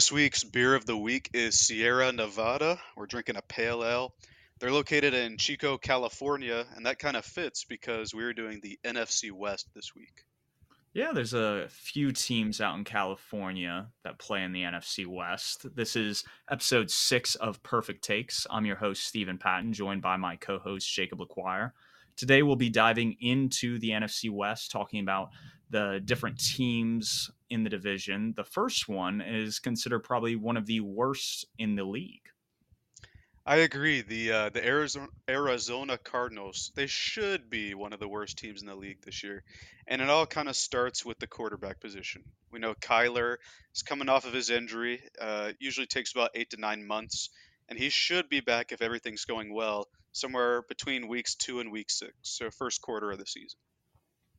[0.00, 2.80] This week's beer of the week is Sierra Nevada.
[2.96, 4.14] We're drinking a pale ale.
[4.58, 9.30] They're located in Chico, California, and that kind of fits because we're doing the NFC
[9.30, 10.24] West this week.
[10.94, 15.66] Yeah, there's a few teams out in California that play in the NFC West.
[15.76, 18.46] This is episode six of Purrfect Takes.
[18.48, 21.72] I'm your host, Stephen Patton, joined by my co host, Jacob LaQuire.
[22.16, 25.28] Today, we'll be diving into the NFC West, talking about
[25.70, 28.34] the different teams in the division.
[28.36, 32.22] The first one is considered probably one of the worst in the league.
[33.46, 34.02] I agree.
[34.02, 38.68] The uh, the Arizona Arizona Cardinals they should be one of the worst teams in
[38.68, 39.42] the league this year,
[39.86, 42.22] and it all kind of starts with the quarterback position.
[42.52, 43.38] We know Kyler
[43.74, 45.02] is coming off of his injury.
[45.18, 47.30] Uh, usually takes about eight to nine months,
[47.68, 51.90] and he should be back if everything's going well, somewhere between weeks two and week
[51.90, 53.58] six, so first quarter of the season.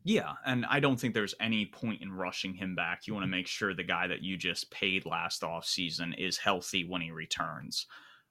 [0.03, 3.05] Yeah, and I don't think there's any point in rushing him back.
[3.05, 6.37] You want to make sure the guy that you just paid last off season is
[6.37, 7.85] healthy when he returns.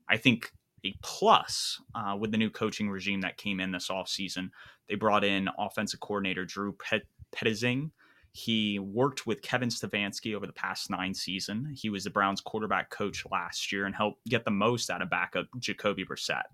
[0.09, 0.53] I think
[0.85, 4.51] a plus uh, with the new coaching regime that came in this offseason.
[4.89, 7.07] They brought in offensive coordinator Drew Pet-.
[8.33, 11.75] He worked with Kevin Stefanski over the past nine season.
[11.77, 15.11] He was the Browns quarterback coach last year and helped get the most out of
[15.11, 16.45] backup Jacoby Brissett.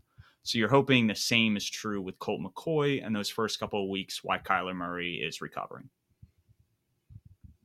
[0.47, 3.91] So you're hoping the same is true with Colt McCoy and those first couple of
[3.91, 5.89] weeks why Kyler Murray is recovering.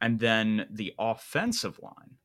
[0.02, 2.16] And then the offensive line.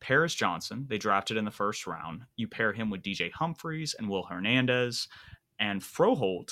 [0.00, 2.22] Paris Johnson, they drafted in the first round.
[2.36, 5.06] You pair him with DJ Humphries and Will Hernandez.
[5.58, 6.50] And Froholdt,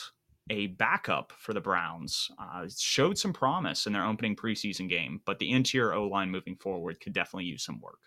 [0.51, 5.39] a backup for the Browns, uh, showed some promise in their opening preseason game, but
[5.39, 8.01] the interior O line moving forward could definitely use some work.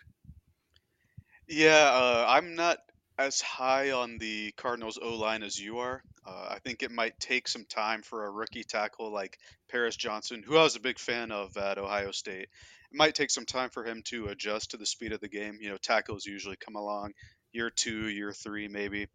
[1.48, 2.78] Yeah, uh, I'm not
[3.18, 6.02] as high on the Cardinals O line as you are.
[6.26, 9.38] Uh, I think it might take some time for a rookie tackle like
[9.70, 12.48] Paris Johnson, who I was a big fan of at Ohio State.
[12.92, 15.58] It might take some time for him to adjust to the speed of the game.
[15.60, 17.12] You know, tackles usually come along
[17.52, 19.08] year two, year three, maybe.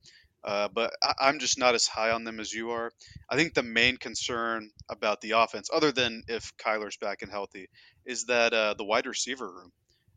[0.44, 2.92] Uh, but I, am just not as high on them as you are.
[3.30, 7.68] I think the main concern about the offense, other than if Kyler's back and healthy,
[8.06, 9.72] is that uh, the wide receiver room.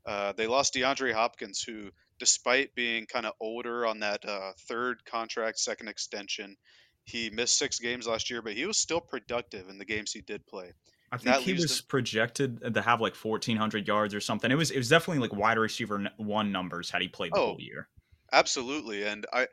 [0.06, 5.04] Uh, they lost DeAndre Hopkins, who despite being kind of older on that uh, third
[5.04, 6.56] contract, second extension.
[7.04, 10.20] He missed six games last year, but he was still productive in the games he
[10.20, 10.72] did play.
[11.10, 14.50] I think he was projected to have like 1,400 yards or something.
[14.50, 17.46] It was it was definitely like wide receiver one numbers had he played the oh,
[17.46, 17.88] whole year.
[18.32, 19.48] Absolutely, and I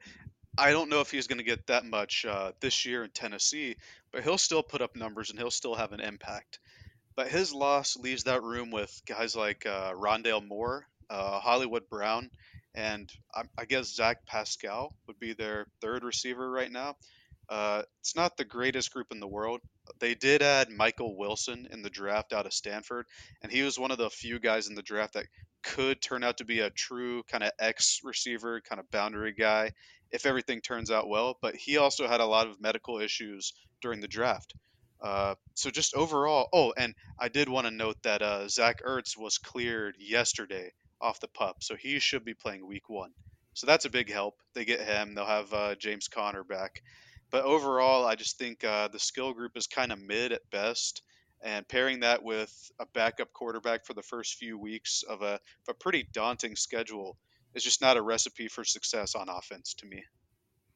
[0.56, 3.76] I don't know if he's going to get that much uh, this year in Tennessee,
[4.12, 6.60] but he'll still put up numbers and he'll still have an impact.
[7.16, 12.30] But his loss leaves that room with guys like uh, Rondale Moore, uh, Hollywood Brown,
[12.78, 16.96] and I, I, guess Zach Pascal would be their third receiver right now.
[17.50, 19.62] Uh, it's not the greatest group in the world.
[20.00, 23.08] They did add Michael Wilson in the draft out of Stanford,
[23.42, 25.26] and he was one of the few guys in the draft that
[25.64, 29.72] could turn out to be a true kind of X receiver, kind of boundary guy,
[30.12, 31.36] if everything turns out well.
[31.42, 34.54] But he also had a lot of medical issues during the draft.
[35.02, 39.18] Uh, so just overall, oh, and I did want to note that uh, Zach Ertz
[39.18, 40.72] was cleared yesterday
[41.02, 43.12] off the pup, so he should be playing week one.
[43.54, 44.36] So that's a big help.
[44.54, 45.16] They get him.
[45.16, 46.84] They'll have uh, James Conner back.
[47.32, 51.02] But overall, I just think uh, the skill group is kind of mid at best.
[51.44, 55.40] And pairing that with a backup quarterback for the first few weeks of a, of
[55.70, 57.18] a pretty daunting schedule
[57.54, 60.04] is just not a recipe for success on offense to me.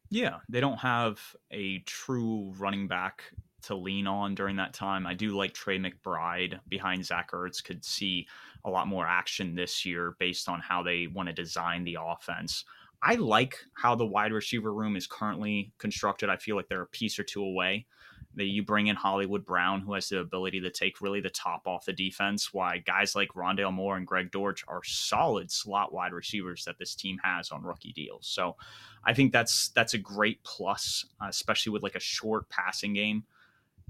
[0.10, 1.20] Yeah, they don't have
[1.52, 3.24] a true running back
[3.64, 5.06] to lean on during that time.
[5.06, 8.28] I do like Trey McBride behind Zach Ertz could see
[8.66, 12.66] a lot more action this year based on how they want to design the offense.
[13.04, 16.30] I like how the wide receiver room is currently constructed.
[16.30, 17.88] I feel like they're a piece or two away.
[18.36, 21.68] That you bring in Hollywood Brown, who has the ability to take really the top
[21.68, 22.54] off the defense.
[22.54, 26.96] Why guys like Rondale Moore and Greg Dortch are solid slot wide receivers that this
[26.96, 28.28] team has on rookie deals.
[28.28, 28.56] So
[29.04, 33.26] I think that's that's a great plus, uh, especially with like a short passing game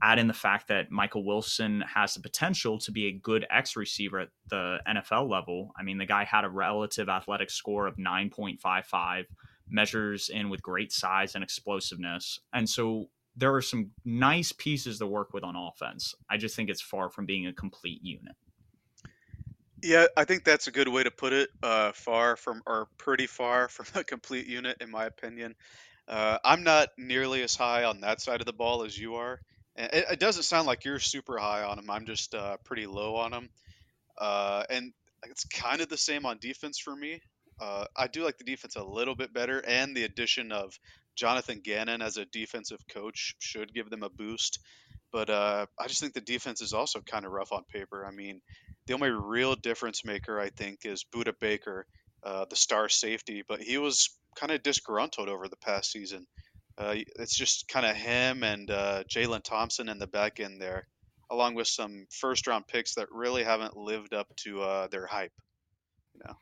[0.01, 3.75] add in the fact that Michael Wilson has the potential to be a good X
[3.75, 5.71] receiver at the NFL level.
[5.77, 9.25] I mean, the guy had a relative athletic score of 9.55,
[9.69, 12.39] measures in with great size and explosiveness.
[12.53, 16.15] And so there are some nice pieces to work with on offense.
[16.29, 18.35] I just think it's far from being a complete unit.
[19.83, 21.49] Yeah, I think that's a good way to put it.
[21.63, 25.55] Uh, far from, or pretty far from a complete unit, in my opinion.
[26.07, 29.39] Uh, I'm not nearly as high on that side of the ball as you are.
[29.81, 31.89] It, it doesn't sound like you're super high on him.
[31.89, 33.49] I'm just uh, pretty low on him.
[34.19, 34.93] Uh, and
[35.27, 37.21] it's kind of the same on defense for me.
[37.61, 40.73] Uh, I do like the defense a little bit better, and the addition of
[41.15, 44.59] Jonathan Gannon as a defensive coach should give them a boost.
[45.11, 48.05] But uh, I just think the defense is also kind of rough on paper.
[48.05, 48.41] I mean,
[48.87, 51.85] the only real difference maker I think is Budda Baker.
[52.23, 56.27] uh, the star safety, but he was kind of disgruntled over the past season.
[56.81, 60.87] Uh, it's just kind of him and uh, Jalen Thompson in the back end there,
[61.29, 65.33] along with some first round picks that really haven't lived up to uh, their hype.
[66.15, 66.35] You know.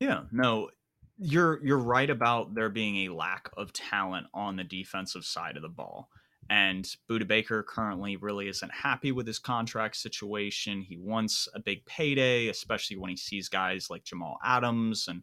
[0.00, 0.70] Yeah, no,
[1.18, 5.62] you're you're right about there being a lack of talent on the defensive side of
[5.62, 6.08] the ball.
[6.48, 10.82] And Budda Baker currently really isn't happy with his contract situation.
[10.82, 15.22] He wants a big payday, especially when he sees guys like Jamal Adams and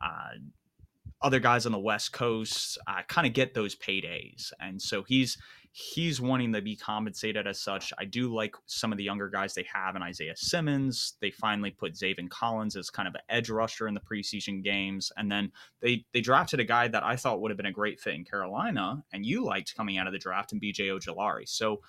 [0.00, 0.38] uh,
[1.20, 4.52] other guys on the West Coast uh, kind of get those paydays.
[4.60, 5.36] And so he's
[5.72, 7.92] he's wanting to be compensated as such.
[7.98, 11.14] I do like some of the younger guys they have in Isaiah Simmons.
[11.20, 15.12] They finally put Zaven Collins as kind of an edge rusher in the preseason games.
[15.16, 18.00] And then they they drafted a guy that I thought would have been a great
[18.00, 21.48] fit in Carolina and you liked coming out of the draft in BJ Ojulari.
[21.48, 21.80] So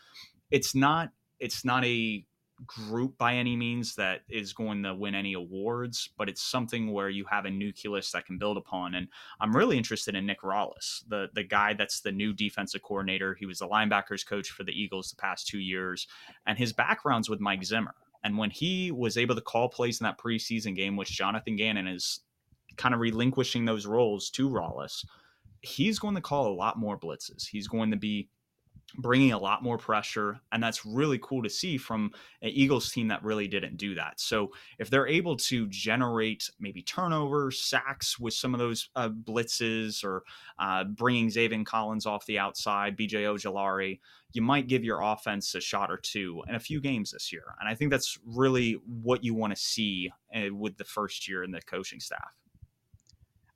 [0.51, 1.09] it's not
[1.39, 2.25] it's not a
[2.65, 7.09] group by any means that is going to win any awards, but it's something where
[7.09, 8.95] you have a nucleus that can build upon.
[8.95, 9.07] And
[9.39, 13.35] I'm really interested in Nick Rallis, the the guy that's the new defensive coordinator.
[13.35, 16.07] He was the linebackers coach for the Eagles the past two years,
[16.45, 17.95] and his background's with Mike Zimmer.
[18.23, 21.87] And when he was able to call plays in that preseason game, which Jonathan Gannon
[21.87, 22.19] is
[22.75, 25.05] kind of relinquishing those roles to Rallis,
[25.61, 27.47] he's going to call a lot more blitzes.
[27.47, 28.29] He's going to be
[28.97, 33.07] bringing a lot more pressure and that's really cool to see from an eagles team
[33.07, 34.19] that really didn't do that.
[34.19, 40.03] So if they're able to generate maybe turnovers sacks with some of those uh, blitzes
[40.03, 40.23] or
[40.57, 43.99] uh, bringing Zaven collins off the outside bj ojulari
[44.33, 47.55] you might give your offense a shot or two in a few games this year.
[47.59, 51.43] And i think that's really what you want to see uh, with the first year
[51.43, 52.35] in the coaching staff.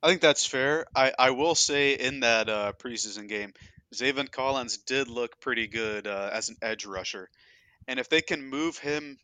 [0.04, 0.84] I think that's fair.
[0.94, 3.54] I, I will say in that uh, preseason game,
[3.94, 7.28] Zaven Collins did look pretty good uh, as an edge rusher.
[7.86, 9.18] And if they can move him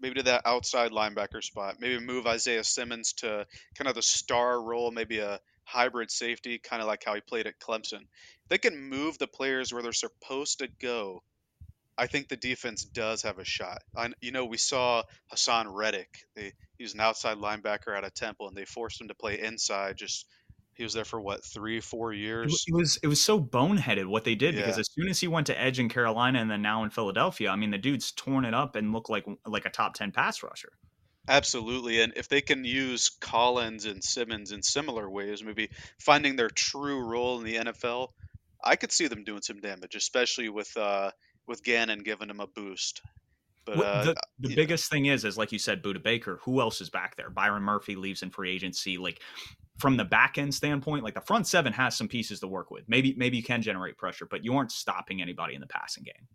[0.00, 3.46] maybe to that outside linebacker spot, maybe move Isaiah Simmons to
[3.76, 7.46] kind of the star role, maybe a hybrid safety, kind of like how he played
[7.46, 8.02] at Clemson.
[8.02, 11.22] If they can move the players where they're supposed to go,
[11.96, 13.82] I think the defense does have a shot.
[13.96, 15.02] I, you know, we saw
[15.32, 16.08] Haason Reddick.
[16.34, 19.96] He was an outside linebacker out of Temple, and they forced him to play inside
[19.96, 20.26] just
[20.74, 22.64] he was there for what three, four years.
[22.66, 24.62] It was it was so boneheaded what they did yeah.
[24.62, 27.50] because as soon as he went to edge in Carolina and then now in Philadelphia,
[27.50, 30.42] I mean the dude's torn it up and looked like like a top ten pass
[30.42, 30.72] rusher.
[31.28, 36.50] Absolutely, and if they can use Collins and Simmons in similar ways, maybe finding their
[36.50, 38.08] true role in the NFL,
[38.62, 41.12] I could see them doing some damage, especially with uh,
[41.46, 43.00] with Gannon giving them a boost.
[43.64, 44.96] But uh, the, the biggest know.
[44.96, 46.40] thing is, is like you said, Budda Baker.
[46.42, 47.30] Who else is back there?
[47.30, 48.98] Byron Murphy leaves in free agency.
[48.98, 49.22] Like
[49.78, 52.84] from the back end standpoint, like the front seven has some pieces to work with.
[52.88, 56.28] Maybe maybe you can generate pressure, but you aren't stopping anybody in the passing game.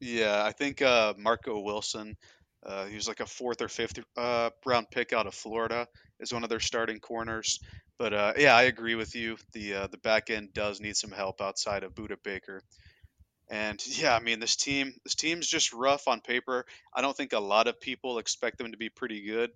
[0.00, 2.16] Yeah, I think uh, Marco Wilson,
[2.64, 5.88] uh, he was like a fourth or fifth uh, round pick out of Florida,
[6.20, 7.60] is one of their starting corners.
[7.98, 9.36] But uh, yeah, I agree with you.
[9.52, 12.62] The uh, the back end does need some help outside of Budda Baker.
[13.50, 16.64] And yeah, I mean this team this team's just rough on paper.
[16.94, 19.50] I don't think a lot of people expect them to be pretty good.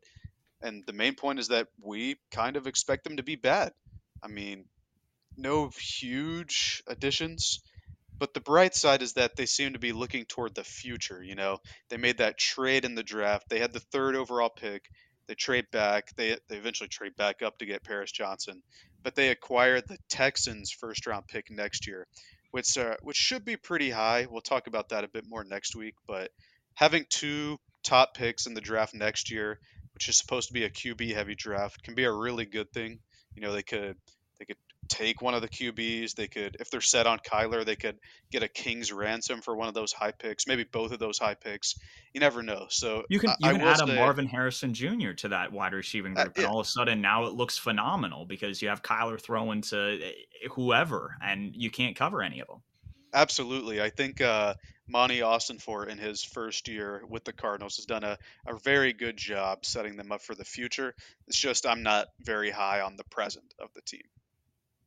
[0.62, 3.72] And the main point is that we kind of expect them to be bad.
[4.22, 4.64] I mean,
[5.36, 7.60] no huge additions,
[8.18, 11.22] but the bright side is that they seem to be looking toward the future.
[11.22, 13.48] You know, they made that trade in the draft.
[13.48, 14.88] They had the third overall pick.
[15.26, 16.14] They trade back.
[16.16, 18.62] They they eventually trade back up to get Paris Johnson,
[19.02, 22.06] but they acquired the Texans' first round pick next year,
[22.50, 24.26] which uh, which should be pretty high.
[24.30, 25.94] We'll talk about that a bit more next week.
[26.06, 26.30] But
[26.74, 29.58] having two top picks in the draft next year
[29.94, 32.98] which is supposed to be a QB heavy draft, can be a really good thing.
[33.34, 33.96] You know, they could
[34.38, 34.56] they could
[34.88, 36.14] take one of the QBs.
[36.14, 37.98] They could, if they're set on Kyler, they could
[38.30, 41.34] get a king's ransom for one of those high picks, maybe both of those high
[41.34, 41.74] picks.
[42.12, 42.66] You never know.
[42.68, 45.12] So you can you I, can I add say, a Marvin Harrison Jr.
[45.18, 46.46] to that wide receiving uh, group, uh, yeah.
[46.46, 50.00] and all of a sudden now it looks phenomenal because you have Kyler throwing to
[50.02, 52.62] eh, whoever, and you can't cover any of them.
[53.14, 54.54] Absolutely, I think uh,
[54.88, 55.22] Monti
[55.58, 59.64] for in his first year with the Cardinals has done a, a very good job
[59.64, 60.94] setting them up for the future.
[61.26, 64.02] It's just I'm not very high on the present of the team.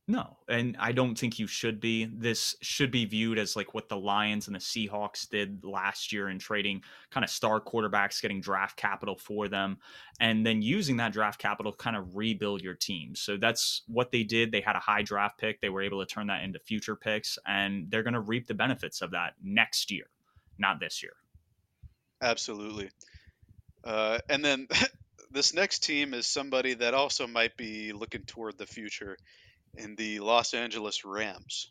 [0.08, 2.04] No, and I don't think you should be.
[2.04, 6.28] This should be viewed as like what the Lions and the Seahawks did last year
[6.28, 9.78] in trading kind of star quarterbacks, getting draft capital for them,
[10.20, 13.16] and then using that draft capital kind of rebuild your team.
[13.16, 14.52] So that's what they did.
[14.52, 15.60] They had a high draft pick.
[15.60, 18.54] They were able to turn that into future picks, and they're going to reap the
[18.54, 20.06] benefits of that next year,
[20.56, 21.14] not this year.
[22.22, 22.90] Absolutely.
[23.82, 24.68] Uh, and then
[25.32, 29.16] this next team is somebody that also might be looking toward the future
[29.78, 31.70] in the Los Angeles Rams?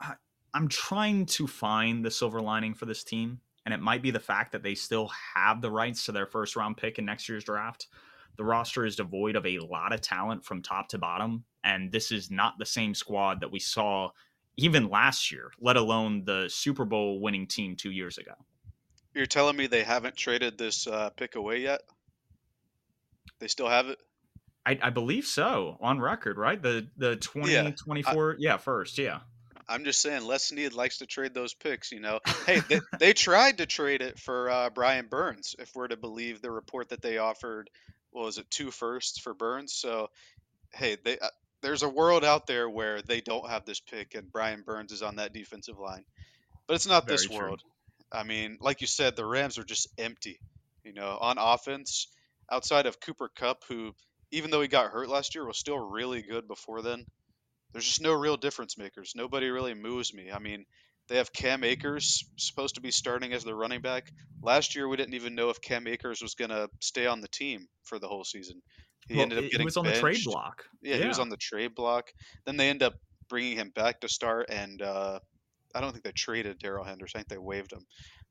[0.00, 0.14] I,
[0.54, 4.20] I'm trying to find the silver lining for this team, and it might be the
[4.20, 7.44] fact that they still have the rights to their first round pick in next year's
[7.44, 7.88] draft.
[8.38, 11.44] the roster is devoid of a lot of talent from top to bottom.
[11.64, 14.10] And this is not the same squad that we saw
[14.56, 18.32] even last year, let alone the Super Bowl winning team two years ago.
[19.14, 21.80] You're telling me they haven't traded this uh, pick away yet?
[23.40, 23.98] They still have it?
[24.68, 26.60] I, I believe so on record, right?
[26.60, 29.20] The the 2024, yeah, yeah, first, yeah.
[29.66, 31.90] I'm just saying, Les Snead likes to trade those picks.
[31.90, 35.88] You know, hey, they, they tried to trade it for uh, Brian Burns, if we're
[35.88, 37.70] to believe the report that they offered.
[38.10, 39.72] What was it, two firsts for Burns?
[39.72, 40.10] So,
[40.74, 41.28] hey, they uh,
[41.62, 45.02] there's a world out there where they don't have this pick, and Brian Burns is
[45.02, 46.04] on that defensive line,
[46.66, 47.38] but it's not Very this true.
[47.38, 47.62] world.
[48.12, 50.40] I mean, like you said, the Rams are just empty.
[50.84, 52.08] You know, on offense,
[52.50, 53.94] outside of Cooper Kupp, who
[54.30, 57.04] even though he got hurt last year, was still really good before then
[57.72, 59.12] there's just no real difference makers.
[59.14, 60.30] Nobody really moves me.
[60.32, 60.64] I mean,
[61.08, 64.10] they have Cam Akers supposed to be starting as the running back.
[64.42, 67.28] Last year, we didn't even know if Cam Akers was going to stay on the
[67.28, 68.62] team for the whole season.
[69.08, 69.60] He well, ended up getting.
[69.60, 69.96] He was on benched.
[69.96, 70.64] the trade block.
[70.82, 72.10] Yeah, yeah, he was on the trade block.
[72.44, 72.94] Then they end up
[73.28, 75.18] bringing him back to start, and uh,
[75.74, 77.18] I don't think they traded Darrell Henderson.
[77.18, 77.86] I think they waived him.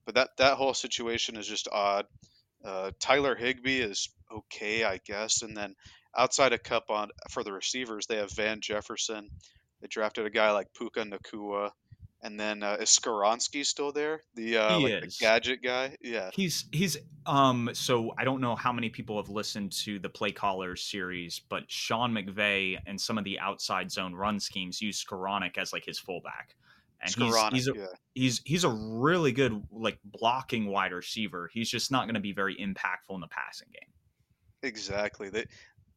[0.05, 2.05] But that that whole situation is just odd.
[2.63, 5.75] Uh, Tyler Higbee is okay, I guess, and then
[6.17, 9.29] outside of Kupp on for the receivers, they have Van Jefferson.
[9.81, 11.72] They drafted a guy like Puka Nacua,
[12.24, 14.22] And then uh, is Skoronski still there?
[14.34, 15.96] The uh, like the gadget guy?
[16.01, 16.31] Yeah.
[16.34, 20.31] He's he's um so I don't know how many people have listened to the Play
[20.31, 25.57] Callers series, but Sean McVay and some of the outside zone run schemes use Skowronek
[25.57, 26.55] as like his fullback.
[27.00, 27.86] And he's he's a, yeah.
[28.15, 31.51] he's he's a really good like blocking wide receiver.
[31.53, 33.93] He's just not going to be very impactful in the passing game.
[34.67, 35.29] Exactly.
[35.29, 35.45] They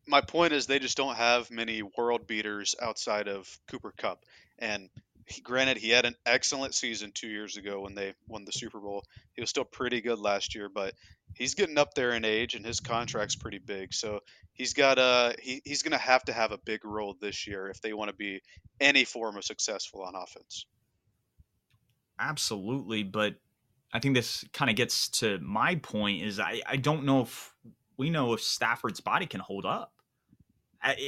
[0.07, 4.25] my point is they just don't have many world beaters outside of Cooper Kupp.
[4.59, 4.89] And
[5.27, 8.81] he, granted, he had an excellent season two years ago when they won the Super
[8.81, 9.05] Bowl.
[9.35, 10.95] He was still pretty good last year, but
[11.35, 13.95] he's getting up there in age, and his contract's pretty big.
[13.95, 14.21] So
[14.53, 17.69] he's got a he, he's going to have to have a big role this year
[17.69, 18.41] if they want to be
[18.81, 20.67] any form of successful on offense.
[22.19, 23.37] Absolutely, but
[23.93, 27.55] I think this kind of gets to my point is I, I don't know if
[28.01, 29.93] we know if Stafford's body can hold up,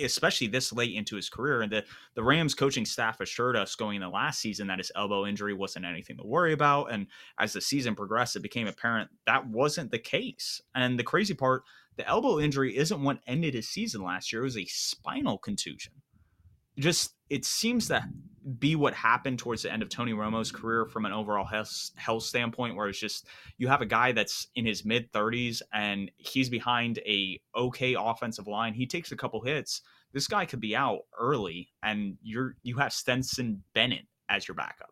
[0.02, 1.62] especially this late into his career.
[1.62, 1.84] And the,
[2.14, 5.86] the Rams coaching staff assured us going into last season that his elbow injury wasn't
[5.86, 6.92] anything to worry about.
[6.92, 7.06] And
[7.38, 10.60] as the season progressed, it became apparent that wasn't the case.
[10.74, 11.62] And the crazy part,
[11.96, 15.94] the elbow injury isn't what ended his season last year, it was a spinal contusion.
[16.78, 18.02] Just it seems to
[18.58, 22.24] be what happened towards the end of Tony Romo's career from an overall health, health
[22.24, 23.26] standpoint, where it's just
[23.56, 28.46] you have a guy that's in his mid 30s and he's behind a okay offensive
[28.46, 28.74] line.
[28.74, 29.82] He takes a couple hits.
[30.12, 34.90] This guy could be out early, and you're you have Stetson Bennett as your backup.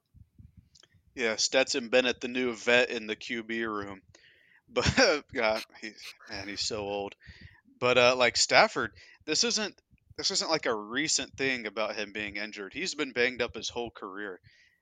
[1.15, 4.03] Yeah, Stetson Bennett, the new vet in the QB room.
[4.73, 7.17] But God, he's man, he's so old.
[7.81, 8.93] But uh, like Stafford,
[9.27, 9.75] this isn't
[10.21, 12.75] this isn't like a recent thing about him being injured.
[12.75, 14.39] He's been banged up his whole career.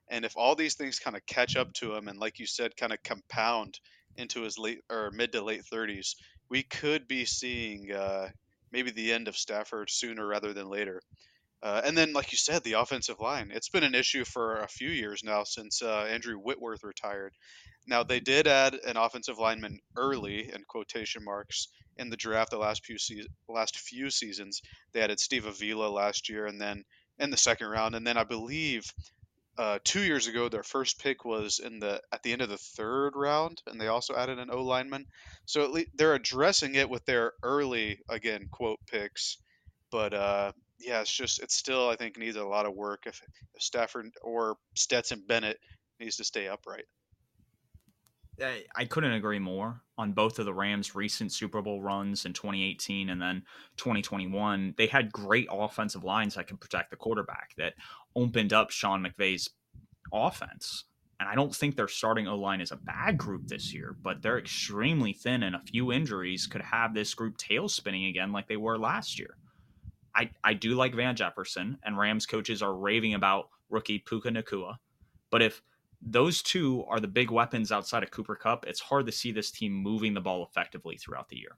[0.09, 2.75] And if all these things kind of catch up to him and like you said
[2.75, 3.79] kind of compound
[4.17, 6.15] into his late or mid to late 30s,
[6.49, 8.27] we could be seeing uh,
[8.73, 10.99] maybe the end of Stafford sooner rather than later.
[11.61, 13.51] Uh, and then, like you said, the offensive line.
[13.53, 17.33] It's been an issue for a few years now since uh, Andrew Whitworth retired.
[17.87, 22.57] Now, they did add an offensive lineman early, in quotation marks, in the draft the
[22.57, 24.61] last few se- last few seasons.
[24.93, 26.83] They added Steve Avila last year, and then
[27.17, 28.93] in the second round, and then I believe
[29.57, 32.57] uh, two years ago their first pick was in the at the end of the
[32.57, 35.05] third round, and they also added an O lineman.
[35.45, 39.37] So at least they're addressing it with their early again quote picks,
[39.91, 43.21] but uh, yeah, it's just it still I think needs a lot of work if,
[43.53, 45.59] if Stafford or Stetson Bennett
[45.99, 46.85] needs to stay upright.
[48.75, 53.09] I couldn't agree more on both of the Rams' recent Super Bowl runs in 2018
[53.09, 53.43] and then
[53.77, 54.75] 2021.
[54.77, 57.73] They had great offensive lines that could protect the quarterback that
[58.15, 59.49] opened up Sean McVay's
[60.13, 60.85] offense.
[61.19, 64.21] And I don't think their starting O line is a bad group this year, but
[64.21, 68.47] they're extremely thin, and a few injuries could have this group tail spinning again like
[68.47, 69.35] they were last year.
[70.15, 74.77] I, I do like Van Jefferson, and Rams coaches are raving about rookie Puka Nacua.
[75.29, 75.61] But if
[76.01, 79.51] those two are the big weapons outside of Cooper Kupp, It's hard to see this
[79.51, 81.55] team moving the ball effectively throughout the year.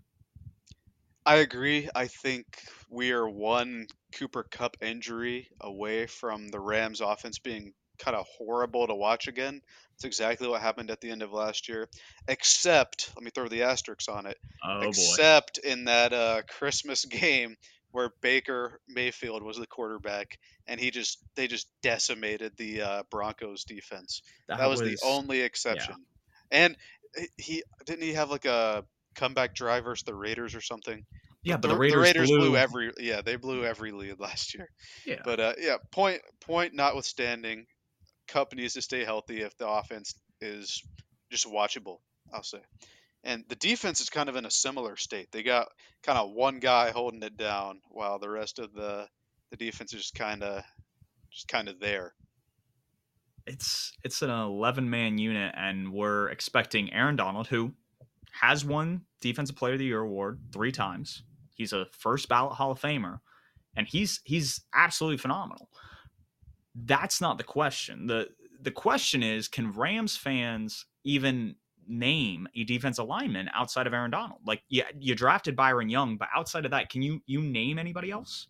[1.25, 1.87] I agree.
[1.93, 2.45] I think
[2.89, 8.87] we are one Cooper Kupp injury away from the Rams offense being kind of horrible
[8.87, 9.61] to watch again.
[9.93, 11.87] It's exactly what happened at the end of last year.
[12.27, 14.37] Except, let me throw the asterisks on it.
[14.67, 15.69] Oh, except boy.
[15.69, 17.55] in that uh, Christmas game
[17.91, 23.63] where Baker Mayfield was the quarterback, and he just they just decimated the uh, Broncos
[23.63, 24.21] defense.
[24.47, 25.95] That, that was, was, the only exception.
[26.51, 26.65] Yeah.
[26.65, 26.77] And
[27.37, 28.83] he didn't he have like a
[29.15, 31.05] comeback drive versus the Raiders or something.
[31.43, 32.39] Yeah, but the, the Raiders, the Raiders blew...
[32.39, 32.57] blew...
[32.57, 34.69] every yeah they blew every lead last year.
[35.05, 37.65] Yeah, but uh, yeah, point point notwithstanding,
[38.27, 40.83] Kupp needs to stay healthy if the offense is
[41.31, 41.97] just watchable.
[42.33, 42.59] I'll say,
[43.23, 45.31] and the defense is kind of in a similar state.
[45.31, 45.67] They got
[46.03, 49.07] kind of one guy holding it down while the rest of the
[49.51, 50.63] the defense is kind of
[51.29, 52.13] just kind of there.
[53.45, 57.73] It's it's an 11 man unit, and we're expecting Aaron Donald, who
[58.31, 61.23] has won Defensive Player of the Year award three times.
[61.55, 63.19] He's a first ballot Hall of Famer,
[63.75, 65.69] and he's he's absolutely phenomenal.
[66.73, 68.07] That's not the question.
[68.07, 68.29] the
[68.61, 71.55] The question is, can Rams fans even
[71.87, 74.39] name a defensive lineman outside of Aaron Donald?
[74.45, 78.11] Like, yeah, you drafted Byron Young, but outside of that, can you you name anybody
[78.11, 78.47] else?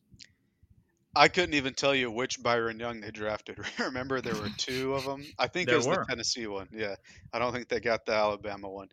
[1.15, 3.59] I couldn't even tell you which Byron Young they drafted.
[3.79, 5.25] Remember, there were two of them.
[5.37, 5.95] I think it was were.
[5.95, 6.69] the Tennessee one.
[6.71, 6.95] Yeah,
[7.33, 8.87] I don't think they got the Alabama one.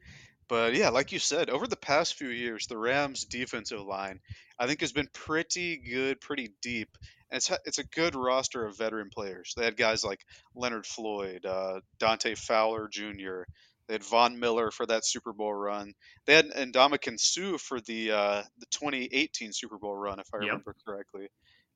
[0.48, 4.18] But yeah, like you said, over the past few years, the Rams' defensive line,
[4.58, 6.88] I think, has been pretty good, pretty deep,
[7.30, 9.52] and it's it's a good roster of veteran players.
[9.56, 13.42] They had guys like Leonard Floyd, uh, Dante Fowler Jr.
[13.88, 15.94] They had Von Miller for that Super Bowl run.
[16.26, 20.42] They had Ndamukong Suh for the uh, the 2018 Super Bowl run, if I yep.
[20.42, 21.28] remember correctly.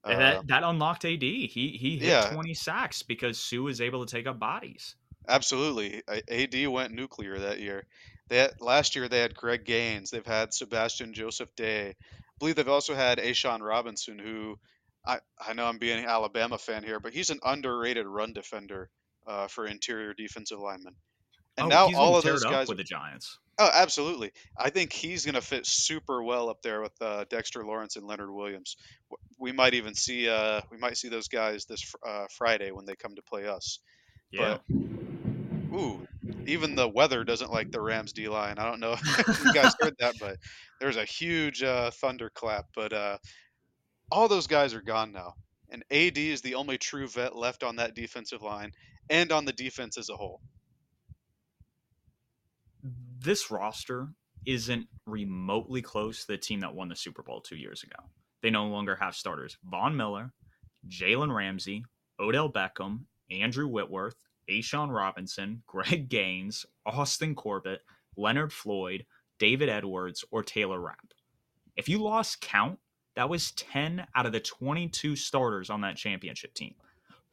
[0.04, 1.22] Uh, that that unlocked AD.
[1.22, 2.30] He he hit yeah.
[2.32, 4.94] 20 sacks because Suh was able to take up bodies.
[5.28, 7.86] Absolutely, AD went nuclear that year.
[8.28, 10.10] They had, last year they had Greg Gaines.
[10.10, 11.90] They've had Sebastian Joseph Day.
[11.90, 11.94] I
[12.38, 14.58] believe they've also had A'Shawn Robinson, who
[15.06, 18.90] I I know I'm being an Alabama fan here, but he's an underrated run defender
[19.26, 20.94] uh, for interior defensive linemen.
[21.58, 23.38] And oh, now all of those guys with the Giants.
[23.58, 24.32] Oh, absolutely.
[24.56, 28.06] I think he's going to fit super well up there with uh, Dexter Lawrence and
[28.06, 28.76] Leonard Williams.
[29.38, 32.96] We might even see uh, we might see those guys this uh, Friday when they
[32.96, 33.80] come to play us.
[34.30, 34.58] Yeah.
[34.68, 34.76] But
[35.74, 36.06] ooh,
[36.46, 38.58] even the weather doesn't like the Rams D line.
[38.58, 40.38] I don't know if you guys heard that, but
[40.80, 42.66] there's a huge uh, thunderclap.
[42.74, 43.18] But uh,
[44.10, 45.34] all those guys are gone now,
[45.68, 48.72] and AD is the only true vet left on that defensive line
[49.10, 50.40] and on the defense as a whole
[53.22, 54.08] this roster
[54.46, 57.96] isn't remotely close to the team that won the Super Bowl two years ago.
[58.42, 59.56] They no longer have starters.
[59.64, 60.32] Von Miller,
[60.88, 61.84] Jalen Ramsey,
[62.18, 64.16] Odell Beckham, Andrew Whitworth,
[64.50, 67.82] A'Shawn Robinson, Greg Gaines, Austin Corbett,
[68.16, 69.06] Leonard Floyd,
[69.38, 71.14] David Edwards, or Taylor Rapp.
[71.76, 72.78] If you lost count,
[73.16, 76.74] that was 10 out of the 22 starters on that championship team.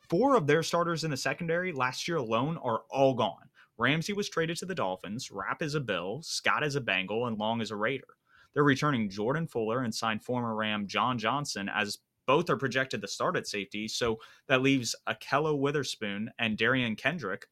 [0.09, 3.48] Four of their starters in the secondary last year alone are all gone.
[3.79, 7.37] Ramsey was traded to the Dolphins, Rapp is a Bill, Scott is a Bengal, and
[7.37, 8.07] Long is a Raider.
[8.53, 13.07] They're returning Jordan Fuller and signed former Ram John Johnson as both are projected to
[13.07, 13.87] start at safety.
[13.87, 17.47] So that leaves Ahkello Witherspoon and Derion Kendrick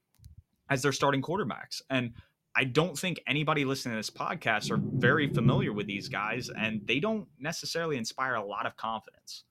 [0.70, 1.82] as their starting quarterbacks.
[1.90, 2.14] And
[2.56, 6.82] I don't think anybody listening to this podcast are very familiar with these guys, and
[6.86, 9.44] they don't necessarily inspire a lot of confidence.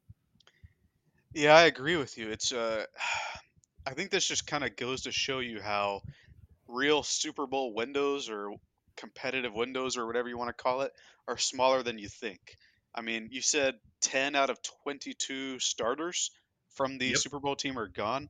[1.32, 2.30] Yeah, I agree with you.
[2.30, 2.84] It's uh,
[3.86, 6.02] I think this just kind of goes to show you how
[6.68, 8.52] real Super Bowl windows or
[8.96, 10.92] competitive windows or whatever you want to call it
[11.28, 12.40] are smaller than you think.
[12.94, 16.30] I mean, you said 10 out of 22 starters
[16.70, 17.18] from the yep.
[17.18, 18.28] Super Bowl team are gone.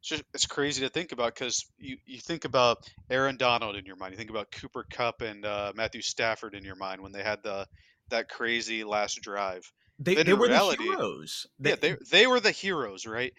[0.00, 3.86] It's just it's crazy to think about because you, you think about Aaron Donald in
[3.86, 7.12] your mind, you think about Cooper Kupp and uh, Matthew Stafford in your mind when
[7.12, 7.68] they had the
[8.10, 9.70] that crazy last drive.
[10.00, 11.46] They, they were reality, the heroes.
[11.60, 13.32] They, yeah, they they were the heroes, right?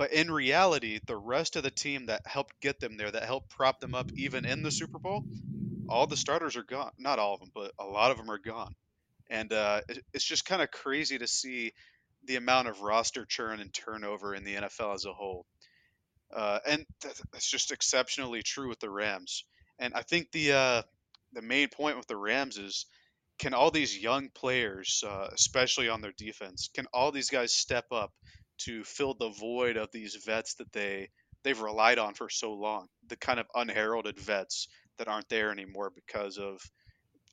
[0.00, 3.50] But in reality, the rest of the team that helped get them there, that helped
[3.50, 5.26] prop them up even in the Super Bowl,
[5.90, 6.92] all the starters are gone.
[6.96, 8.74] Not all of them, but a lot of them are gone.
[9.28, 9.82] And uh,
[10.14, 11.74] it's just kind of crazy to see
[12.24, 15.44] the amount of roster churn and turnover in the NFL as a whole.
[16.34, 16.86] Uh, and
[17.30, 19.44] that's just exceptionally true with the Rams.
[19.78, 20.82] And I think the uh,
[21.34, 22.86] the main point with the Rams is
[23.38, 27.84] can all these young players, uh, especially on their defense, can all these guys step
[27.92, 28.12] up
[28.64, 31.08] to fill the void of these vets that they
[31.42, 34.68] they've relied on for so long, the kind of unheralded vets
[34.98, 36.60] that aren't there anymore because of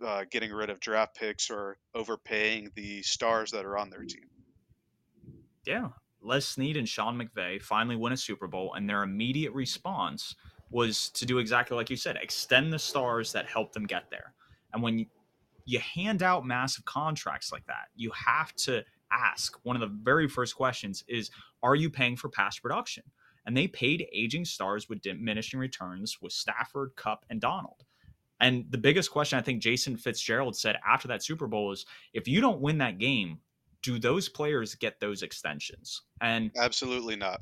[0.06, 4.30] uh, getting rid of draft picks or overpaying the stars that are on their team.
[5.66, 5.90] Yeah,
[6.22, 10.36] Les Snead and Sean McVay finally win a Super Bowl, and their immediate response
[10.70, 14.34] was to do exactly like you said, extend the stars that helped them get there.
[14.74, 15.06] And when you,
[15.66, 20.28] you hand out massive contracts like that, you have to ask one of the very
[20.28, 21.30] first questions is
[21.64, 23.04] are you paying for past production
[23.46, 27.84] and they paid aging stars with diminishing returns with stafford Kupp, and donald
[28.40, 32.28] and the biggest question i think jason fitzgerald said after that super bowl is if
[32.28, 33.40] you don't win that game
[33.84, 37.40] do those players get those extensions and absolutely not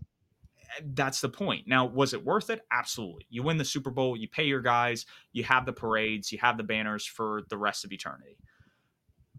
[0.84, 1.67] that's the point.
[1.67, 2.62] Now, was it worth it?
[2.71, 3.25] Absolutely.
[3.30, 6.58] You win the Super Bowl, you pay your guys, you have the parades, you have
[6.58, 8.38] the banners for the rest of eternity.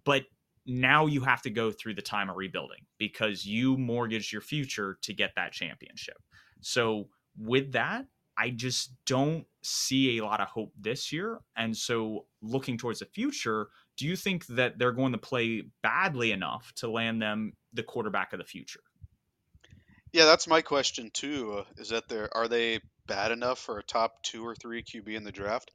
[0.04, 0.22] But
[0.66, 4.98] now you have to go through the time of rebuilding because you mortgaged your future
[5.02, 6.16] to get that championship.
[6.60, 8.06] So with that,
[8.38, 11.40] I just don't see a lot of hope this year.
[11.56, 16.32] And so looking towards the future, do you think that they're going to play badly
[16.32, 18.80] enough to land them the quarterback of the future?
[20.12, 21.58] Yeah, that's my question too.
[21.58, 25.14] Uh, is that there are they bad enough for a top two or three QB
[25.14, 25.70] in the draft?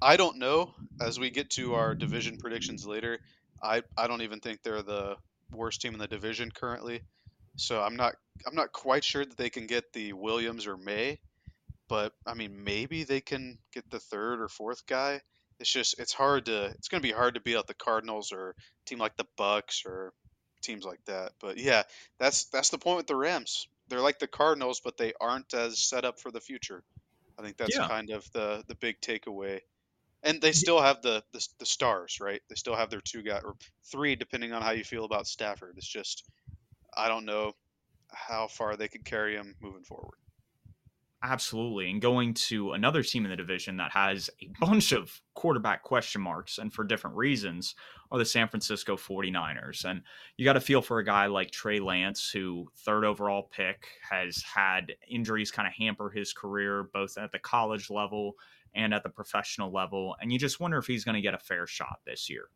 [0.00, 0.74] I don't know.
[1.00, 3.18] As we get to our division predictions later,
[3.62, 5.18] I I don't even think they're the
[5.52, 7.02] worst team in the division currently.
[7.56, 8.16] So I'm not
[8.46, 11.20] I'm not quite sure that they can get the Williams or Maye,
[11.88, 15.22] but I mean maybe they can get the third or fourth guy.
[15.60, 18.32] It's just it's hard to it's going to be hard to beat out the Cardinals
[18.32, 18.54] or a
[18.86, 20.14] team like the Bucks or
[20.62, 21.32] teams like that.
[21.40, 21.84] But yeah,
[22.18, 23.68] that's that's the point with the Rams.
[23.88, 26.84] They're like the Cardinals, but they aren't as set up for the future.
[27.38, 27.90] I think that's Yeah.
[27.90, 29.60] kind of the the big takeaway.
[30.22, 32.40] And they still have the, the the stars, right?
[32.48, 33.54] They still have their two guy or
[33.84, 35.74] three, depending on how you feel about Stafford.
[35.76, 36.28] It's just
[36.96, 37.52] I don't know
[38.12, 40.18] how far they could carry him moving forward.
[41.22, 41.90] Absolutely.
[41.90, 46.20] And going to another team in the division that has a bunch of quarterback question
[46.22, 47.74] marks and for different reasons
[48.12, 49.84] are the San Francisco 49ers.
[49.84, 50.02] And
[50.36, 54.42] you got to feel for a guy like Trey Lance, who third overall pick has
[54.42, 58.34] had injuries kind of hamper his career, both at the college level
[58.74, 60.16] and at the professional level.
[60.20, 62.50] And you just wonder if he's going to get a fair shot this year.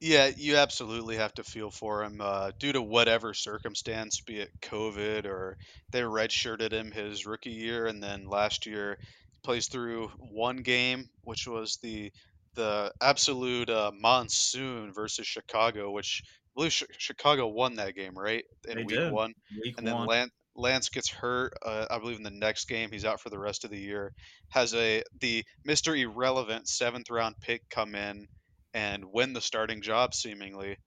[0.00, 4.60] Yeah, you absolutely have to feel for him uh, due to whatever circumstance, be it
[4.60, 5.56] COVID or
[5.92, 11.08] they redshirted him his rookie year, and then last year he plays through one game,
[11.22, 12.12] which was the
[12.54, 18.80] the absolute uh, monsoon versus Chicago, which I believe Chicago won that game, right, They
[18.80, 19.10] in week did.
[19.10, 20.30] one, Week and then one.
[20.56, 21.52] Lance gets hurt.
[21.64, 24.12] Uh, I believe in the next game, he's out for the rest of the year.
[24.50, 28.26] Has a the Mister Irrelevant seventh round pick come in
[28.72, 30.78] and win the starting job seemingly.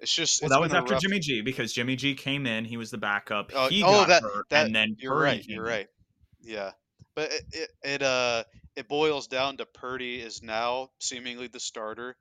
[0.00, 1.00] It's just Well, it's that was after rough.
[1.00, 2.64] Jimmy G because Jimmy G came in.
[2.64, 3.52] He was the backup.
[3.52, 5.44] Oh, He oh got that hurt, that and then you're Purdy right.
[5.48, 5.64] You're in.
[5.64, 5.88] right.
[6.40, 6.72] Yeah,
[7.14, 8.44] but it, it it uh
[8.76, 12.16] it boils down to Purdy is now seemingly the starter,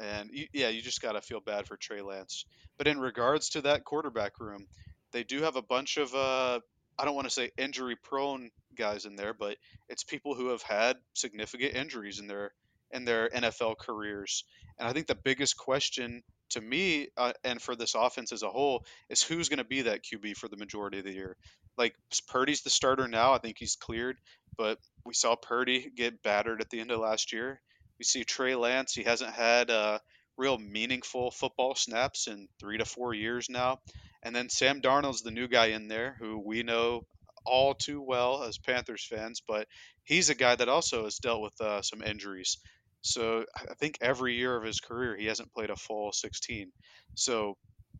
[0.00, 2.46] and you, yeah, you just gotta feel bad for Trey Lance.
[2.78, 4.66] But in regards to that quarterback room,
[5.12, 6.60] they do have a bunch of uh
[6.98, 9.56] I don't want to say injury prone guys in there, but
[9.88, 12.52] it's people who have had significant injuries in their
[12.92, 14.44] in their NFL careers.
[14.78, 18.50] And I think the biggest question to me uh, and for this offense as a
[18.50, 21.36] whole is who's going to be that QB for the majority of the year.
[21.78, 21.94] Like
[22.28, 23.32] Purdy's the starter now.
[23.32, 24.16] I think he's cleared,
[24.58, 27.60] but we saw Purdy get battered at the end of last year.
[27.98, 28.92] We see Trey Lance.
[28.92, 29.98] He hasn't had uh,
[30.36, 33.78] real meaningful football snaps in three to four years now.
[34.22, 37.02] And then Sam Darnold's the new guy in there who we know
[37.44, 39.66] all too well as Panthers fans, but
[40.04, 42.58] he's a guy that also has dealt with uh, some injuries.
[43.02, 46.72] So I think every year of his career he hasn't played a full 16.
[47.14, 47.56] So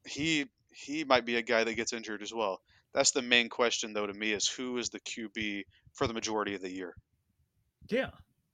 [0.07, 2.61] he he might be a guy that gets injured as well.
[2.93, 5.65] That's the main question though to me is who is the QB
[5.95, 6.95] for the majority of the year.
[7.89, 8.11] Yeah.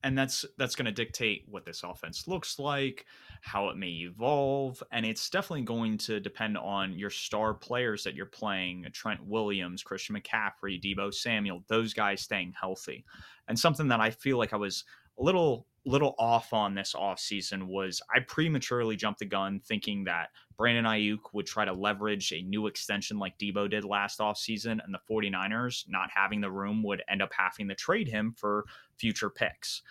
[0.06, 3.06] And that's that's going to dictate what this offense looks like,
[3.40, 8.14] how it may evolve, and it's definitely going to depend on your star players that
[8.14, 13.04] you're playing, uh, Trent Williams, Christian McCaffrey, Deebo Samuel, those guys staying healthy.
[13.48, 14.84] And something that I feel like I was
[15.18, 20.30] a little little off on this offseason was I prematurely jumped the gun thinking that
[20.56, 24.92] Brandon Aiyuk would try to leverage a new extension like Deebo did last offseason and
[24.92, 28.64] the 49ers not having the room would end up having to trade him for
[28.98, 29.82] future picks.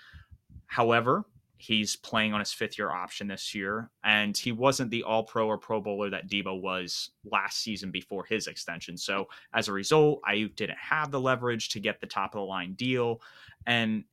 [0.68, 1.26] However,
[1.58, 5.48] he's playing on his fifth year option this year, and he wasn't the all pro
[5.48, 8.98] or pro bowler that Deebo was last season before his extension.
[8.98, 12.46] So as a result, Aiyuk didn't have the leverage to get the top of the
[12.46, 13.22] line deal.
[13.66, 14.04] And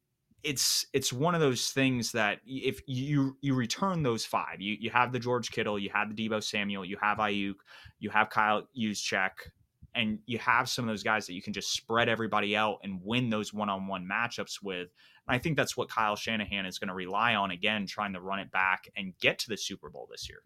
[0.43, 4.91] it's it's one of those things that if you you return those five, you you
[4.91, 7.57] have the George Kittle, you have the Deebo Samuel, you have Aiyuk,
[8.01, 9.31] you have Kyle Juszczyk,
[9.95, 13.01] and you have some of those guys that you can just spread everybody out and
[13.05, 14.89] win those one-on-one matchups with.
[15.29, 18.21] And I think that's what Kyle Shanahan is going to rely on again, trying to
[18.21, 20.41] run it back and get to the Super Bowl this year.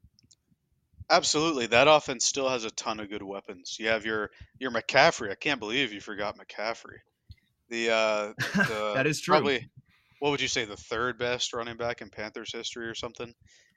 [1.08, 1.66] Absolutely.
[1.66, 3.76] That offense still has a ton of good weapons.
[3.78, 5.30] You have your your McCaffrey.
[5.30, 6.98] I can't believe you forgot McCaffrey.
[7.68, 9.32] The uh the that is true.
[9.34, 9.68] probably
[10.18, 13.32] what would you say the third best running back in Panthers history or something?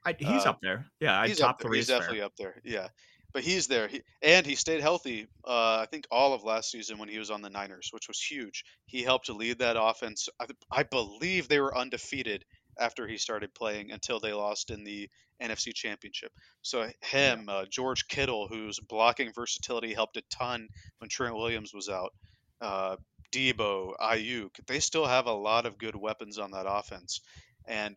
[0.06, 0.86] I, he's Uh, up there.
[1.02, 1.70] Yeah, he's up there.
[1.70, 2.00] three He's is fair.
[2.00, 2.62] definitely up there.
[2.64, 2.88] Yeah.
[3.34, 3.88] But he's there.
[3.88, 5.28] He, and he stayed healthy.
[5.48, 8.22] Uh, I think all of last season when he was on the Niners, which was
[8.22, 8.64] huge.
[8.86, 10.28] He helped to lead that offense.
[10.40, 12.44] I, I believe they were undefeated
[12.80, 15.10] after he started playing until they lost in the
[15.42, 16.32] NFC Championship.
[16.62, 20.68] So him, uh, George Kittle, whose blocking versatility helped a ton
[21.00, 22.14] when Trent Williams was out.
[22.62, 22.98] Uh,
[23.34, 27.22] Deebo, Aiyuk, they still have a lot of good weapons on that offense,
[27.68, 27.96] and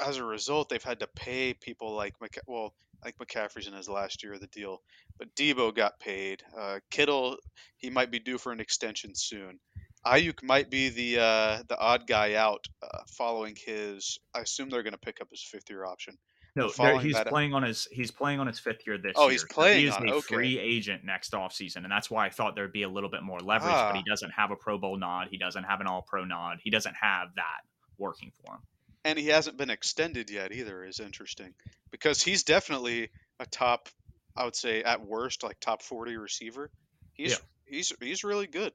[0.00, 2.14] as a result, they've had to pay people like
[2.46, 4.82] well, I think McCaffrey's in his last year of the deal,
[5.18, 6.42] but Deebo got paid.
[6.58, 7.36] Uh, Kittle,
[7.76, 9.58] he might be due for an extension soon.
[10.06, 14.18] Aiyuk might be the uh, the odd guy out uh, following his.
[14.34, 16.16] I assume they're going to pick up his fifth year option.
[16.56, 19.14] No, he's playing on his he's playing on his fifth year this year.
[19.16, 19.32] oh, year.
[19.32, 19.80] he's playing.
[19.80, 20.34] He is on, a okay.
[20.34, 23.38] free agent next offseason, and that's why I thought there'd be a little bit more
[23.38, 23.72] leverage.
[23.72, 23.90] Ah.
[23.92, 25.28] But he doesn't have a Pro Bowl nod.
[25.30, 26.58] He doesn't have an All Pro nod.
[26.62, 27.60] He doesn't have that
[27.98, 28.60] working for him.
[29.04, 30.84] And he hasn't been extended yet either.
[30.84, 31.54] Is interesting
[31.90, 33.88] because he's definitely a top.
[34.36, 36.70] I would say at worst like top forty receiver.
[37.12, 37.36] He's Yeah.
[37.66, 38.72] he's he's really good.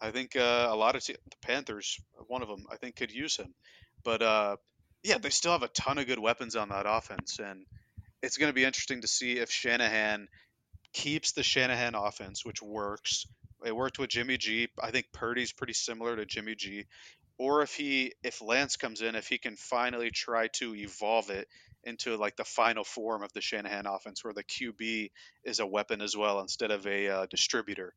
[0.00, 3.12] I think uh, a lot of te- the Panthers, one of them, I think could
[3.12, 3.54] use him.
[4.04, 4.56] But uh,
[5.02, 7.64] yeah, they still have a ton of good weapons on that offense, and
[8.22, 10.28] it's going to be interesting to see if Shanahan
[10.92, 13.26] keeps the Shanahan offense, which works.
[13.64, 14.68] It worked with Jimmy G.
[14.82, 16.84] I think Purdy's pretty similar to Jimmy G.
[17.38, 21.48] Or if he, if Lance comes in, if he can finally try to evolve it
[21.84, 25.10] into like the final form of the Shanahan offense, where the QB
[25.44, 27.94] is a weapon as well instead of a uh, distributor.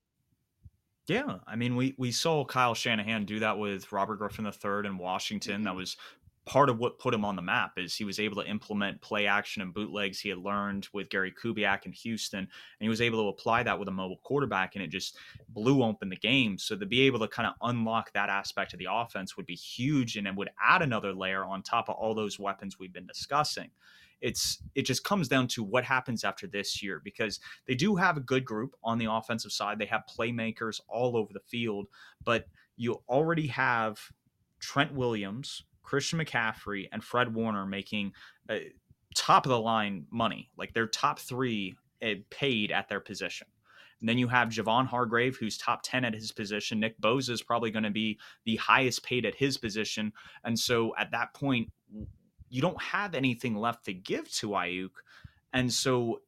[1.07, 4.97] Yeah, I mean, we we saw Kyle Shanahan do that with Robert Griffin III in
[4.99, 5.63] Washington.
[5.63, 5.75] That Mhm.
[5.75, 5.97] was
[6.49, 9.27] part of what put him on the map is he was able to implement play
[9.27, 13.23] action and bootlegs he had learned with Gary Kubiak in Houston, and he was able
[13.23, 15.15] to apply that with a mobile quarterback, and it just
[15.49, 16.57] blew open the game.
[16.57, 19.53] So to be able to kind of unlock that aspect of the offense would be
[19.53, 23.05] huge, and it would add another layer on top of all those weapons we've been
[23.05, 23.69] discussing.
[24.19, 28.17] It's it just comes down to what happens after this year because they do have
[28.17, 29.77] a good group on the offensive side.
[29.77, 31.89] They have playmakers all over the field,
[32.23, 33.99] but you already have
[34.59, 38.13] Trent Williams, Christian McCaffrey, and Fred Warner making
[38.47, 38.57] uh,
[39.15, 40.51] top of the line money.
[40.55, 43.47] Like they're top three uh, paid at their position.
[43.99, 46.79] And then you have Javon Hargrave, who's top 10 at his position.
[46.79, 50.13] Nick Bosa is probably going to be the highest paid at his position.
[50.43, 51.71] And so at that point,
[52.49, 54.91] you don't have anything left to give to Aiyuk.
[55.53, 56.21] And so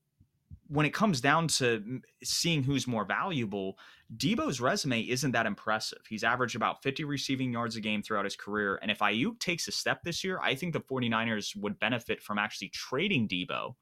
[0.70, 3.78] when it comes down to seeing who's more valuable,
[4.16, 6.02] Deebo's resume isn't that impressive.
[6.10, 8.78] He's averaged about 50 receiving yards a game throughout his career.
[8.82, 12.38] And if Aiyuk takes a step this year, I think the 49ers would benefit from
[12.38, 13.76] actually trading Deebo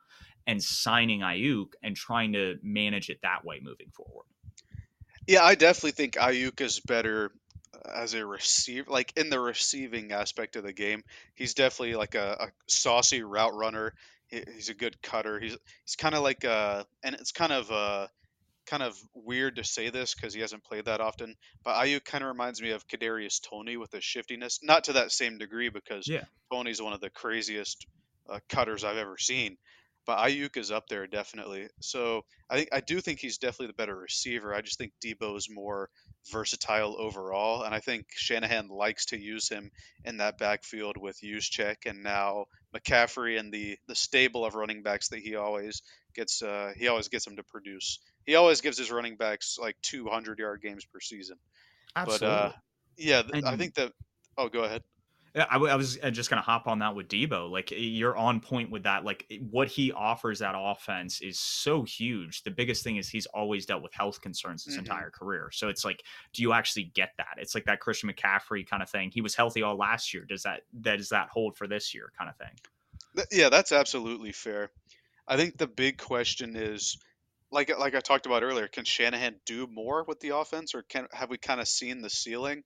[0.46, 4.26] and signing Aiyuk and trying to manage it that way moving forward.
[5.28, 7.32] Yeah, I definitely think Aiyuk is better
[7.74, 11.04] uh, as a receiver, like in the receiving aspect of the game.
[11.36, 13.94] He's definitely like a, a saucy route runner.
[14.28, 15.40] He, he's a good cutter.
[15.40, 18.08] He's he's kind of like uh, and it's kind of uh,
[18.70, 21.36] kind of weird to say this because he hasn't played that often.
[21.64, 25.12] But Aiyuk kind of reminds me of Kadarius Toney with his shiftiness, not to that
[25.12, 26.26] same degree because Yeah.
[26.52, 27.86] Toney's one of the craziest
[28.30, 29.58] uh, cutters I've ever seen.
[30.06, 31.68] But Aiyuk is up there definitely.
[31.82, 34.56] So I think I do think he's definitely the better receiver.
[34.56, 35.90] I just think Deebo is more
[36.32, 39.70] versatile overall, and I think Shanahan likes to use him
[40.06, 45.10] in that backfield with Juszczyk and now McCaffrey and the the stable of running backs
[45.10, 45.82] that he always
[46.16, 46.42] gets.
[46.42, 48.00] Uh, he always gets them to produce.
[48.30, 51.38] He always gives his running backs like 200 yard games per season.
[51.96, 52.28] Absolutely.
[52.28, 52.52] But uh,
[52.96, 53.92] yeah, th- I think that.
[54.38, 54.84] Oh, go ahead.
[55.34, 57.50] Yeah, I, w- I was uh, just going to hop on that with Deebo.
[57.50, 59.04] Like you're on point with that.
[59.04, 62.44] Like what he offers that offense is so huge.
[62.44, 64.80] The biggest thing is he's always dealt with health concerns his Mhm.
[64.82, 65.50] entire career.
[65.52, 67.38] So it's like, do you actually get that?
[67.38, 69.10] It's like that Christian McCaffrey kind of thing.
[69.12, 70.24] He was healthy all last year.
[70.24, 72.12] Does that that does that hold for this year?
[72.16, 72.56] Kind of thing.
[73.16, 74.70] Th- Yeah, that's absolutely fair.
[75.28, 76.98] I think the big question is,
[77.52, 81.08] like like I talked about earlier, can Shanahan do more with the offense, or can
[81.12, 82.64] have we kind of seen the ceiling?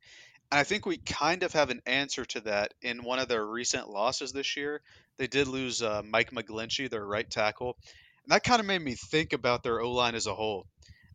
[0.51, 3.45] And I think we kind of have an answer to that in one of their
[3.45, 4.81] recent losses this year.
[5.17, 7.77] They did lose uh, Mike McGlinchey, their right tackle,
[8.25, 10.67] and that kind of made me think about their O line as a whole.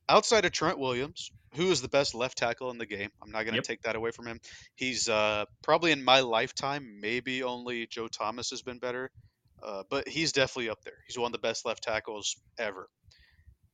[0.09, 3.44] Outside of Trent Williams, who is the best left tackle in the game, I'm not
[3.44, 3.66] going to Yep.
[3.66, 4.40] take that away from him.
[4.74, 9.11] He's uh, probably in my lifetime, maybe only Joe Thomas has been better.
[9.62, 10.98] Uh, but he's definitely up there.
[11.07, 12.88] He's one of the best left tackles ever.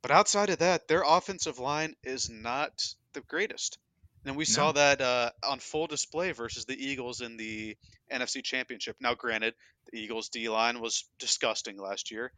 [0.04, 2.72] But outside of that, their offensive line is not
[3.14, 3.78] the greatest.
[4.26, 7.74] And we saw that uh, on full display versus the Eagles in the
[8.12, 8.96] NFC Championship.
[9.00, 9.54] Now, granted,
[9.90, 12.34] the Eagles' D line was disgusting last year,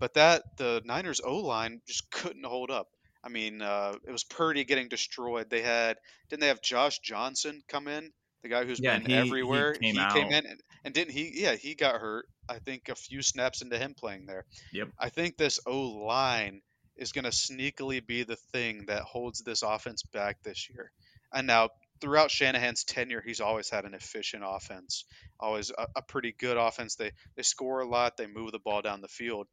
[0.00, 2.88] but that the Niners' O line just couldn't hold up.
[3.22, 5.50] I mean, uh, it was Purdy getting destroyed.
[5.50, 5.98] They had
[6.30, 8.10] didn't they have Josh Johnson come in,
[8.42, 9.74] the guy who's Yeah, been he- he everywhere.
[9.74, 10.16] came came out.
[10.16, 11.42] in and, and didn't he?
[11.42, 12.26] Yeah, he got hurt.
[12.48, 14.46] I think a few snaps into him playing there.
[14.72, 14.88] Yep.
[14.98, 16.60] I think this O line
[16.98, 20.90] is going to sneakily be the thing that holds this offense back this year.
[21.32, 25.04] And now, throughout Shanahan's tenure, he's always had an efficient offense,
[25.40, 26.94] always a, a pretty good offense.
[26.94, 29.46] They they score a lot, they move the ball down the field.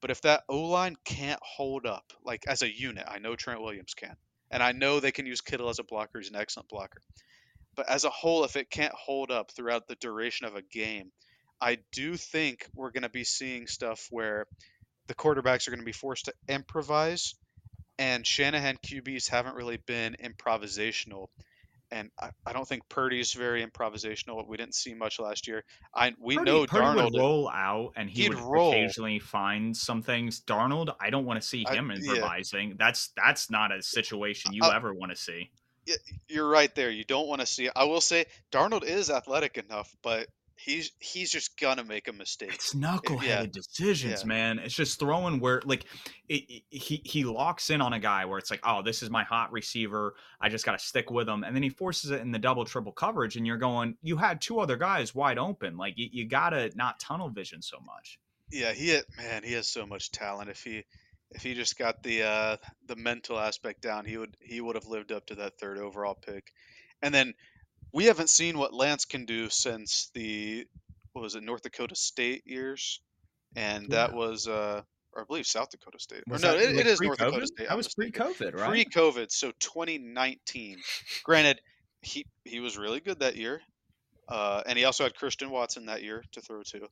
[0.00, 3.62] But if that O line can't hold up, like as a unit, I know Trent
[3.62, 4.14] Williams can,
[4.50, 6.18] and I know they can use Kittle as a blocker.
[6.18, 7.00] He's an excellent blocker.
[7.74, 11.12] But as a whole, if it can't hold up throughout the duration of a game,
[11.60, 14.46] I do think we're going to be seeing stuff where
[15.06, 17.34] the quarterbacks are going to be forced to improvise,
[17.98, 21.28] and Shanahan QBs haven't really been improvisational.
[21.92, 24.44] And I, I don't think Purdy's very improvisational.
[24.48, 25.62] We didn't see much last year.
[25.94, 27.12] I we Purdy, know Purdy Darnold.
[27.12, 28.72] would roll out and he He'd roll.
[28.72, 30.40] occasionally find some things.
[30.40, 31.96] Darnold, I don't want to see I- him yeah.
[32.14, 32.74] improvising.
[32.76, 35.50] That's that's not a situation you Uh, ever want to see.
[36.28, 36.90] You're right there.
[36.90, 37.70] You don't want to see.
[37.76, 42.54] I will say Darnold is athletic enough, but he's he's just gonna make a mistake.
[42.54, 44.26] It's knuckleheaded decisions, yeah.
[44.26, 44.58] man.
[44.58, 45.84] It's just throwing where like
[46.28, 49.10] it, it- he he locks in on a guy where it's like, oh, this is
[49.10, 50.14] my hot receiver.
[50.40, 52.64] I just got to stick with him, and then he forces it in the double
[52.64, 55.76] triple coverage, and you're going, you had two other guys wide open.
[55.76, 58.18] Like you, you gotta not tunnel vision so much.
[58.50, 60.50] Yeah, he had, man, he has so much talent.
[60.50, 60.84] If he
[61.32, 64.86] if he just got the uh the mental aspect down, he would he would have
[64.86, 66.52] lived up to that third overall pick.
[67.02, 67.34] And then
[67.96, 70.66] we haven't seen what Lance can do since the
[71.14, 73.00] what was it, North Dakota State years?
[73.56, 74.82] And that was uh
[75.14, 76.22] or I believe South Dakota State.
[76.30, 77.16] Or no, it, like, it is North?
[77.16, 77.68] Dakota State.
[77.70, 78.68] I'm was pre-COVID, right?
[78.68, 80.76] Pre-COVID, so 2019.
[81.24, 81.58] Granted,
[82.02, 83.62] he he was really good that year,
[84.28, 86.88] uh, and he also had Christian Watson that year to throw to.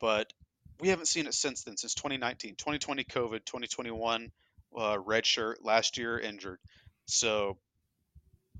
[0.00, 0.32] But
[0.80, 4.32] we haven't seen it since then, since 2019, 2020 COVID, 2021
[4.76, 6.58] uh, red shirt, last year injured.
[7.06, 7.56] So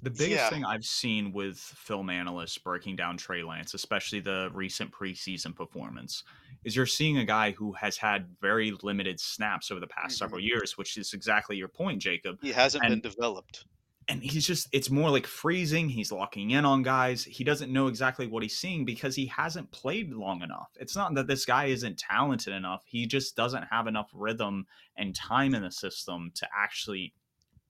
[0.02, 0.50] The biggest Yeah.
[0.50, 6.24] thing I've seen with film analysts breaking down Trey Lance, especially the recent preseason performance,
[6.64, 10.18] is you're seeing a guy who has had very limited snaps over the past Mhm.
[10.18, 12.38] several years, which is exactly your point, Jacob.
[12.40, 13.66] he hasn't been developed.
[14.08, 15.88] And he's just, it's more like freezing.
[15.88, 17.22] He's locking in on guys.
[17.22, 20.70] He doesn't know exactly what he's seeing because he hasn't played long enough.
[20.80, 22.82] It's not that this guy isn't talented enough.
[22.86, 27.12] He just doesn't have enough rhythm and time in the system to actually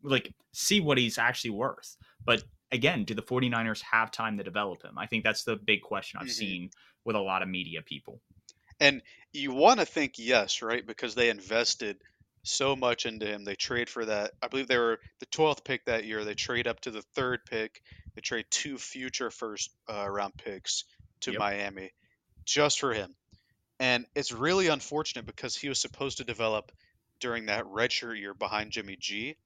[0.02, 1.96] like see what he's actually worth.
[2.26, 4.98] But again, do the 49ers have time to develop him?
[4.98, 6.30] I think that's the big question I've Mhm.
[6.30, 6.70] seen
[7.04, 8.22] with a lot of media people.
[8.78, 9.02] And
[9.32, 10.84] you want to think yes, right?
[10.86, 12.02] Because they invested
[12.42, 13.44] so much into him.
[13.44, 14.32] They trade for that.
[14.42, 16.24] I believe they were the 12th pick that year.
[16.24, 17.82] They trade up to the third pick.
[18.14, 20.84] They trade two future first uh, round picks
[21.20, 21.34] to Yep.
[21.34, 21.92] Miami
[22.46, 23.16] just for him.
[23.80, 26.72] And it's really unfortunate because he was supposed to develop
[27.20, 29.36] during that redshirt year behind Jimmy G.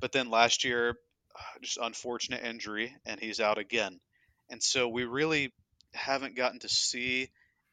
[0.00, 0.98] But then last year,
[1.62, 4.00] just unfortunate injury, and he's out again.
[4.50, 5.52] And so we really
[5.94, 7.30] haven't gotten to see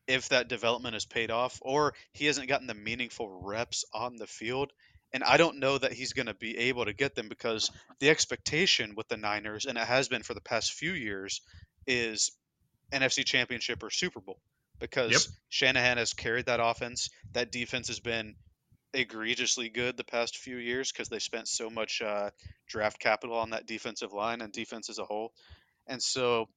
[0.08, 4.28] if that development has paid off or he hasn't gotten the meaningful reps on the
[4.28, 4.72] field.
[5.14, 8.10] And I don't know that he's going to be able to get them because the
[8.10, 11.42] expectation with the Niners, and it has been for the past few years,
[11.86, 12.32] is
[12.92, 14.40] NFC Championship or Super Bowl
[14.80, 17.10] because Shanahan has carried that offense.
[17.34, 18.36] That defense has been
[18.94, 22.30] egregiously good the past few years because they spent so much uh,
[22.68, 25.34] draft capital on that defensive line and defense as a whole.
[25.88, 26.48] And so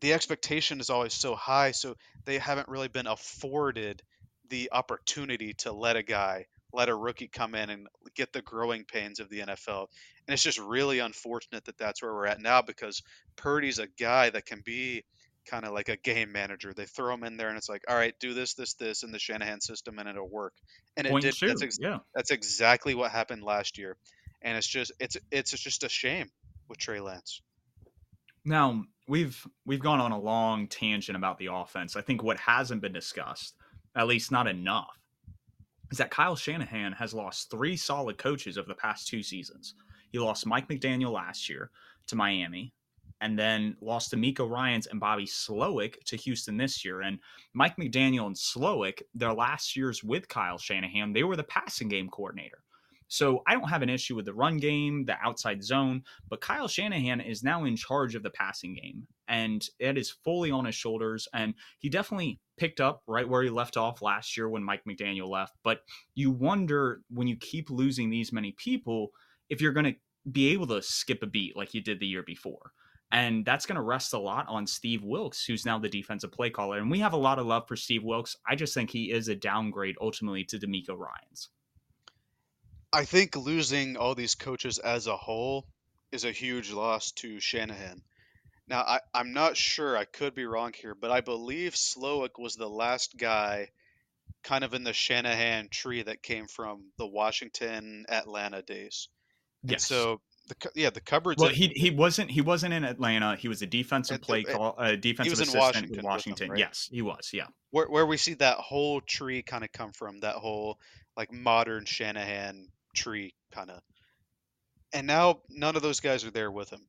[0.00, 1.72] the expectation is always so high.
[1.72, 4.02] So they haven't really been afforded
[4.48, 8.84] the opportunity to let a guy, let a rookie come in and get the growing
[8.84, 9.86] pains of the NFL.
[10.26, 13.02] And it's just really unfortunate that that's where we're at now because
[13.36, 15.04] Purdy's a guy that can be
[15.46, 16.72] kind of like a game manager.
[16.74, 19.12] They throw him in there and it's like, all right, do this, this, this in
[19.12, 20.54] the Shanahan system and it'll work.
[20.96, 21.34] And it did.
[21.34, 21.98] two, That's, ex- yeah.
[22.14, 23.96] that's exactly what happened last year.
[24.42, 26.28] And it's just it's it's just a shame
[26.68, 27.40] with Trey Lance.
[28.44, 31.96] Now we've we've gone on a long tangent about the offense.
[31.96, 33.54] I think what hasn't been discussed,
[33.96, 34.96] at least not enough,
[35.90, 39.74] is that Kyle Shanahan has lost three solid coaches over the past two seasons.
[40.12, 41.70] He lost Mike McDaniel last year
[42.06, 42.72] to Miami,
[43.20, 47.02] and then lost DeMeco Ryans and Bobby Slowik to Houston this year.
[47.02, 47.18] And
[47.54, 52.08] Mike McDaniel and Slowik, their last years with Kyle Shanahan, they were the passing game
[52.08, 52.62] coordinator.
[53.08, 56.66] So I don't have an issue with the run game, the outside zone, but Kyle
[56.66, 60.74] Shanahan is now in charge of the passing game, and it is fully on his
[60.74, 61.28] shoulders.
[61.32, 65.28] And he definitely picked up right where he left off last year when Mike McDaniel
[65.28, 65.54] left.
[65.62, 65.80] But
[66.14, 69.10] you wonder when you keep losing these many people
[69.48, 69.96] if you're going to
[70.30, 72.72] be able to skip a beat like you did the year before.
[73.12, 76.50] And that's going to rest a lot on Steve Wilks, who's now the defensive play
[76.50, 76.78] caller.
[76.78, 78.36] And we have a lot of love for Steve Wilks.
[78.46, 81.48] I just think he is a downgrade ultimately to DeMeco Ryans.
[82.92, 85.66] I think losing all these coaches as a whole
[86.12, 88.02] is a huge loss to Shanahan.
[88.68, 92.56] Now, I, I'm not sure, I could be wrong here, but I believe Slowik was
[92.56, 93.68] the last guy
[94.42, 99.08] kind of in the Shanahan tree that came from the Washington Atlanta days.
[99.68, 99.84] And Yes.
[99.84, 101.40] so, the, yeah, the cupboards.
[101.40, 103.36] Well, at- he he wasn't he wasn't in Atlanta.
[103.36, 106.04] He was a defensive the- play call, uh, defensive in assistant Washington with with them,
[106.04, 106.50] Washington.
[106.50, 106.58] right?
[106.58, 107.30] Yes, he was.
[107.32, 110.78] Yeah, where, where we see that whole tree kind of come from, that whole
[111.16, 113.80] like modern Shanahan tree kind of.
[114.92, 116.86] And now none of those guys are there with him.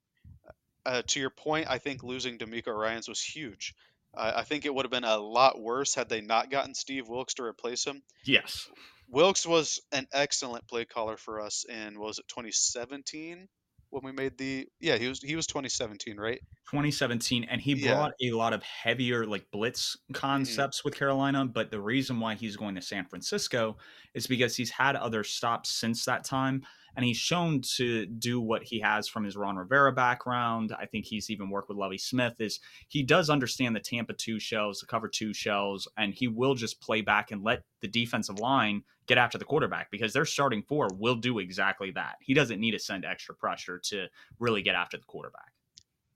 [0.85, 3.73] Uh, to your point, I think losing DeMeco Ryans was huge.
[4.15, 7.09] Uh, I think it would have been a lot worse had they not gotten Steve
[7.09, 8.01] Wilks to replace him.
[8.25, 8.69] yes,
[9.09, 13.47] Wilks was an excellent play caller for us in was it 2017
[13.89, 16.39] when we made the yeah he was he was 2017 right?
[16.65, 17.93] 2017 and he yeah.
[17.93, 22.33] brought a lot of heavier like blitz hmm concepts with Carolina but the reason why
[22.35, 23.77] he's going to San Francisco
[24.13, 26.63] is because he's had other stops since that time
[26.97, 30.75] and he's shown to do what he has from his Ron Rivera background.
[30.77, 34.39] I think he's even worked with Lovie Smith is he does understand the Tampa 2
[34.39, 38.39] shells the cover 2 shells and he will just play back and let the defensive
[38.39, 42.15] line get after the quarterback because their starting four will do exactly that.
[42.19, 44.07] He doesn't need to send extra pressure to
[44.39, 45.53] really get after the quarterback.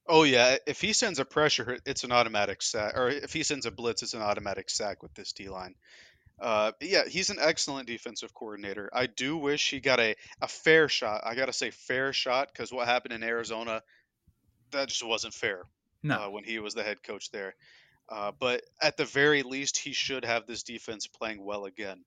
[0.07, 0.57] Oh yeah.
[0.65, 4.01] If he sends a pressure it's an automatic sack or if he sends a blitz
[4.01, 5.75] it's an automatic sack with this D line
[6.41, 8.89] uh yeah he's an excellent defensive coordinator.
[8.93, 11.21] I do wish he got a a fair shot.
[11.23, 13.81] I gotta say fair shot because what happened in Arizona
[14.71, 15.63] that just wasn't fair
[16.03, 16.15] no.
[16.15, 17.55] uh, when he was the head coach there.
[18.09, 22.03] Uh, but at the very least he should have this defense playing well again.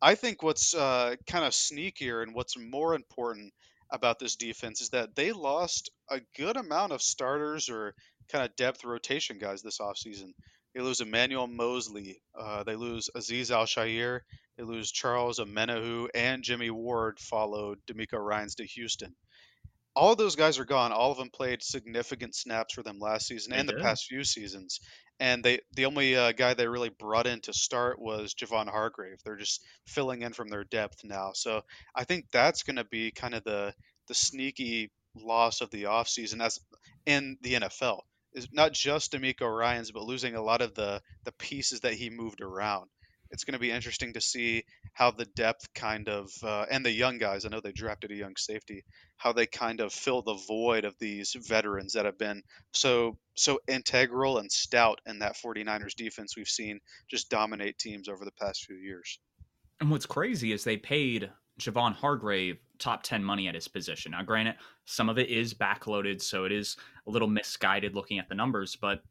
[0.00, 3.52] I think what's uh, kind of sneakier and what's more important
[3.90, 7.94] about this defense is that they lost a good amount of starters or
[8.28, 10.32] kind of depth rotation guys this offseason.
[10.74, 12.22] They lose Emmanuel Moseley.
[12.38, 14.20] Uh, they lose Azeez Al-Shaair.
[14.56, 19.14] They lose Charles Omenihu and Jimmy Ward followed DeMeco Ryans to Houston
[19.94, 20.92] all of those guys are gone.
[20.92, 24.24] All of them played significant snaps for them last season they and the past few
[24.24, 24.80] seasons.
[25.20, 29.18] And they the only uh, guy they really brought in to start was Javon Hargrave.
[29.24, 31.32] They're just filling in from their depth now.
[31.34, 31.62] So
[31.94, 33.74] I think that's going to be kind of the
[34.08, 36.58] the sneaky loss of the offseason as
[37.06, 38.00] in the NFL
[38.34, 42.10] is not just DeMeco Ryans, but losing a lot of the the pieces that he
[42.10, 42.88] moved around.
[43.30, 46.92] It's going to be interesting to see how the depth kind of uh, and the
[46.92, 47.46] young guys.
[47.46, 48.84] I know they drafted a young safety
[49.22, 53.60] how they kind of fill the void of these veterans that have been so so
[53.68, 58.64] integral and stout in that 49ers defense we've seen just dominate teams over the past
[58.64, 59.20] few years.
[59.80, 61.30] And what's crazy is they paid
[61.60, 64.10] Javon Hargrave top 10 money at his position.
[64.10, 64.56] Now, granted,
[64.86, 66.76] some of it is backloaded, so it is
[67.06, 69.02] a little misguided looking at the numbers, but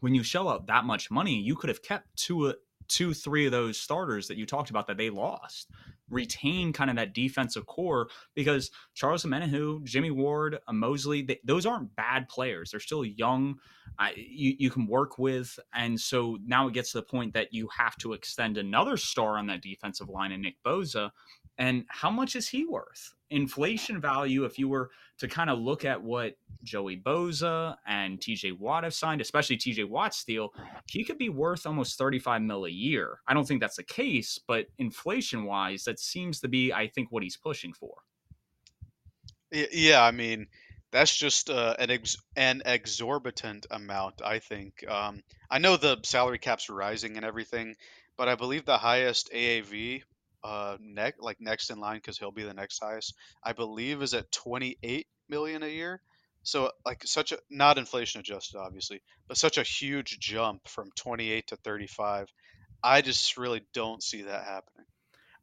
[0.00, 2.54] when you shell out that much money, you could have kept two
[2.88, 5.70] two, three of those starters that you talked about that they lost.
[6.10, 11.94] Retain kind of that defensive core because Charles Omenihu, Jimmy Ward, a Moseley, those aren't
[11.96, 12.70] bad players.
[12.70, 13.56] They're still young.
[13.98, 15.58] Uh, you, you can work with.
[15.74, 19.36] And so now it gets to the point that you have to extend another star
[19.36, 21.10] on that defensive line in Nick Bosa.
[21.58, 23.12] And how much is he worth?
[23.30, 28.58] Inflation value, if you were to kind of look at what Joey Bosa and TJ
[28.58, 30.52] Watt have signed, especially TJ Watt's deal,
[30.86, 33.20] he could be worth almost 35 mil a year.
[33.26, 37.10] I don't think that's the case, but inflation wise, that seems to be, I think,
[37.10, 37.96] what he's pushing for.
[39.50, 40.46] Yeah, I mean,
[40.90, 44.84] that's just uh, an ex- an exorbitant amount, I think.
[44.88, 47.76] Um, I know the salary cap's are rising and everything,
[48.16, 50.02] but I believe the highest AAV
[50.48, 54.14] uh next like next in line because he'll be the next highest i believe is
[54.14, 56.00] at 28 million a year.
[56.42, 61.48] So like such a not inflation adjusted obviously but such a huge jump from 28
[61.48, 62.32] to 35
[62.82, 64.86] i just really don't see that happening.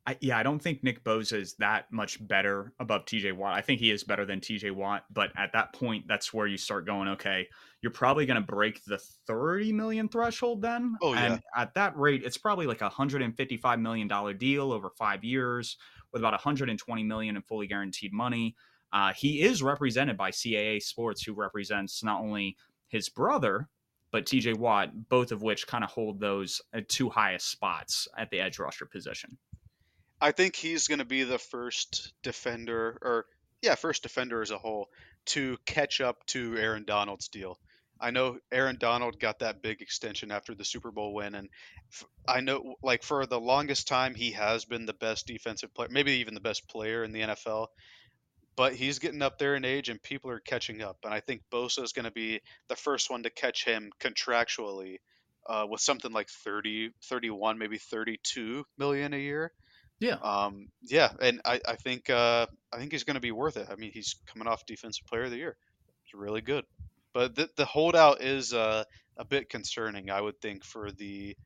[0.07, 3.53] I, yeah, I don't think Nick Bosa is that much better above TJ Watt.
[3.53, 6.57] I think he is better than TJ Watt, but at that point, that's where you
[6.57, 7.47] start going, okay,
[7.85, 10.97] you're probably going to break the 30 million threshold then.
[11.03, 15.23] oh yeah And at that rate, it's probably like a $155 million deal over five
[15.23, 15.77] years
[16.11, 18.55] with about 120 million in fully guaranteed money.
[18.91, 22.57] Uh, he is represented by CAA Sports, who represents not only
[22.87, 23.69] his brother,
[24.11, 28.31] but TJ Watt, both of which kind of hold those uh, two highest spots at
[28.31, 29.37] the edge rusher position.
[30.19, 33.27] I think he's going to be the first defender, or
[33.61, 34.89] yeah, first defender as a whole
[35.25, 37.59] to catch up to Aaron Donald's deal.
[37.99, 41.49] I know Aaron Donald got that big extension after the Super Bowl win, and
[41.93, 45.89] f- I know like for the longest time he has been the best defensive player,
[45.91, 47.67] maybe even the best player in the NFL.
[48.55, 50.97] But he's getting up there in age, and people are catching up.
[51.03, 54.97] And I think Bosa is going to be the first one to catch him contractually
[55.47, 59.51] uh, with something like 30, 31, maybe 32 million a year
[59.99, 60.19] Yeah.
[60.21, 63.67] um, yeah, and I, I think uh, I think he's going to be worth it.
[63.69, 65.57] I mean, he's coming off Defensive Player of the Year.
[66.03, 66.65] He's really good,
[67.15, 68.83] but the, the holdout is uh,
[69.15, 71.37] a bit concerning, I would think, for the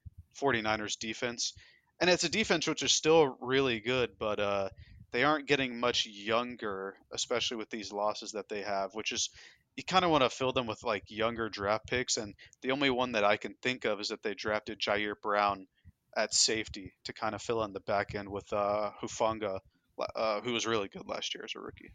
[0.41, 1.53] 49ers defense.
[2.01, 4.69] And it's a defense which is still really good, but uh,
[5.11, 9.29] they aren't getting much younger, especially with these losses that they have, which is
[9.75, 12.17] you kind of want to fill them with like younger draft picks.
[12.17, 15.67] And the only one that I can think of is that they drafted Ji'Ayir Brown
[16.17, 19.59] at safety to kind of fill in the back end with uh, Hufanga,
[20.15, 21.91] uh, who was really good last year as a rookie.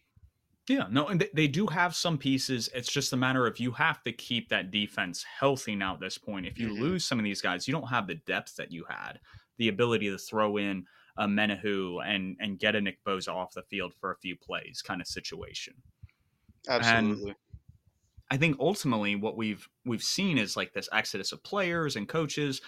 [0.66, 2.70] Yeah, no, and they, they do have some pieces.
[2.74, 6.16] It's just a matter of you have to keep that defense healthy now at this
[6.16, 6.46] point.
[6.46, 8.84] If you hmm lose some of these guys, you don't have the depth that you
[8.88, 9.20] had,
[9.58, 10.86] the ability to throw in
[11.18, 15.02] Omenihu and and get a Nick Bosa off the field for a few plays kind
[15.02, 15.82] of situation.
[16.68, 17.18] Absolutely.
[17.26, 17.36] And
[18.30, 22.62] I think ultimately what we've we've seen is like this exodus of players and coaches.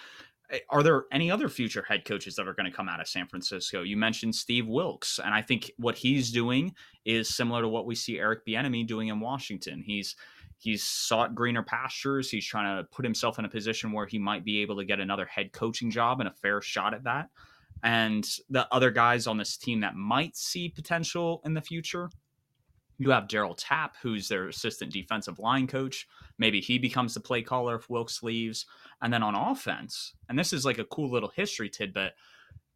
[0.49, 3.07] Eh, are there any other future head coaches that are going to come out of
[3.07, 3.83] San Francisco?
[3.83, 6.73] You mentioned Steve Wilks, and I think what he's doing
[7.05, 9.83] is similar to what we see Eric Bieniemy doing in Washington.
[9.85, 10.15] He's
[10.59, 12.29] he's sought greener pastures.
[12.29, 14.99] He's trying to put himself in a position where he might be able to get
[14.99, 17.29] another head coaching job and a fair shot at that.
[17.83, 22.09] And the other guys on this team that might see potential in the future,
[22.97, 26.07] you have Darryl Tapp, who's their assistant defensive line coach.
[26.37, 28.65] Maybe he becomes the play caller if Wilks leaves.
[29.01, 32.13] And then on offense, and this is like a cool little history tidbit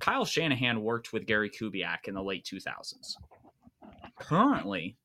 [0.02, 3.16] Kyle Shanahan worked with Gary Kubiak in the late 2000s.
[4.20, 4.98] Currently,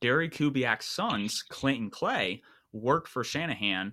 [0.00, 2.40] Gary Kubiak's sons, Clinton Klay,
[2.72, 3.92] work for Shanahan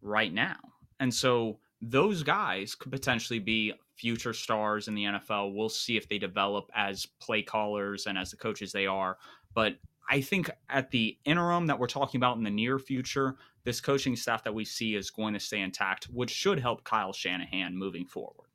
[0.00, 0.56] right now.
[0.98, 5.54] And so those guys could potentially be future stars in the NFL.
[5.54, 9.18] We'll see if they develop as play callers and as the coaches they are.
[9.54, 9.76] But
[10.08, 14.16] I think at the interim that we're talking about in the near future, this coaching
[14.16, 18.06] staff that we see is going to stay intact, which should help Kyle Shanahan moving
[18.06, 18.48] forward.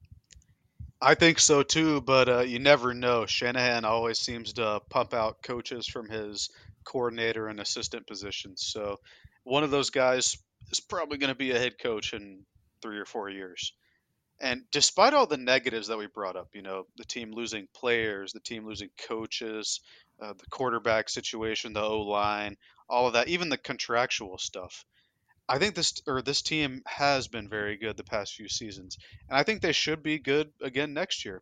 [1.02, 3.26] I think so too, but uh, you never know.
[3.26, 6.50] Shanahan always seems to pump out coaches from his
[6.84, 8.64] coordinator and assistant positions.
[8.64, 9.00] So
[9.44, 10.38] one of those guys
[10.72, 12.44] is probably going to be a head coach in
[12.82, 13.74] three or four years.
[14.40, 18.34] And despite all the negatives that we brought up, you know, the team losing players,
[18.34, 19.82] the team losing coaches,
[20.22, 22.58] uh, the quarterback situation, the O line,
[22.90, 24.86] all of that, even the contractual stuff.
[25.50, 28.98] I think this or this team has been very good the past few seasons,
[29.30, 31.42] and I think they should be good again next year.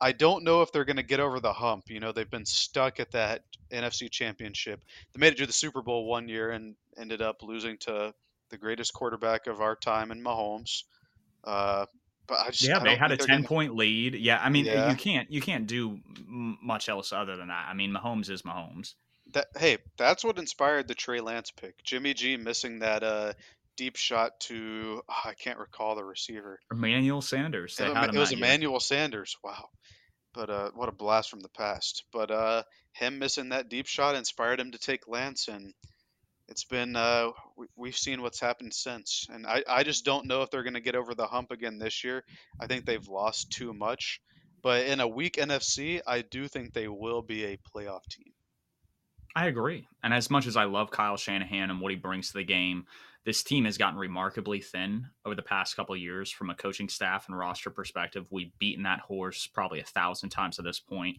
[0.00, 1.88] I don't know if they're going to get over the hump.
[1.88, 4.82] You know, they've been stuck at that NFC Championship.
[5.12, 8.12] They made it to the Super Bowl one year and ended up losing to
[8.50, 10.84] the greatest quarterback of our time in Mahomes.
[11.44, 11.86] Uh,
[12.26, 13.48] but I just, yeah, I they had a ten gonna...
[13.48, 14.14] point lead.
[14.14, 14.90] Yeah, I mean, yeah.
[14.90, 17.66] you can't you can't do much else other than that.
[17.68, 18.94] I mean, Mahomes is Mahomes.
[19.32, 21.82] That hey, that's what inspired the Trey Lance pick.
[21.82, 23.32] Jimmy G missing that uh,
[23.76, 26.60] deep shot to oh, I can't recall the receiver.
[26.70, 27.78] Emmanuel Sanders.
[27.78, 28.80] It, it was Emmanuel.
[28.80, 29.36] Sanders.
[29.42, 29.68] Wow.
[30.32, 32.04] But uh, what a blast from the past.
[32.12, 35.72] But uh, him missing that deep shot inspired him to take Lance, and
[36.48, 37.30] it's been uh,
[37.76, 39.26] we, have seen what's happened since.
[39.32, 41.78] And I, I just don't know if they're going to get over the hump again
[41.78, 42.24] this year.
[42.60, 44.20] I think they've lost too much.
[44.62, 48.32] But in a weak NFC, I do think they will be a playoff team.
[49.36, 49.86] I agree.
[50.02, 52.84] And as much as I love Kyle Shanahan and what he brings to the game,
[53.24, 57.26] this team has gotten remarkably thin over the past couple years from a coaching staff
[57.26, 58.28] and roster perspective.
[58.30, 61.18] We've beaten that horse probably a thousand times at this point.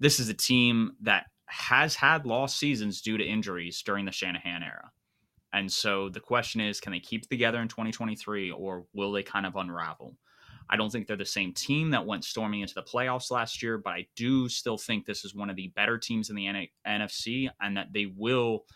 [0.00, 4.62] This is a team that has had lost seasons due to injuries during the Shanahan
[4.62, 4.92] era.
[5.52, 9.46] And so the question is can they keep together in 2023 or will they kind
[9.46, 10.18] of unravel?
[10.68, 13.78] I don't think they're the same team that went storming into the playoffs last year,
[13.78, 16.68] but I do still think this is one of the better teams in the N-
[16.86, 18.66] NFC and that they will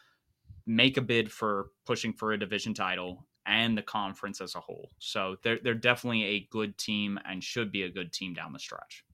[0.66, 4.90] make a bid for pushing for a division title and the conference as a whole.
[4.98, 8.58] So they're they're definitely a good team and should be a good team down the
[8.58, 9.04] stretch.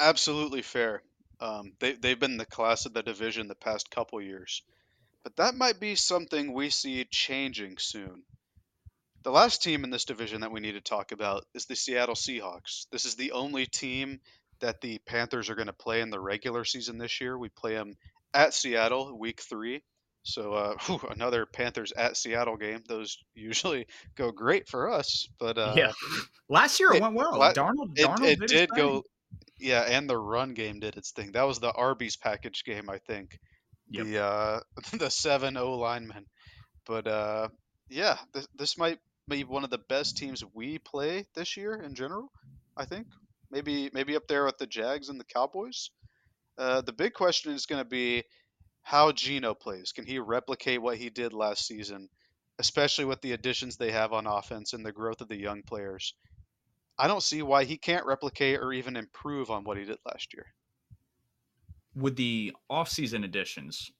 [0.00, 1.04] Absolutely fair.
[1.40, 4.62] Um, they they've been the class of the division the past couple years,
[5.22, 8.24] but that might be something we see changing soon.
[9.22, 12.14] The last team in this division that we need to talk about is the Seattle
[12.14, 12.86] Seahawks.
[12.90, 14.20] This is the only team
[14.60, 17.38] that the Panthers are going to play in the regular season this year.
[17.38, 17.94] We play them
[18.34, 19.82] at Seattle week three.
[20.22, 22.82] So uh, whew, another Panthers at Seattle game.
[22.86, 23.86] Those usually
[24.16, 25.92] go great for us, but uh, yeah,
[26.48, 27.38] last year it, it went well.
[27.38, 29.04] La- Darnold, Darnold it, it did, did go.
[29.58, 31.32] Yeah, and the run game did its thing.
[31.32, 33.38] That was the Arby's package game, I think.
[33.90, 34.06] Yep.
[34.06, 34.60] The uh,
[34.98, 36.26] the seven O linemen,
[36.86, 37.48] but uh,
[37.88, 38.98] yeah, this, this might
[39.28, 42.30] be one of the best teams we play this year in general.
[42.76, 43.06] I think
[43.50, 45.90] maybe maybe up there with the Jags and the Cowboys.
[46.56, 48.24] Uh, the big question is going to be
[48.82, 49.92] how Geno plays.
[49.92, 52.08] Can he replicate what he did last season,
[52.58, 56.14] especially with the additions they have on offense and the growth of the young players?
[56.98, 60.34] I don't see why he can't replicate or even improve on what he did last
[60.34, 60.46] year.
[61.94, 63.92] With the offseason additions,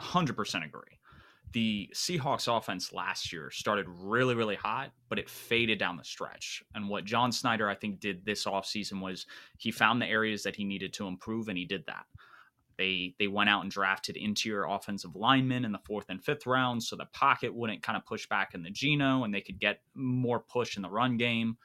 [0.00, 0.98] 100% agree.
[1.52, 6.62] The Seahawks offense last year started really, really hot, but it faded down the stretch.
[6.74, 10.56] And what John Schneider, I think, did this offseason was he found the areas that
[10.56, 12.06] he needed to improve, and he did that.
[12.76, 16.88] They they went out and drafted interior offensive linemen in the fourth and fifth rounds,
[16.88, 19.80] so the pocket wouldn't kind of push back in the Geno, and they could get
[19.94, 21.56] more push in the run game.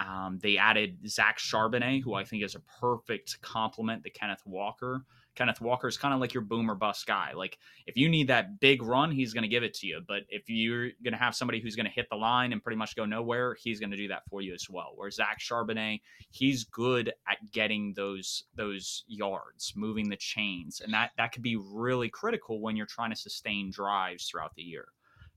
[0.00, 5.04] Um, they added Zach Charbonnet, who I think is a perfect complement to Kenneth Walker.
[5.34, 7.32] Kenneth Walker is kind of like your boomer bust guy.
[7.34, 10.00] Like if you need that big run, he's going to give it to you.
[10.06, 12.78] But if you're going to have somebody who's going to hit the line and pretty
[12.78, 14.92] much go nowhere, he's going to do that for you as well.
[14.96, 21.10] Where Zach Charbonnet, he's good at getting those those yards, moving the chains, and that
[21.18, 24.88] that could be really critical when you're trying to sustain drives throughout the year.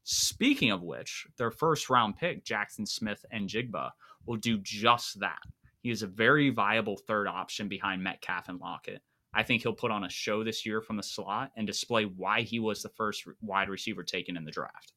[0.06, 3.92] Speaking of which, their first round pick, Jaxon Smith-Njigba,
[4.26, 5.42] will do just that.
[5.82, 9.02] He is a very viable third option behind Metcalf and Lockett.
[9.34, 12.42] I think he'll put on a show this year from the slot and display why
[12.42, 14.94] he was the first wide receiver taken in the draft.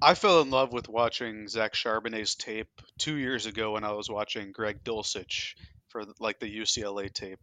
[0.00, 2.68] I fell in love with watching Zach Charbonnet's tape
[2.98, 5.54] two years ago when I was watching Greg Dulcich
[5.88, 7.40] for like the UCLA tape.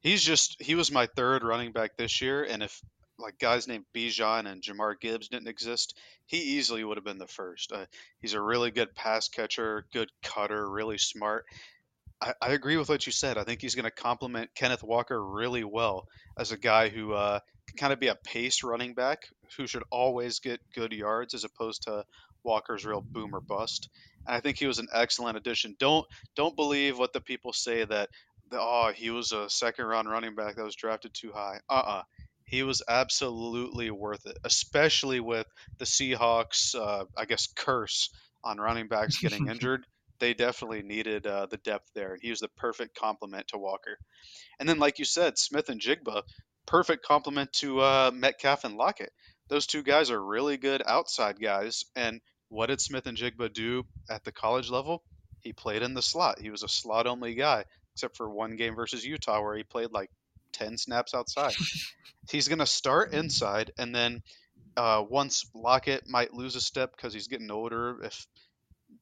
[0.00, 2.80] He's just he was my third running back this year, and if
[3.18, 5.96] like guys named Bijan and Jahmyr Gibbs didn't exist,
[6.26, 7.72] he easily would have been the first.
[7.72, 7.86] Uh,
[8.20, 11.46] he's a really good pass catcher, good cutter, really smart.
[12.20, 13.38] I, I agree with what you said.
[13.38, 16.06] I think he's going to complement Kenneth Walker really well
[16.38, 19.84] as a guy who uh, can kind of be a pace running back who should
[19.90, 22.04] always get good yards as opposed to
[22.42, 23.88] Walker's real boom or bust.
[24.26, 25.76] And I think he was an excellent addition.
[25.78, 28.08] Don't don't believe what the people say that
[28.52, 31.60] oh he was a second round running back that was drafted too high.
[31.68, 31.98] Uh uh-uh.
[31.98, 32.02] uh
[32.46, 35.46] he was absolutely worth it, especially with
[35.78, 38.10] the Seahawks, uh, I guess, curse
[38.44, 39.84] on running backs getting injured.
[40.20, 43.98] They definitely needed uh, the depth there, he was the perfect complement to Walker.
[44.58, 46.22] And then, like you said, Smith-Njigba,
[46.66, 49.12] perfect complement to uh, Metcalf and Lockett.
[49.48, 51.84] Those two guys are really good outside guys.
[51.94, 55.02] And what did Smith-Njigba do at the college level?
[55.40, 56.40] He played in the slot.
[56.40, 59.92] He was a slot only guy, except for one game versus Utah where he played
[59.92, 60.10] like
[60.58, 61.54] 10 snaps outside.
[62.30, 64.22] he's going to start inside, and then
[64.76, 68.26] uh, once Lockett might lose a step because he's getting older, if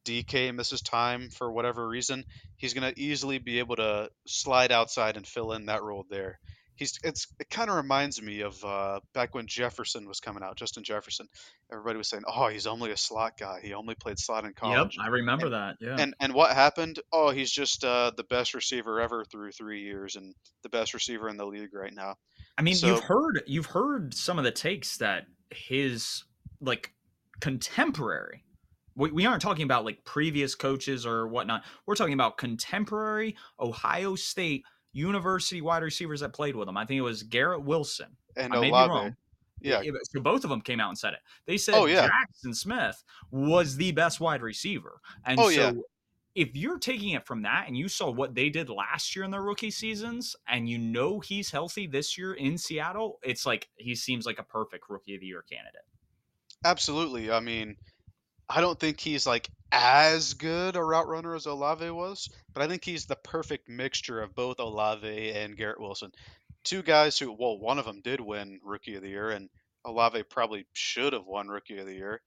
[0.05, 2.25] DK misses time for whatever reason,
[2.57, 6.39] he's going to easily be able to slide outside and fill in that role there.
[6.77, 10.57] He's it's it kind of reminds me of uh, back when Jefferson was coming out,
[10.57, 11.29] Justin Jefferson.
[11.73, 13.61] Everybody was saying, "Oh, he's only a slot guy.
[13.63, 15.77] He only played slot in college." Yep, I remember and, that.
[15.81, 15.97] Yeah.
[15.99, 16.99] And and what happened?
[17.13, 21.29] Oh, he's just uh, the best receiver ever through three years, and the best receiver
[21.29, 22.17] in the league right now.
[22.59, 26.25] I mean, so, you've heard you've heard some of the takes that his
[26.61, 26.93] like
[27.41, 28.45] contemporary
[28.97, 31.65] we, we aren't talking about like previous coaches or whatnot.
[31.87, 34.65] We're talking about contemporary Ohio State
[34.95, 36.79] University wide receivers that played with him.
[36.79, 38.17] I think it was Garrett Wilson.
[38.37, 39.15] And I may Olave.
[39.61, 39.83] Yeah.
[40.05, 41.21] So both of them came out and said it.
[41.47, 42.09] They said oh, yeah.
[42.09, 45.01] Jaxon Smith was the best wide receiver.
[45.27, 45.73] And oh, so yeah.
[46.35, 49.31] if you're taking it from that and you saw what they did last year in
[49.31, 53.95] their rookie seasons and you know he's healthy this year in Seattle, it's like he
[53.95, 55.83] seems like a perfect rookie of the year candidate.
[56.65, 57.31] Absolutely.
[57.31, 57.77] I mean,
[58.49, 62.69] I don't think he's like as good a route runner as Olave was, but I
[62.69, 66.13] think he's the perfect mixture of both Olave and Garrett Wilson.
[66.63, 69.49] Two guys who, well, one of them did win Rookie of the Year, and
[69.85, 72.21] Olave probably should have won Rookie of the Year.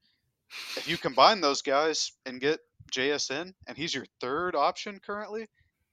[0.76, 2.60] If you combine those guys and get
[2.92, 5.46] JSN, and he's your third option currently,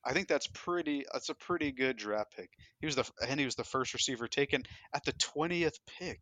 [0.06, 1.06] I think that's pretty.
[1.12, 2.50] That's a pretty good draft pick.
[2.80, 4.64] He was the and he was the first receiver taken
[4.94, 6.20] at the twentieth pick.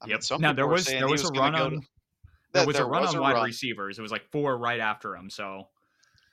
[0.00, 0.16] I yep.
[0.16, 1.70] Mean, some now there was there was, was a run on.
[1.72, 1.80] To,
[2.52, 3.44] there was there a run was on a wide run.
[3.44, 3.98] receivers.
[3.98, 5.30] It was like four right after him.
[5.30, 5.68] So,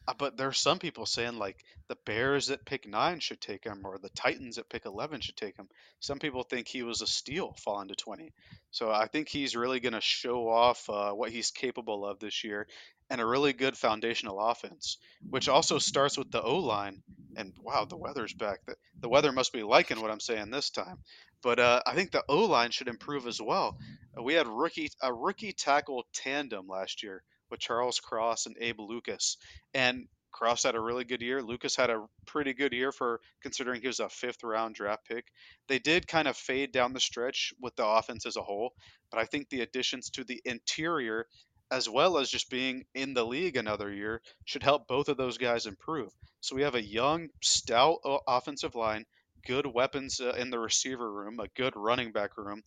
[0.07, 3.81] uh, but there's some people saying like the Bears at pick nine should take him,
[3.85, 5.67] or the Titans at pick eleven should take him.
[5.99, 8.33] Some people think he was a steal falling to twenty.
[8.71, 12.43] So I think he's really going to show off uh, what he's capable of this
[12.43, 12.67] year,
[13.09, 14.97] and a really good foundational offense,
[15.29, 17.03] which also starts with the O line.
[17.37, 18.65] And wow, the weather's back.
[18.65, 20.99] The, the weather must be liking what I'm saying this time.
[21.45, 23.77] But uh, I think the O line should improve as well.
[24.17, 27.21] Uh, we had rookie a rookie tackle tandem last year
[27.51, 29.37] with Charles Cross and Abe Lucas,
[29.75, 31.43] and Cross had a really good year.
[31.43, 35.27] Lucas had a pretty good year for considering he was a fifth round draft pick.
[35.67, 38.73] They did kind of fade down the stretch with the offense as a whole,
[39.11, 41.27] but I think the additions to the interior,
[41.69, 45.37] as well as just being in the league another year, should help both of those
[45.37, 46.11] guys improve.
[46.41, 49.05] So we have a young, stout uh, offensive line
[49.45, 52.63] good weapons uh, in the receiver room, a good running back room,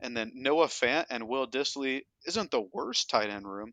[0.00, 3.72] and then Noah Fant and Will Dissly isn't the worst tight end room.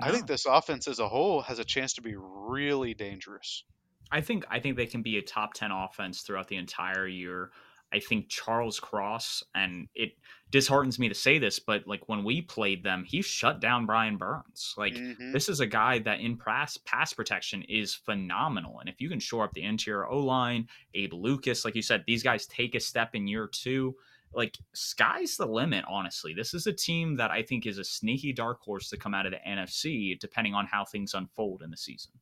[0.00, 0.08] No.
[0.08, 3.64] I think this offense as a whole has a chance to be really dangerous.
[4.10, 7.50] I think I think they can be a top 10 offense throughout the entire year.
[7.92, 10.12] I think Charles Cross, and it
[10.50, 14.16] disheartens me to say this, but like when we played them, he shut down Brian
[14.16, 14.74] Burns.
[14.76, 15.32] Like mm-hmm.
[15.32, 18.80] this is a guy that in pass pass protection is phenomenal.
[18.80, 22.04] And if you can shore up the interior O line, Abe Lucas, like you said,
[22.06, 23.94] these guys take a step in year two.
[24.34, 26.34] Like sky's the limit, honestly.
[26.34, 29.26] This is a team that I think is a sneaky dark horse to come out
[29.26, 32.12] of the NFC, depending on how things unfold in the season.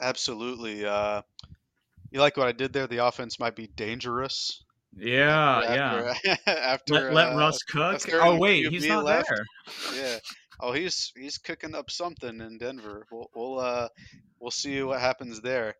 [0.00, 0.86] Absolutely.
[0.86, 1.22] Uh,
[2.10, 2.86] you like what I did there?
[2.86, 4.63] The offense might be dangerous
[4.96, 6.36] Yeah, after yeah.
[6.46, 8.00] after Let let uh, Russ cook.
[8.12, 9.28] Oh wait, he's not left.
[9.28, 9.44] there.
[9.96, 10.18] Yeah.
[10.60, 13.06] Oh, he's he's cooking up something in Denver.
[13.10, 13.88] We'll we'll uh
[14.38, 15.74] we'll see what happens there.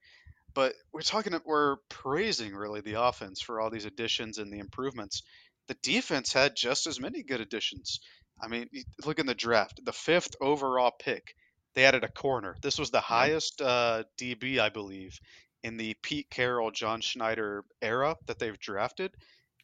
[0.55, 5.23] But we're talking, we're praising really the offense for all these additions and the improvements.
[5.67, 7.99] The defense had just as many good additions.
[8.41, 8.69] I mean,
[9.05, 11.35] look in the draft, the fifth overall pick,
[11.75, 12.57] they added a corner.
[12.63, 15.19] This was the highest uh, DB, I believe,
[15.65, 19.11] in the Pete Carroll, John Schneider era that they've drafted,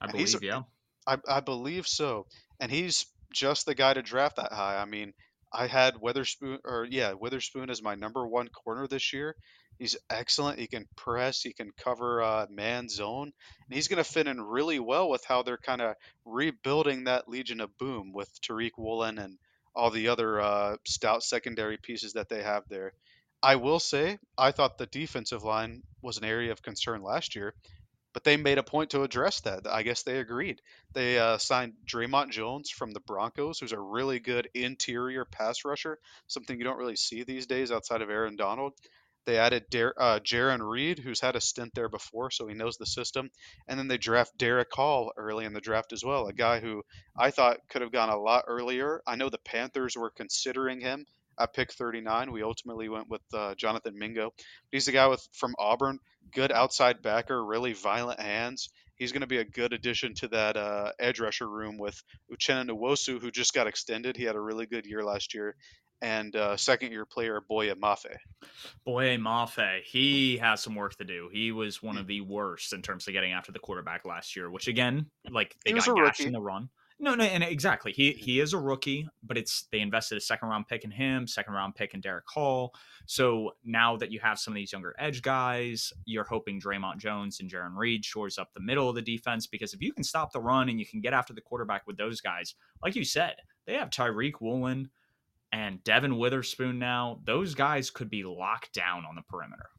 [0.00, 0.42] I and believe.
[0.42, 0.62] Yeah,
[1.06, 2.26] I, I believe so.
[2.58, 4.78] And he's just the guy to draft that high.
[4.78, 5.12] I mean,
[5.52, 9.36] I had Witherspoon, or yeah, Witherspoon is my number one corner this year.
[9.78, 10.58] He's excellent.
[10.58, 13.32] He can press, he can cover uh, man zone,
[13.66, 15.94] and he's going to fit in really well with how they're kind of
[16.24, 19.38] rebuilding that Legion of Boom with Tariq Woolen and
[19.74, 22.92] all the other uh, stout secondary pieces that they have there.
[23.42, 27.54] I will say, I thought the defensive line was an area of concern last year
[28.12, 29.66] but they made a point to address that.
[29.66, 30.60] I guess they agreed.
[30.94, 35.98] They uh, signed Dre'Mont Jones from the Broncos, who's a really good interior pass rusher,
[36.26, 38.72] something you don't really see these days outside of Aaron Donald.
[39.26, 42.78] They added Der- uh, Jarran Reed, who's had a stint there before, so he knows
[42.78, 43.30] the system.
[43.68, 46.82] And then they draft Derick Hall early in the draft as well, a guy who
[47.16, 49.02] I thought could have gone a lot earlier.
[49.06, 51.06] I know the Panthers were considering him
[51.40, 52.30] at pick 39.
[52.30, 54.30] We ultimately went with uh, Jonathan Mingo.
[54.70, 55.98] He's a guy with from Auburn
[56.32, 58.68] good outside backer, really violent hands.
[58.96, 62.68] He's going to be a good addition to that uh, edge rusher room with Uchenna
[62.70, 64.16] Nwosu, who just got extended.
[64.16, 65.56] He had a really good year last year.
[66.02, 68.14] And uh, second year player Boye Mafe.
[68.84, 71.28] Boye Mafe, he has some work to do.
[71.32, 72.00] He was one Hmm.
[72.00, 75.56] of the worst in terms of getting after the quarterback last year, which again, like
[75.64, 76.68] they got gashed in the run.
[77.02, 77.92] No, no, and exactly.
[77.92, 81.26] He he is a rookie, but it's they invested a second round pick in him,
[81.26, 82.74] second round pick in Derick Hall.
[83.06, 87.40] So now that you have some of these younger edge guys, you're hoping Dre'Mont Jones
[87.40, 90.30] and Jarran Reed shores up the middle of the defense because if you can stop
[90.30, 93.36] the run and you can get after the quarterback with those guys, like you said,
[93.66, 94.90] they have Tariq Woolen
[95.52, 97.20] and Devon Witherspoon now.
[97.24, 99.70] Those guys could be locked down on the perimeter.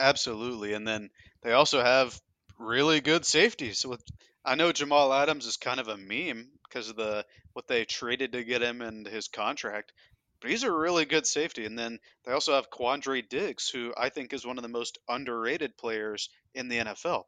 [0.00, 0.74] Absolutely.
[0.74, 1.10] And then
[1.42, 2.20] they also have
[2.58, 3.86] really good safeties.
[3.86, 4.02] With
[4.44, 7.24] I know Jamal Adams is kind of a meme because of the
[7.54, 9.92] what they traded to get him and his contract,
[10.40, 11.64] but he's a really good safety.
[11.64, 14.98] And then they also have Quandre Diggs, who I think is one of the most
[15.08, 17.24] underrated players in the NFL.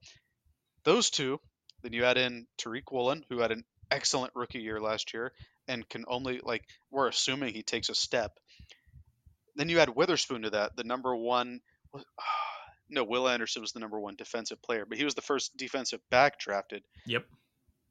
[0.85, 1.41] Those two,
[1.83, 5.33] then you add in Tariq Woolen, who had an excellent rookie year last year
[5.69, 8.39] and can only like we're assuming he takes a step.
[9.55, 11.61] Then you add Witherspoon to that, the number one.
[12.89, 16.01] No, Will Anderson was the number one defensive player, but he was the first defensive
[16.11, 16.83] back drafted.
[17.07, 17.25] Yep.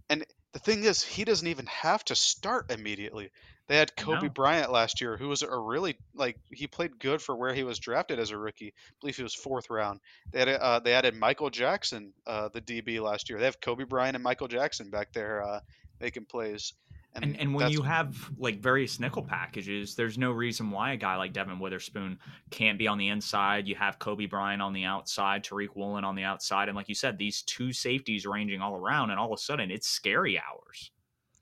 [0.10, 3.32] And the thing is, he doesn't even have to start immediately.
[3.68, 4.30] They had Coby No.
[4.30, 7.80] Bryant last year, who was a really like he played good for where he was
[7.80, 8.68] drafted as a rookie.
[8.68, 10.02] I believe he was fourth round.
[10.32, 13.40] They had uh, they added Michael Jackson, uh, the DB last year.
[13.40, 15.60] They have Coby Bryant and Michael Jackson back there uh,
[16.00, 16.74] making plays.
[17.16, 21.16] And and when you have like various nickel packages, there's no reason why a guy
[21.16, 23.68] like Devon Witherspoon can't be on the inside.
[23.68, 26.96] You have Coby Bryant on the outside, Tariq Woolen on the outside, and like you
[26.96, 30.92] said, these two safeties ranging all around, and all of a sudden it's scary hours.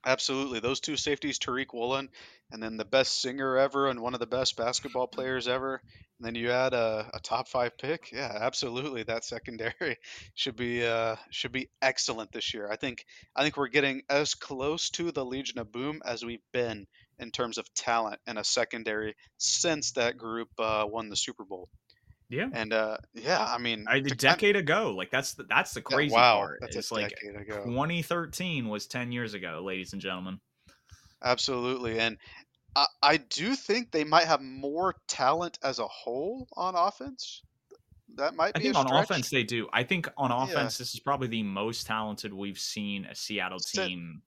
[0.05, 0.59] Absolutely.
[0.59, 2.09] Those two safeties, Tariq Woolen,
[2.51, 5.81] and then the best singer ever and one of the best basketball players ever.
[6.19, 8.11] And then you add a, a top five pick.
[8.11, 9.03] Yeah, absolutely.
[9.03, 9.97] That secondary
[10.35, 12.69] should be uh, should be excellent this year.
[12.69, 16.45] I think I think we're getting as close to the Legion of Boom as we've
[16.51, 16.85] been
[17.19, 21.69] in terms of talent and a secondary since that group uh, won the Super Bowl.
[22.33, 22.49] Yeah.
[22.51, 25.73] And uh, yeah, I mean, I, a the- I- decade ago, like that's the, that's
[25.73, 26.57] the yeah, crazy wow, part.
[26.61, 27.63] that's It's like decade ago.
[27.65, 30.39] 2013 was 10 years ago, ladies and gentlemen.
[31.23, 31.99] Absolutely.
[31.99, 32.17] And
[32.75, 37.41] I, I do think they might have more talent as a whole on offense.
[38.15, 39.03] That might I be think a on stretch.
[39.05, 39.67] offense they do.
[39.73, 40.43] I think on Yeah.
[40.43, 44.21] offense this is probably the most talented we've seen a Seattle team.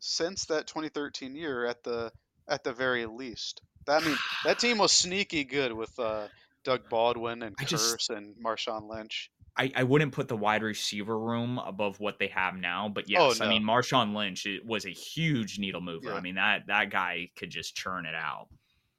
[0.00, 2.12] since that 2013 year at the
[2.48, 3.62] at the very least.
[3.86, 6.28] That I mean that team was sneaky good with uh,
[6.64, 9.30] Doug Baldwin and I Curse just- and Marshawn Lynch.
[9.56, 13.28] I, I wouldn't put the wide receiver room above what they have now, but Oh,
[13.28, 16.08] yes, I mean Marshawn Lynch it was a huge needle mover.
[16.08, 16.14] Yeah.
[16.14, 18.48] I mean that that guy could just churn it out.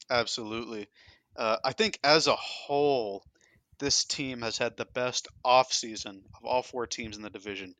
[0.10, 0.88] Absolutely.
[1.36, 3.26] Uh, I think as a whole,
[3.80, 7.76] this team has had the best offseason of all four teams in the division.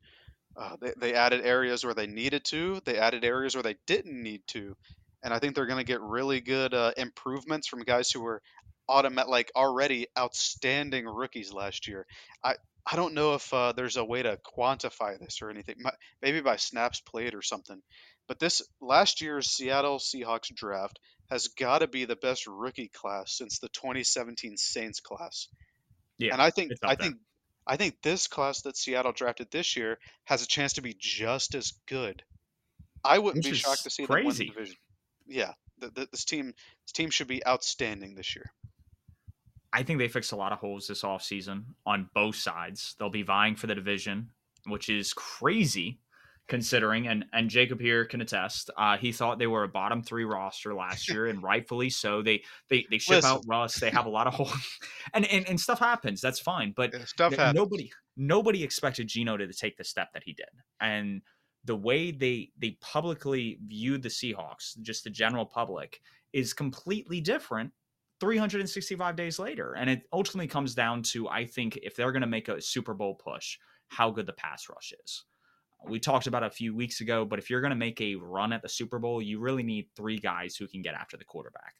[0.54, 4.22] Uh, they, they added areas where they needed to, they added areas where they didn't
[4.22, 4.76] need to.
[5.22, 8.42] And I think they're going to get really good uh, improvements from guys who were
[8.88, 12.06] automatic, like already outstanding rookies last year.
[12.42, 12.54] I,
[12.86, 15.76] I don't know if uh, there's a way to quantify this or anything,
[16.22, 17.82] maybe by snaps played or something.
[18.28, 20.98] But this last year's Seattle Seahawks draft
[21.30, 25.48] has got to be the best rookie class since the 2017 Saints class.
[26.18, 26.96] Yeah, and I think I there.
[26.96, 27.16] think
[27.66, 31.54] I think this class that Seattle drafted this year has a chance to be just
[31.54, 32.24] as good.
[33.04, 34.76] I wouldn't Which be shocked to see them win the division.
[35.26, 38.52] Yeah, th th this team this team should be outstanding this year.
[39.72, 42.94] I think they fixed a lot of holes this offseason on both sides.
[42.98, 44.30] They'll be vying for the division,
[44.66, 46.00] which is crazy
[46.48, 48.70] considering and and Jacob here can attest.
[48.76, 52.22] Uh, he thought they were a bottom three roster last year, and rightfully so.
[52.22, 53.78] They they they ship Listen, out Russ.
[53.78, 54.78] They have a lot of holes,
[55.14, 56.20] and, and and stuff happens.
[56.20, 57.54] That's fine, but uh, stuff happens.
[57.54, 60.46] nobody nobody expected Geno to take the step that he did,
[60.80, 61.22] and
[61.64, 66.00] the way they they publicly viewed the Seahawks, just the general public,
[66.32, 67.72] is completely different
[68.20, 69.74] 365 days later.
[69.74, 72.94] And it ultimately comes down to I think if they're going to make a Super
[72.94, 73.58] Bowl push,
[73.88, 75.24] how good the pass rush is.
[75.88, 78.52] We talked about a few weeks ago, but if you're going to make a run
[78.52, 81.74] at the Super Bowl, you really need three guys who can get after the quarterback.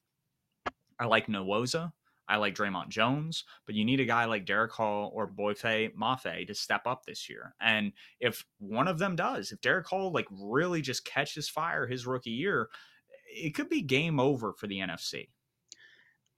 [1.01, 1.93] I like Nwosu.
[2.29, 6.47] I like Dre'Mont Jones, but you need a guy like Derick Hall or Boye Mafe
[6.47, 7.55] to step up this year.
[7.61, 12.07] And if one of them does, if Derick Hall like really just catches fire his
[12.07, 12.69] rookie year,
[13.29, 15.29] it could be game over for the NFC.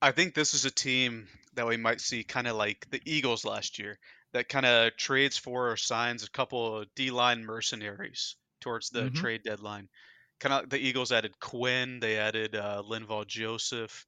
[0.03, 3.45] I think this is a team that we might see kind of like the Eagles
[3.45, 3.99] last year
[4.33, 9.11] that kind of trades for or signs a couple of D-line mercenaries towards the Mm-hmm.
[9.11, 9.89] trade deadline.
[10.41, 14.07] Kind of the Eagles added Quinn, they added uh, Linval Joseph,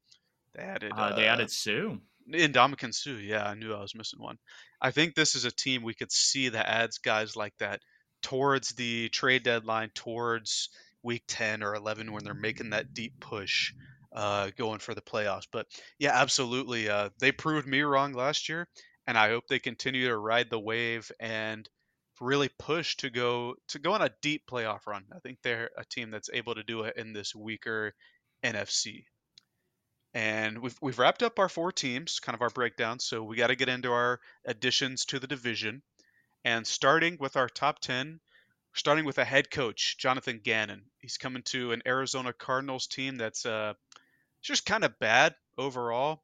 [0.55, 1.97] they added Uh, they uh, added Suh.
[2.28, 3.12] Ndamukong Suh.
[3.12, 4.38] Yeah, I knew I was missing one.
[4.80, 7.80] I think this is a team we could see that adds guys like that
[8.22, 10.70] towards the trade deadline, towards
[11.03, 13.72] week 10 or 11 when they're making that deep push
[14.12, 15.46] uh, going for the playoffs.
[15.50, 15.66] But
[15.98, 16.88] yeah, absolutely.
[16.88, 18.68] Uh, they proved me wrong last year,
[19.06, 21.68] and I hope they continue to ride the wave and
[22.20, 25.04] really push to go to go on a deep playoff run.
[25.14, 27.94] I think they're a team that's able to do it in this weaker
[28.44, 29.04] NFC.
[30.12, 32.98] And we've we've wrapped up our four teams, kind of our breakdown.
[32.98, 35.82] So we got to get into our additions to the division.
[36.44, 38.18] And starting with our top 10,
[38.74, 40.84] starting with a head coach, Jonathan Gannon.
[40.98, 43.74] He's coming to an Arizona Cardinals team that's uh,
[44.43, 46.22] just kind of bad overall.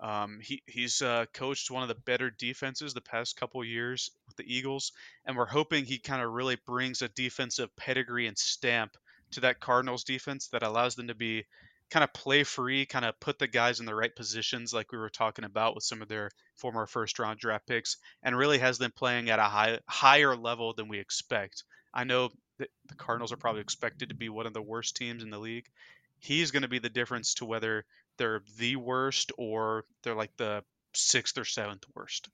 [0.00, 4.36] Um, he he's uh, coached one of the better defenses the past couple years with
[4.36, 4.92] the Eagles,
[5.24, 8.96] and we're hoping he kind of really brings a defensive pedigree and stamp
[9.30, 11.44] to that Cardinals defense that allows them to be
[11.90, 14.98] kind of play free, kind of put the guys in the right positions, like we
[14.98, 18.78] were talking about with some of their former first round draft picks, and really has
[18.78, 21.62] them playing at a high higher level than we expect.
[21.94, 25.30] I know the Cardinals are probably expected to be one of the worst teams in
[25.30, 25.66] the league.
[26.18, 27.84] He's going to be the difference to whether
[28.16, 30.62] they're the worst or they're like the
[30.94, 32.28] sixth or seventh worst.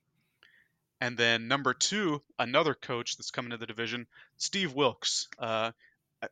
[1.01, 4.07] And then number two, another coach that's coming to the division,
[4.37, 5.29] Steve Wilks.
[5.39, 5.73] Uh,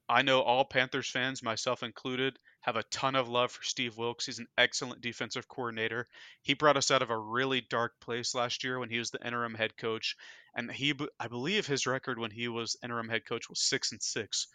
[0.07, 4.27] I- know all Panthers fans, myself included, have a ton of love for Steve Wilks.
[4.27, 6.07] He's an excellent defensive coordinator.
[6.43, 9.27] He brought us out of a really dark place last year when he was the
[9.27, 10.17] interim head coach,
[10.55, 14.03] and he, I believe, his record when he was interim head coach was six and
[14.03, 14.49] six.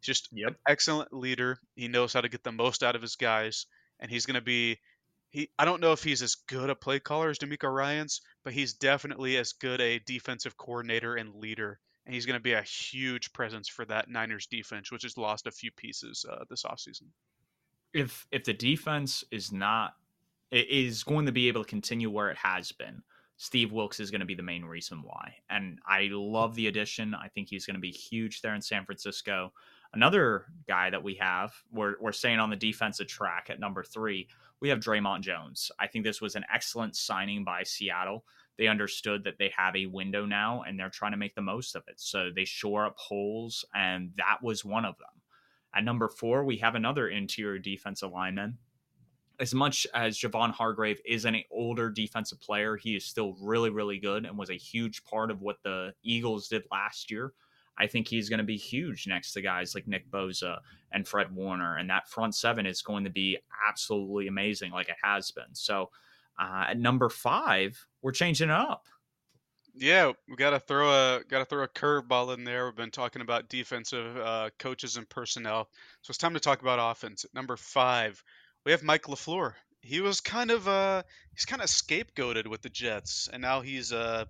[0.00, 1.58] Just an excellent leader.
[1.76, 3.66] He knows how to get the most out of his guys,
[4.00, 4.78] and he's going to be.
[5.30, 8.54] He, I don't know if he's as good a play caller as DeMeco Ryan's, but
[8.54, 12.62] he's definitely as good a defensive coordinator and leader and he's going to be a
[12.62, 17.02] huge presence for that Niners defense, which has lost a few pieces uh, this offseason.
[17.92, 19.94] If if the defense is not
[20.50, 23.02] i- is going to be able to continue where it has been,
[23.36, 25.34] Steve Wilks is going to be the main reason why.
[25.50, 27.14] And I love the addition.
[27.14, 29.52] I think he's going to be huge there in San Francisco.
[29.94, 34.28] Another guy that we have, we're, we're staying on the defensive track at number three.
[34.60, 35.70] We have Dre'Mont Jones.
[35.78, 38.24] I think this was an excellent signing by Seattle.
[38.58, 41.74] They understood that they have a window now and they're trying to make the most
[41.74, 42.00] of it.
[42.00, 45.22] So they shore up holes, and that was one of them.
[45.74, 48.58] At number four, we have another interior defensive lineman.
[49.40, 53.98] As much as Javon Hargrave is an older defensive player, he is still really, really
[53.98, 57.32] good and was a huge part of what the Eagles did last year.
[57.78, 60.58] I think he's going to be huge next to guys like Nick Bosa
[60.92, 61.76] and Fred Warner.
[61.76, 65.54] And that front seven is going to be absolutely amazing, like it has been.
[65.54, 65.90] So
[66.38, 68.86] uh, at number five, we're changing it up.
[69.74, 72.66] Yeah, we got to throw a got to throw a curveball in there.
[72.66, 75.68] We've been talking about defensive uh, coaches and personnel,
[76.02, 77.24] so it's time to talk about offense.
[77.24, 78.22] At number five,
[78.64, 79.52] we have Mike Lafleur.
[79.80, 83.92] He was kind of uh he's kind of scapegoated with the Jets, and now he's
[83.92, 84.24] uh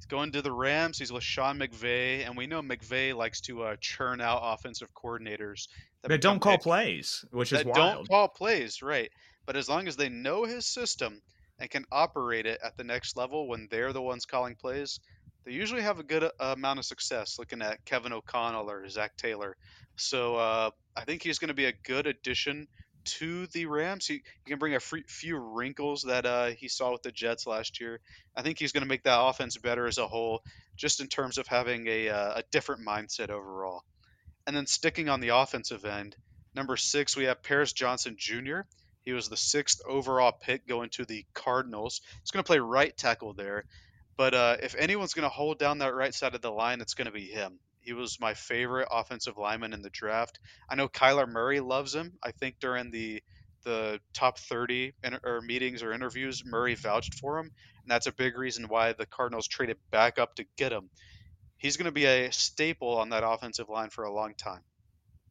[0.00, 0.98] he's going to the Rams.
[0.98, 5.68] He's with Sean McVay, and we know McVay likes to uh, churn out offensive coordinators
[6.02, 7.76] That don't call plays, which is wild.
[7.76, 9.10] don't call plays, right?
[9.44, 11.20] But as long as they know his system
[11.58, 15.00] and can operate it at the next level when they're the ones calling plays,
[15.44, 17.38] they usually have a good uh, amount of success.
[17.38, 19.54] Looking at Kevin O'Connell or Zac Taylor,
[19.96, 22.66] so uh, I think he's going to be a good addition
[23.04, 24.06] to the Rams.
[24.06, 27.46] He, he can bring a free, few wrinkles that uh, he saw with the Jets
[27.46, 28.00] last year.
[28.36, 30.42] I think he's going to make that offense better as a whole,
[30.76, 33.82] just in terms of having a, uh, a different mindset overall.
[34.46, 36.16] And then sticking on the offensive end,
[36.54, 38.60] number six, we have Paris Johnson Jr.
[39.02, 42.00] He was the sixth overall pick going to the Cardinals.
[42.20, 43.64] He's going to play right tackle there.
[44.16, 46.94] But uh, if anyone's going to hold down that right side of the line, it's
[46.94, 47.58] going to be him.
[47.80, 50.38] He was my favorite offensive lineman in the draft.
[50.68, 52.12] I know Kyler Murray loves him.
[52.22, 53.22] I think during the
[53.62, 58.12] the top 30 in, or meetings or interviews, Murray vouched for him, and that's a
[58.12, 60.88] big reason why the Cardinals traded back up to get him.
[61.58, 64.62] He's going to be a staple on that offensive line for a long time.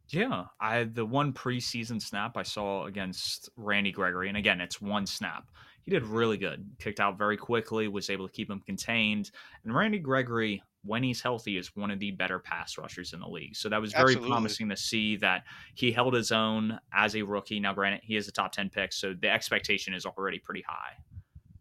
[0.10, 5.06] Yeah, I the one preseason snap I saw against Randy Gregory, and again, it's one
[5.06, 5.46] snap.
[5.84, 6.66] He did really good.
[6.80, 9.32] Kicked out very quickly, was able to keep him contained.
[9.64, 13.28] And Randy Gregory, when he's healthy, is one of the better pass rushers in the
[13.28, 13.56] league.
[13.56, 14.30] So that was very Absolutely.
[14.30, 15.44] promising to see that
[15.76, 17.60] he held his own as a rookie.
[17.60, 20.94] Now, granted, he is a top 10 pick, so the expectation is already pretty high.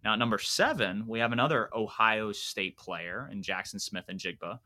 [0.05, 4.61] Now, at number seven, we have another Ohio State player in Jackson Smith and And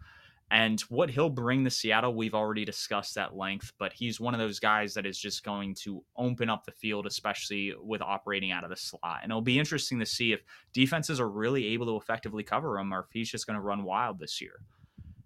[0.91, 4.61] what he'll bring to Seattle, we've already discussed at length, but he's one of those
[4.61, 8.69] guys that is just going to open up the field, especially with operating out of
[8.69, 9.21] the slot.
[9.23, 10.43] And it'll be interesting to see if
[10.75, 13.83] defenses are really able to effectively cover him or if he's just going to run
[13.83, 14.61] wild this year.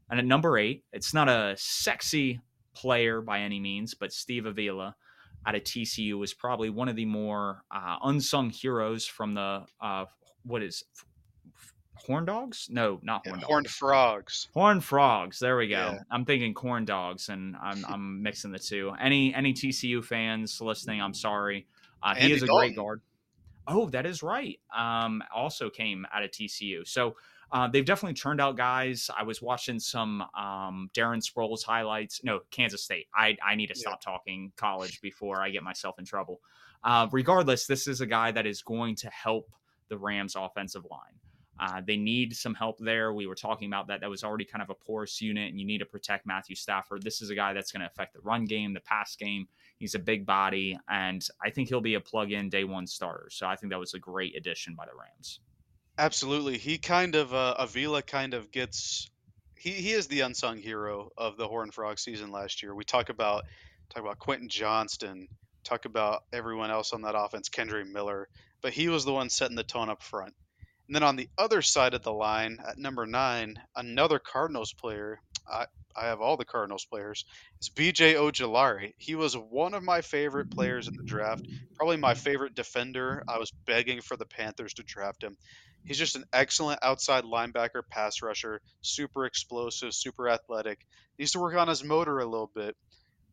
[0.08, 2.40] And at number eight, it's not a sexy
[2.72, 4.94] player by any means, but Steve Avila
[5.44, 10.04] out of TCU is probably one of the more uh, unsung heroes from the uh,
[10.44, 10.84] what is
[11.96, 12.68] horn dogs?
[12.70, 13.46] No, not horn dogs.
[13.48, 14.48] Horned frogs.
[14.54, 15.38] Horn frogs.
[15.38, 15.92] There we go.
[15.94, 15.98] Yeah.
[16.10, 18.92] I'm thinking corn dogs, and I'm I'm mixing the two.
[19.00, 21.66] Any any TCU fans listening, I'm sorry.
[22.02, 22.68] Uh, he is a Dalton.
[22.68, 23.00] great guard.
[23.68, 24.60] Oh, that is right.
[24.76, 26.86] Um, also came out of TCU.
[26.86, 27.16] So
[27.50, 29.10] uh, they've definitely turned out guys.
[29.16, 32.22] I was watching some um, Darren Sproles highlights.
[32.22, 33.06] No, Kansas State.
[33.12, 33.80] I, I need to Yeah.
[33.88, 36.40] stop talking college before I get myself in trouble.
[36.84, 39.50] Uh, regardless, this is a guy that is going to help
[39.88, 41.18] the Rams offensive line.
[41.58, 43.12] Uh, they need some help there.
[43.12, 44.00] We were talking about that.
[44.00, 47.02] That was already kind of a porous unit, and you need to protect Matthew Stafford.
[47.02, 49.48] This is a guy that's going to affect the run game, the pass game.
[49.78, 53.28] He's a big body, and I think he'll be a plug in day one starter.
[53.30, 55.40] So I think that was a great addition by the Rams.
[55.98, 56.58] Absolutely.
[56.58, 59.10] He kind of uh, Avila kind of gets
[59.58, 62.74] he, he is the unsung hero of the Horn Frog season last year.
[62.74, 63.44] We talk about
[63.88, 65.28] talk about Quentin Johnston,
[65.64, 68.28] talk about everyone else on that offense, Kendre Miller,
[68.60, 70.34] but he was the one setting the tone up front.
[70.88, 75.20] And then on the other side of the line, at number nine, another Cardinals player.
[75.50, 75.66] I,
[75.96, 77.24] I have all the Cardinals players.
[77.58, 78.92] It's BJ Ojulari.
[78.98, 83.22] He was one of my favorite players in the draft, probably my favorite defender.
[83.28, 85.36] I was begging for the Panthers to draft him.
[85.84, 90.80] He's just an excellent outside linebacker, pass rusher, super explosive, super athletic.
[91.16, 92.76] He Needs to work on his motor a little bit,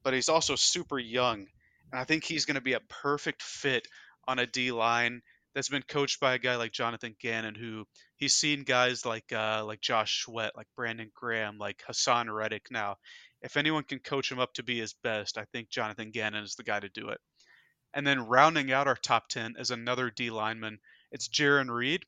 [0.04, 1.48] but he's also super young.
[1.92, 3.88] And I think he's going to be a perfect fit
[4.28, 5.22] on a D line
[5.54, 7.86] that's been coached by a guy like Jonathan Gannon, who
[8.16, 12.68] he's seen guys like uh, like Josh Sweat, like Brandon Graham, like Haason Reddick.
[12.72, 12.96] Now,
[13.42, 16.56] if anyone can coach him up to be his best, I think Jonathan Gannon is
[16.56, 17.20] the guy to do it.
[17.94, 20.80] And then rounding out our top ten is another D lineman.
[21.12, 22.04] It's Jarran Reed.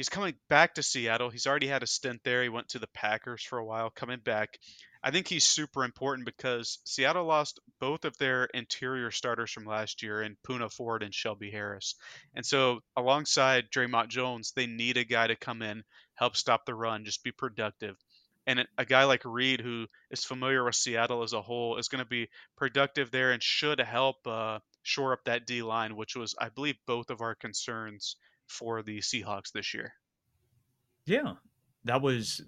[0.00, 1.28] He's coming back to Seattle.
[1.28, 2.42] He's already had a stint there.
[2.42, 4.58] He went to the Packers for a while, coming back.
[5.02, 10.02] I think he's super important because Seattle lost both of their interior starters from last
[10.02, 11.96] year in Poona Ford and Shelby Harris.
[12.34, 15.84] And so, alongside Dre'Mont Jones, they need a guy to come in,
[16.14, 17.98] help stop the run, just be productive.
[18.46, 22.02] And a guy like Reed, who is familiar with Seattle as a whole, is going
[22.02, 26.34] to be productive there and should help uh, shore up that D line, which was,
[26.38, 28.16] I believe, both of our concerns
[28.50, 29.94] for the Seahawks this year.
[31.06, 31.34] Yeah,
[31.84, 32.42] that was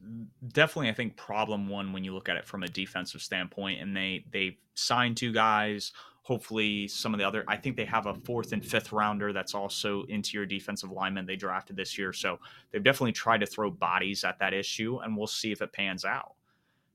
[0.48, 3.80] definitely I think problem one when you look at it from a defensive standpoint.
[3.80, 5.92] And they they signed two guys.
[6.24, 7.44] Hopefully, some of the other.
[7.48, 11.36] I think they have a fourth and fifth rounder that's also interior defensive lineman they
[11.36, 12.12] drafted this year.
[12.12, 12.38] So
[12.70, 16.05] they've definitely tried to throw bodies at that issue, and we'll see if it pans
[16.05, 16.34] out.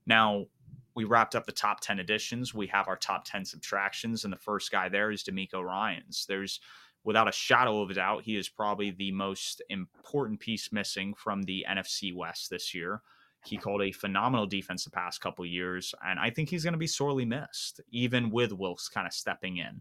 [0.06, 0.46] Now.
[0.94, 2.52] We wrapped up the top 10 additions.
[2.54, 6.26] We have our top 10 subtractions, and the first guy there is DeMeco Ryans.
[6.28, 6.58] There's
[7.08, 11.42] without a shadow of a doubt, he is probably the most important piece missing from
[11.44, 13.00] the NFC West this year.
[13.46, 16.78] He called a phenomenal defense the past couple years, and I think he's going to
[16.78, 19.80] be sorely missed, even with Wilks kind of stepping in.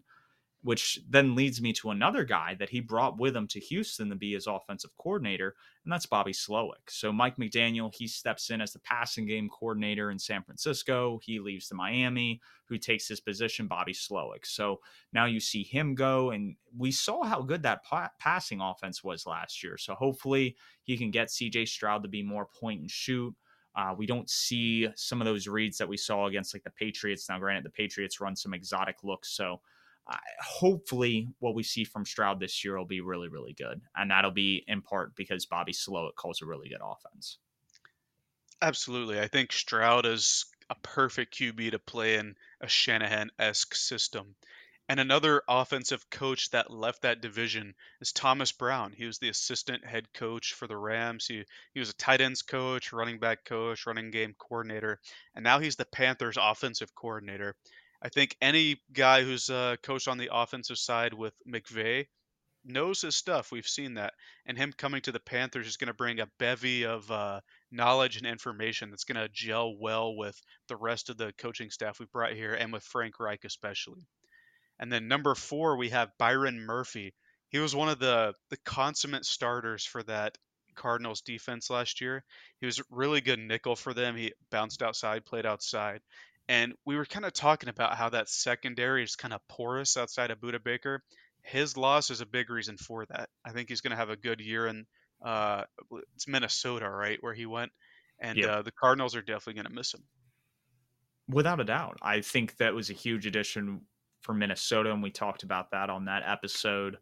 [0.64, 4.16] Which then leads me to another guy that he brought with him to Houston to
[4.16, 6.90] be his offensive coordinator, and that's Bobby Slowik.
[6.90, 11.20] So Mike McDaniel, he steps in as the passing game coordinator in San Francisco.
[11.24, 14.46] He leaves to Miami, who takes his position, Bobby Slowik.
[14.46, 14.82] So
[15.14, 19.28] now you see him go, and we saw how good that pa- passing offense was
[19.28, 19.78] last year.
[19.78, 23.34] So hopefully he can get CJ Stroud to be more point and shoot.
[23.78, 27.30] Uh, we don't see some of those reads that we saw against like the Patriots.
[27.30, 29.62] Now, granted, the Patriots run some exotic looks, so
[30.42, 33.82] hopefully, what we see from Stroud this year will be really, really good.
[33.96, 37.38] And that'll be in part because Bobby Slowik calls a really good offense.
[38.62, 39.20] Absolutely.
[39.20, 44.36] I think Stroud is a perfect QB to play in a Shanahan esque system.
[44.90, 48.94] And another offensive coach that left that division is Thomas Brown.
[48.94, 51.28] He was the assistant head coach for the Rams.
[51.28, 51.44] He
[51.74, 55.02] he was a tight ends coach, running back coach, running game coordinator,
[55.36, 57.58] and now he's the Panthers offensive coordinator.
[58.02, 62.06] I think any guy who's uh, coached on the offensive side with McVay
[62.64, 63.52] knows his stuff.
[63.52, 64.14] We've seen that,
[64.46, 67.40] and him coming to the Panthers is going to bring a bevy of uh,
[67.72, 72.00] knowledge and information that's going to gel well with the rest of the coaching staff
[72.00, 74.08] we brought here, and with Frank Reich especially.
[74.80, 77.14] And then number four, we have Byron Murphy.
[77.50, 80.38] He was one of the the consummate starters for that
[80.76, 82.24] Cardinals defense last year.
[82.60, 84.16] He was really good nickel for them.
[84.16, 86.02] He bounced outside, played outside.
[86.50, 90.32] And we were kind of talking about how that secondary is kind of porous outside
[90.32, 91.04] of Budda Baker.
[91.42, 93.30] His loss is a big reason for that.
[93.46, 94.86] I think he's going to have a good year in
[95.24, 95.64] uh,
[96.14, 97.72] it's Minnesota, right, where he went,
[98.20, 100.04] and uh, the Cardinals are definitely going to miss him.
[101.30, 103.82] Without a doubt, I think that was a huge addition
[104.22, 106.98] for Minnesota, and we talked about that on that episode.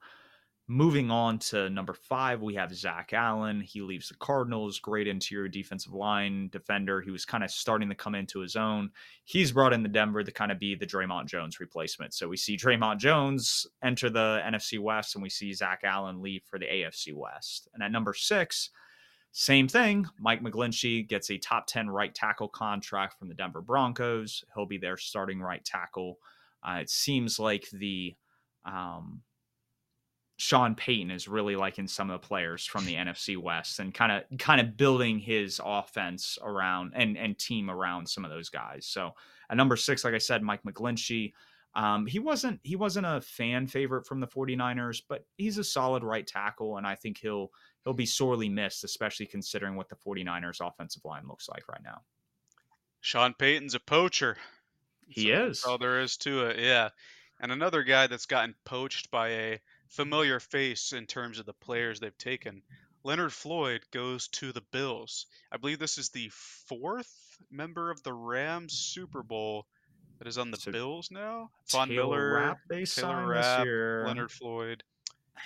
[0.68, 3.62] Moving on to number five, we have Zach Allen.
[3.62, 7.02] He leaves the Cardinals, great interior defensive line defender.
[7.02, 8.90] He was kind of starting to come into his own.
[9.26, 12.16] He's brought in the Denver to kind of be the Dre'Mont Jones replacement.
[12.16, 16.42] So we see Dre'Mont Jones enter the NFC West, and we see Zach Allen leave
[16.50, 17.68] for the AFC West.
[17.76, 18.72] And at number six,
[19.34, 20.08] same thing.
[20.18, 24.44] Mike McGlinchey gets a top 10 right tackle contract from the Denver Broncos.
[24.56, 26.18] He'll be their starting right tackle.
[26.64, 28.16] Uh, it seems like the
[28.66, 29.22] um,
[30.38, 34.12] Sean Payton is really liking some of the players from the NFC West and kind
[34.12, 38.86] of kind of building his offense around and and team around some of those guys.
[38.86, 39.14] So
[39.50, 41.34] at number six, like I said, Mike McGlinchey.
[41.74, 46.04] Um, he wasn't he wasn't a fan favorite from the 49ers, but he's a solid
[46.04, 47.52] right tackle, and I think he'll
[47.84, 52.02] he'll be sorely missed, especially considering what the 49ers offensive line looks like right now.
[53.02, 54.38] Sean Payton's a poacher.
[55.08, 55.64] He so is.
[55.64, 56.60] all there is to it.
[56.60, 56.90] Yeah.
[57.40, 59.60] And another guy that's gotten poached by a
[59.90, 62.62] familiar face in terms of the players they've taken.
[63.04, 65.28] Leonard Floyd goes to the Bills.
[65.52, 69.68] I believe this is the fourth member of the Rams Super Bowl
[70.18, 71.50] that is on the so Bills now.
[71.70, 73.68] Von Taylor Miller, Rapp they Taylor Rapp,
[74.08, 74.84] Leonard Floyd,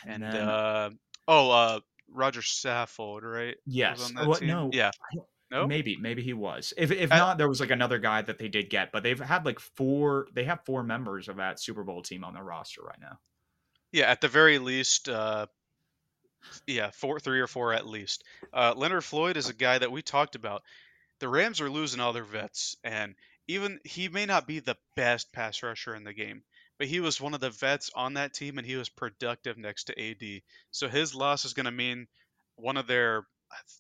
[0.06, 0.90] and, and then, uh,
[1.28, 1.80] oh, uh,
[2.12, 3.58] Roger Saffold, right?
[3.66, 4.12] Yes.
[4.24, 4.70] What, no.
[4.72, 4.92] Yeah.
[5.52, 5.66] No?
[5.66, 6.74] Maybe, maybe he was.
[6.78, 9.46] If if not, there was like another guy that they did get, but they've had
[9.46, 10.28] like four.
[10.34, 13.18] They have four members of that Super Bowl team on their roster right now.
[13.92, 15.48] Yeah, at the very least, uh,
[16.68, 18.24] yeah, four, three or four at least.
[18.54, 20.64] Uh, Leonard Floyd is a guy that we talked about.
[21.20, 23.16] The Rams are losing all their vets, and
[23.48, 26.44] even he may not be the best pass rusher in the game,
[26.78, 29.86] but he was one of the vets on that team, and he was productive next
[29.86, 30.42] to AD.
[30.72, 32.08] So his loss is going to mean
[32.56, 33.26] one of their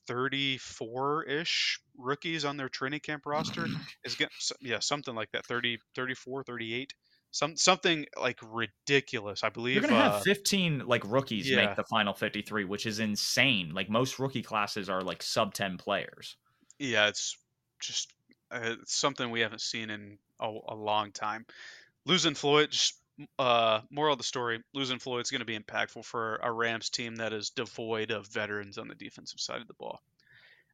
[0.07, 3.67] 34-ish rookies on their training camp roster
[4.03, 6.93] is getting yeah something like that 30 34 38
[7.31, 11.65] some something like ridiculous i believe you're gonna uh, have 15 like rookies yeah.
[11.65, 15.77] make the final 53 which is insane like most rookie classes are like sub 10
[15.77, 16.37] players
[16.79, 17.37] yeah it's
[17.79, 18.13] just
[18.51, 21.45] uh, it's something we haven't seen in a, a long time
[22.05, 22.95] losing floyd just
[23.37, 27.17] uh, moral of the story: losing Floyd's going to be impactful for a Rams team
[27.17, 30.01] that is devoid of veterans on the defensive side of the ball.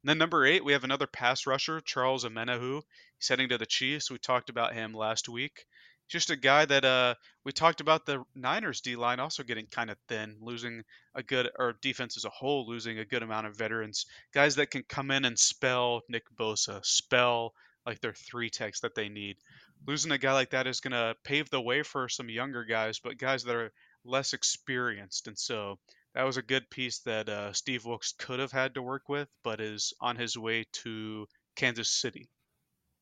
[0.03, 2.82] And then number eight, we have another pass rusher, Charles Omenihu.
[3.18, 4.11] He's heading to the Chiefs.
[4.11, 5.65] We talked about him last week.
[6.07, 9.90] Just a guy that uh, we talked about the Niners D line also getting kind
[9.90, 10.84] of thin, losing
[11.15, 14.72] a good or defense as a whole, losing a good amount of veterans, guys that
[14.72, 17.53] can come in and spell Nick Bosa, spell
[17.86, 19.38] like their three techs that they need
[19.88, 22.99] losing a guy like that is going to pave the way for some younger guys,
[22.99, 23.72] but guys that are
[24.03, 25.27] less experienced.
[25.27, 25.77] And so
[26.14, 29.27] that was a good piece that uh, Steve Wilks could have had to work with,
[29.44, 32.27] but is on his way to Kansas City.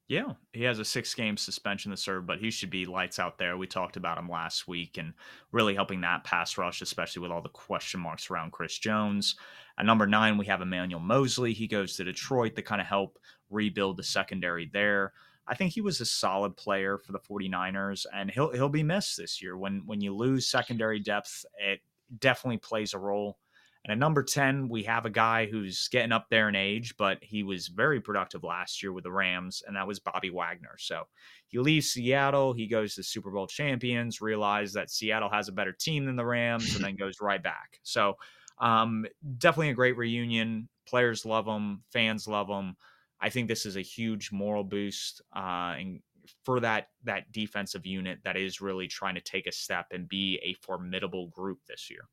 [0.09, 3.37] Yeah, he has a six game suspension to serve, but he should be lights out
[3.37, 3.57] there.
[3.57, 5.13] We talked about him last week and
[5.51, 9.35] really helping that pass rush, especially with all the question marks around Chris Jones.
[9.77, 11.53] At number nine, we have Emmanuel Moseley.
[11.53, 13.17] He goes to Detroit to kind of help
[13.49, 15.13] rebuild the secondary there.
[15.47, 19.17] I think he was a solid player for the 49ers and he'll he'll be missed
[19.17, 19.57] this year.
[19.57, 21.79] When when you lose secondary depth, it
[22.19, 23.37] definitely plays a role.
[23.83, 27.17] And at number 10, we have a guy who's getting up there in age, but
[27.21, 30.75] he was very productive last year with the Rams, and that was Bobby Wagner.
[30.77, 31.03] So
[31.47, 35.73] he leaves Seattle, he goes to Super Bowl champions, realizes that Seattle has a better
[35.73, 37.79] team than the Rams, and then goes right back.
[37.83, 38.15] So
[38.59, 39.05] um,
[39.37, 40.69] definitely a great reunion.
[40.87, 42.77] Players love him, fans love him.
[43.19, 45.99] I think this is a huge moral boost uh, and
[46.43, 50.39] for that that defensive unit that is really trying to take a step and be
[50.43, 52.07] a formidable group this year.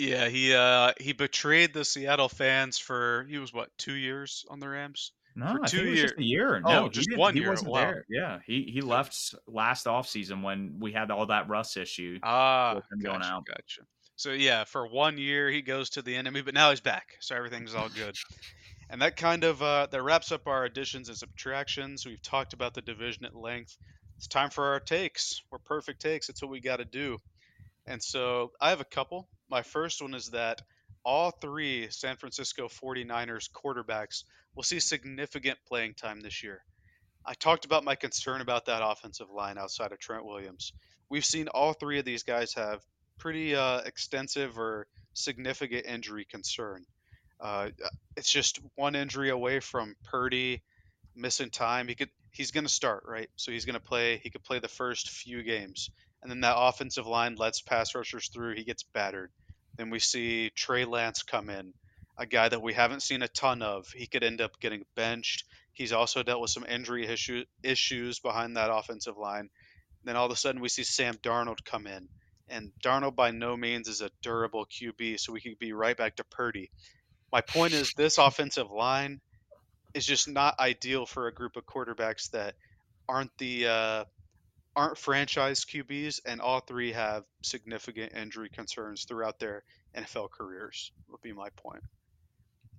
[0.00, 4.58] Yeah, he uh he betrayed the Seattle fans for he was what two years on
[4.60, 5.12] the Rams.
[5.36, 6.18] No, For two think it was just years.
[6.18, 6.62] a year.
[6.64, 7.50] Oh, No, he just one He year.
[7.50, 7.80] wasn't Wow.
[7.80, 8.04] there.
[8.08, 12.84] Yeah, he he left last offseason when we had all that Russ issue Ah, with
[12.90, 13.44] him going gotcha, out.
[13.46, 13.82] gotcha.
[14.16, 17.36] So yeah, for one year he goes to the enemy, but now he's back, so
[17.36, 18.16] everything's all good.
[18.90, 22.04] And that kind of uh, that wraps up our additions and subtractions.
[22.06, 23.76] We've talked about the division at length.
[24.16, 25.40] It's time for our takes.
[25.50, 26.26] We're Purrfect takes.
[26.26, 27.18] That's what we got to do.
[27.86, 29.28] And so I have a couple.
[29.50, 30.62] My first one is that
[31.04, 34.24] all three San Francisco 49ers quarterbacks
[34.54, 36.62] will see significant playing time this year.
[37.26, 40.72] I talked about my concern about that offensive line outside of Trent Williams.
[41.08, 42.80] We've seen all three of these guys have
[43.18, 46.84] pretty uh, extensive or significant injury concern.
[47.40, 47.70] Uh,
[48.16, 50.62] it's just one injury away from Purdy
[51.16, 51.88] missing time.
[51.88, 54.18] He could he's going to start right, so he's going to play.
[54.18, 55.90] He could play the first few games,
[56.22, 58.54] and then that offensive line lets pass rushers through.
[58.54, 59.30] He gets battered.
[59.80, 61.72] Then we see Trey Lance come in,
[62.18, 63.88] a guy that we haven't seen a ton of.
[63.88, 65.44] He could end up getting benched.
[65.72, 69.48] He's also dealt with some injury issue, issues behind that offensive line.
[70.04, 72.10] Then all of a sudden we see Sam Darnold come in,
[72.46, 76.16] and Darnold by no means is a durable QB, so we could be right back
[76.16, 76.70] to Purdy.
[77.32, 79.18] My point is this offensive line
[79.94, 82.54] is just not ideal for a group of quarterbacks that
[83.08, 84.04] aren't the uh,
[84.76, 89.64] aren't franchise QBs, and all three have significant injury concerns throughout their
[89.96, 90.92] NFL careers.
[91.08, 91.82] Would be my point.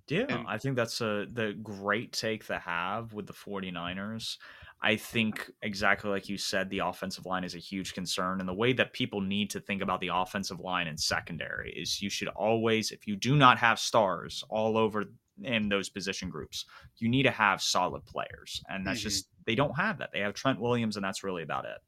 [0.08, 4.38] Yeah, And- I think that's a the great take to have with the 49ers.
[4.84, 8.40] I think exactly like you said, the offensive line is a huge concern.
[8.40, 12.02] And the way that people need to think about the offensive line and secondary is
[12.02, 15.04] you should always, if you do not have stars all over
[15.44, 16.64] in those position groups,
[16.98, 18.62] you need to have solid players.
[18.68, 19.04] And that's Mhm.
[19.04, 20.10] just, they don't have that.
[20.12, 21.78] They have Trent Williams, and that's really about it.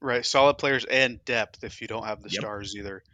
[0.00, 2.40] Right, solid players and depth if you don't have the Yep.
[2.40, 3.04] stars either.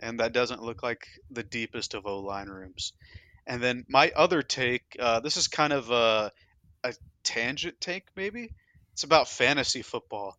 [0.00, 2.92] And that doesn't look like the deepest of O line rooms.
[3.46, 6.32] And then my other take, uh, this is kind of a,
[6.82, 8.52] a tangent take, maybe.
[8.92, 10.36] It's about fantasy football.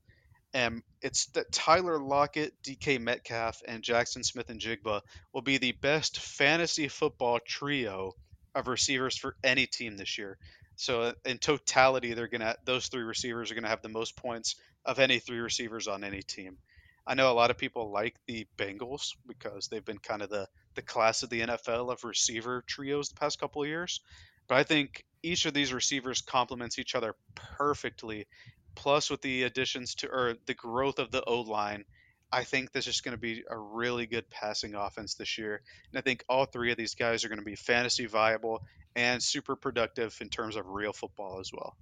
[0.53, 5.01] And it's that Tyler Lockett, DK Metcalf, and Jaxon Smith-Njigba
[5.33, 8.13] will be the best fantasy football trio
[8.55, 10.37] of receivers for any team this year.
[10.75, 14.55] So in totality, they're gonna those three receivers are gonna have the most points
[14.85, 16.57] of any three receivers on any team.
[17.05, 20.47] I know a lot of people like the Bengals because they've been kind of the
[20.75, 24.01] the class of the NFL of receiver trios the past couple of years.
[24.47, 28.27] But I think each of these receivers complements each other perfectly.
[28.75, 31.85] Plus, with the additions to or the growth of the O line,
[32.33, 35.61] I think this is going to be a really good passing offense this year.
[35.91, 38.63] And I think all three of these guys are going to be fantasy viable
[38.95, 41.77] and super productive in terms of real football as well.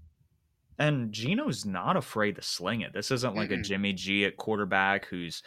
[0.78, 2.91] And Geno's not afraid to sling it.
[2.91, 3.64] This isn't like a Mm-mm.
[3.64, 5.41] Jimmy G at quarterback who's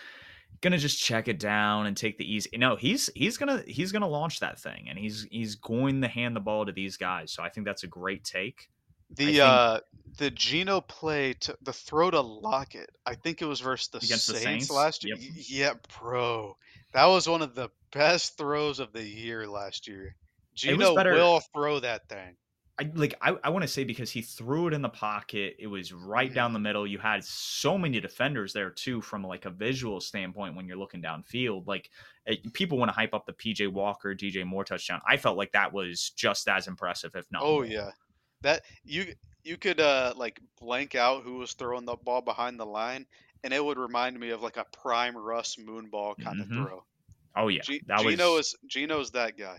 [0.62, 2.56] gonna just check it down and take the easy.
[2.56, 6.34] No, he's he's gonna he's gonna launch that thing, and he's he's going to hand
[6.34, 7.32] the ball to these guys.
[7.32, 8.70] So I think that's a great take.
[9.16, 9.80] The think- uh
[10.16, 14.28] the Geno play to the throw to Lockett, I think it was versus the, Against
[14.28, 14.70] the Saints, Saints?
[14.70, 15.16] last year.
[15.18, 15.32] Yep.
[15.48, 16.56] Yeah, bro.
[16.92, 20.14] That was one of the best throws of the year last year.
[20.54, 22.36] Geno will throw that thing.
[22.78, 25.54] I like I, I want to say because he threw it in the pocket.
[25.60, 26.86] It was right down the middle.
[26.86, 31.00] You had so many defenders there too, from like a visual standpoint when you're looking
[31.00, 31.68] downfield.
[31.68, 31.90] Like
[32.26, 35.00] it, people want to hype up the PJ Walker, DJ Moore touchdown.
[35.08, 37.42] I felt like that was just as impressive, if not.
[37.44, 37.66] Oh more.
[37.66, 37.90] yeah.
[38.44, 42.64] That you you could uh like blank out who was throwing the ball behind the
[42.66, 43.06] line
[43.42, 46.42] and it would remind me of like a prime Russ moonball kind Mhm.
[46.42, 46.84] of throw.
[47.36, 47.62] Oh yeah.
[47.62, 49.58] G- that was Geno is Geno's that guy.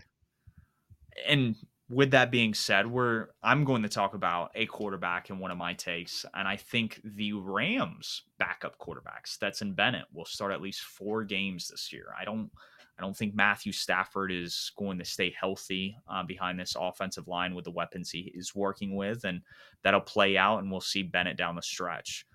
[1.26, 1.56] and
[1.88, 5.58] with that being said, we're I'm going to talk about a quarterback in one of
[5.58, 10.80] my takes, and I think the Rams backup quarterback Stetson Bennett will start at least
[10.80, 12.12] four games this year.
[12.18, 12.50] I don't
[12.98, 17.54] I don't think Matthew Stafford is going to stay healthy uh, behind this offensive line
[17.54, 19.42] with the weapons he is working with, and
[19.82, 22.26] that'll play out, and we'll see Bennett down the stretch.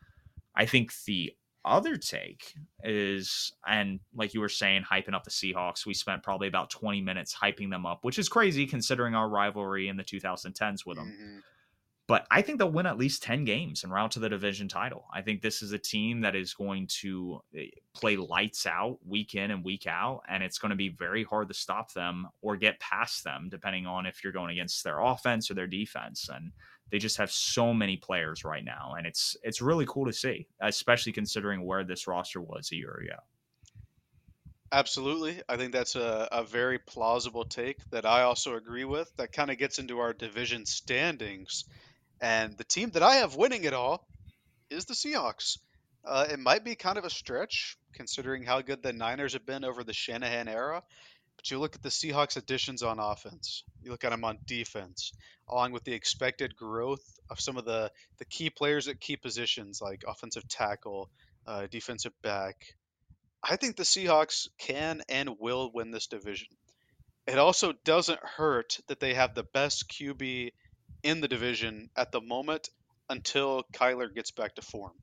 [0.55, 1.33] I think the
[1.63, 5.85] other take is, and like you were saying, hyping up the Seahawks.
[5.85, 9.87] We spent probably about 20 minutes hyping them up, which is crazy considering our rivalry
[9.87, 11.07] in the 2010s with them.
[11.11, 11.43] Mhm.
[12.11, 15.05] But I think they'll win at least 10 games and route to the division title.
[15.13, 19.33] I think this is a team that is going to eh, play lights out week
[19.33, 22.57] in and week out, and it's going to be very hard to stop them or
[22.57, 26.27] get past them, depending on if you're going against their offense or their defense.
[26.27, 26.51] And
[26.89, 30.49] they just have so many players right now, and it's it's really cool to see,
[30.59, 33.19] especially considering where this roster was a year ago.
[34.73, 35.41] Absolutely.
[35.47, 39.09] I think that's a, a very plausible take that I also agree with.
[39.15, 41.63] That kind of gets into our division standings.
[42.21, 44.07] And the team that I have winning it all
[44.69, 45.57] is the Seahawks.
[46.05, 49.63] Uh, it might be kind of a stretch considering how good the Niners have been
[49.63, 50.83] over the Shanahan era.
[51.35, 55.11] But you look at the Seahawks additions on offense, you look at them on defense,
[55.49, 59.81] along with the expected growth of some of the, the key players at key positions
[59.81, 61.09] like offensive tackle,
[61.47, 62.75] uh, defensive back.
[63.43, 66.49] I think the Seahawks can and will win this division.
[67.25, 70.51] It also doesn't hurt that they have the best QB
[71.03, 72.69] in the division at the moment
[73.09, 74.93] until Kyler gets back to form.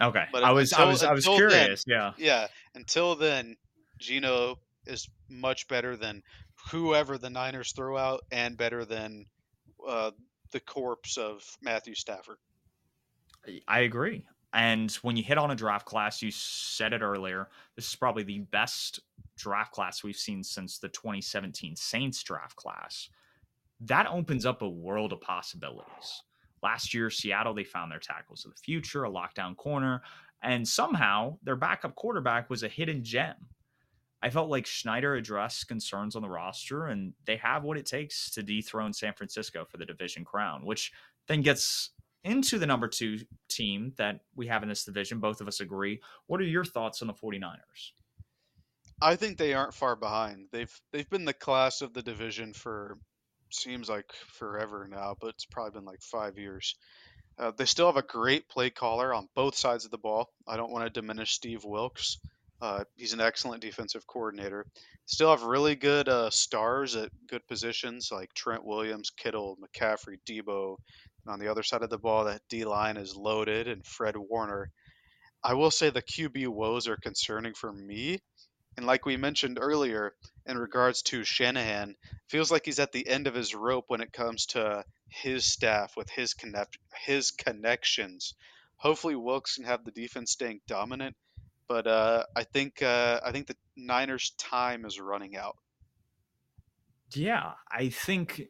[0.00, 1.84] Okay, but I was until, I was I was curious.
[1.84, 2.46] Then, yeah, yeah.
[2.74, 3.56] Until then,
[3.98, 6.22] Geno is much better than
[6.70, 9.26] whoever the Niners throw out, and better than
[9.86, 10.10] uh,
[10.50, 12.38] the corpse of Matthew Stafford.
[13.68, 14.24] I agree.
[14.52, 17.48] And when you hit on a draft class, you said it earlier.
[17.74, 19.00] This is probably the best
[19.36, 23.08] draft class we've seen since the 2017 Saints draft class.
[23.80, 26.22] That opens up a world of possibilities.
[26.62, 30.02] Last year, Seattle, they found their tackles of the future, a lockdown corner,
[30.42, 33.34] and somehow their backup quarterback was a hidden gem.
[34.22, 38.30] I felt like Schneider addressed concerns on the roster, and they have what it takes
[38.30, 40.92] to dethrone San Francisco for the division crown, which
[41.28, 41.90] then gets
[42.24, 43.18] into the number two
[43.50, 45.20] team that we have in this division.
[45.20, 46.00] Both of us agree.
[46.26, 47.90] What are your thoughts on the 49ers?
[49.02, 50.46] I think they aren't far behind.
[50.50, 52.98] They've they've been the class of the division for
[53.54, 56.76] seems like forever now, but it's probably been like five years.
[57.38, 60.28] Uh, they still have a great play caller on both sides of the ball.
[60.46, 62.18] I don't want to diminish Steve Wilks.
[62.60, 64.66] Uh, he's an excellent defensive coordinator.
[65.06, 70.76] Still have really good uh, stars at good positions like Trent Williams, Kittle, McCaffrey, Deebo.
[71.26, 74.16] And on the other side of the ball, that D line is loaded, and Fred
[74.16, 74.70] Warner.
[75.42, 78.20] I will say the QB woes are concerning for me
[78.76, 80.14] and like we mentioned earlier,
[80.46, 81.96] in regards to Shanahan,
[82.28, 85.96] feels like he's at the end of his rope when it comes to his staff
[85.96, 88.34] with his connect his connections.
[88.76, 91.16] Hopefully, Wilks can have the defense staying dominant,
[91.68, 95.56] but uh, I think uh, I think the Niners' time is running out.
[97.12, 98.48] Yeah, I think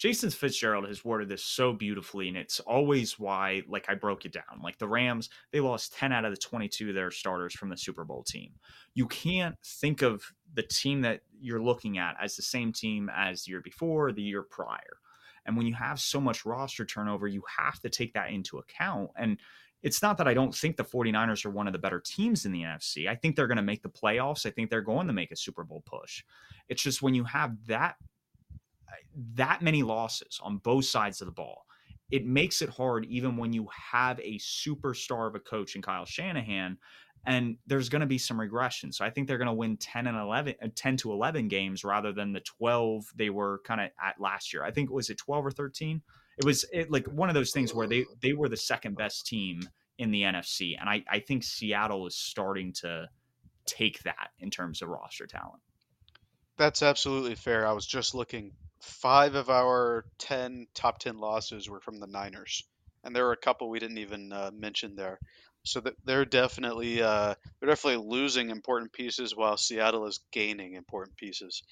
[0.00, 4.32] Jason Fitzgerald has worded this so beautifully, and it's always why, like, I broke it
[4.32, 4.62] down.
[4.64, 7.76] Like, the Rams, they lost 10 out of the 22 of their starters from the
[7.76, 8.52] Super Bowl team.
[8.94, 10.24] You can't think of
[10.54, 14.12] the team that you're looking at as the same team as the year before or
[14.12, 14.96] the year prior.
[15.44, 19.10] And when you have so much roster turnover, you have to take that into account.
[19.18, 19.38] And
[19.82, 22.52] it's not that I don't think the 49ers are one of the better teams in
[22.52, 23.06] the NFC.
[23.06, 24.46] I think they're going to make the playoffs.
[24.46, 26.24] I think they're going to make a Super Bowl push.
[26.70, 27.96] It's just when you have that
[29.34, 31.66] that many losses on both sides of the ball,
[32.10, 36.04] it makes it hard even when you have a superstar of a coach in Kyle
[36.04, 36.78] Shanahan
[37.26, 38.92] and there's going to be some regression.
[38.92, 41.84] So I think they're going to win 10 and 11 uh, 10 to 11 games
[41.84, 44.64] rather than the 12 they were kind of at last year.
[44.64, 46.00] I think was it 12 or 13?
[46.38, 49.26] It was it, like one of those things where they they were the second best
[49.26, 49.60] team
[49.98, 53.08] in the NFC and I I think Seattle is starting to
[53.66, 55.60] take that in terms of roster talent.
[56.56, 57.66] That's absolutely fair.
[57.66, 62.64] I was just looking five of our 10 top 10 losses were from the Niners.
[63.04, 65.18] And there were a couple we didn't even uh, mention there.
[65.62, 71.18] So that they're definitely uh, they're definitely losing important pieces while Seattle is gaining important
[71.18, 71.62] pieces.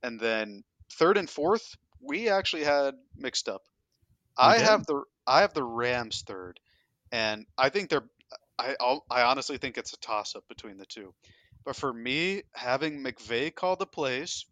[0.00, 0.62] And then
[0.92, 3.62] third and fourth, we actually had mixed up.
[4.38, 4.66] I did?
[4.66, 6.60] have the I have the Rams third,
[7.10, 8.04] and I think they're
[8.58, 8.76] I
[9.10, 11.12] I honestly think it's a toss up between the two.
[11.64, 14.46] But for me, having McVay call the plays,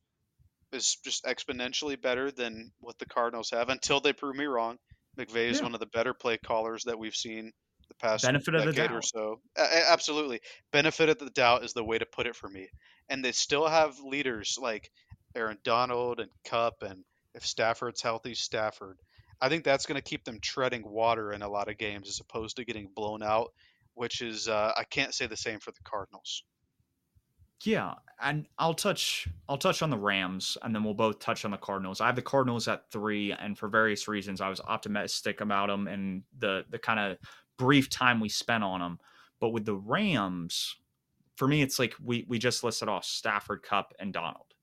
[0.73, 4.79] is just exponentially better than what the Cardinals have until they prove me wrong.
[5.19, 5.65] McVay is yeah.
[5.65, 7.53] one of the better play callers that we've seen
[7.89, 9.41] the past benefit of the doubt or so.
[9.57, 10.41] absolutely,
[10.73, 12.69] benefit of the doubt is the way to put it for me.
[13.09, 14.91] And they still have leaders like
[15.35, 18.99] Aaron Donald and Kupp, and if Stafford's healthy, Stafford.
[19.41, 22.21] I think that's going to keep them treading water in a lot of games as
[22.21, 23.53] opposed to getting blown out,
[23.95, 26.45] which is uh, I can't say the same for the Cardinals.
[27.65, 31.51] Yeah, and I'll touch I'll touch on the Rams and then we'll both touch on
[31.51, 32.01] the Cardinals.
[32.01, 35.87] I have the Cardinals at 3 and for various reasons I was optimistic about them
[35.87, 37.19] and the the kind of
[37.59, 38.99] brief time we spent on them.
[39.41, 40.77] But with the Rams,
[41.37, 44.55] for me it's like we we just listed off Stafford, Kupp, and Donald.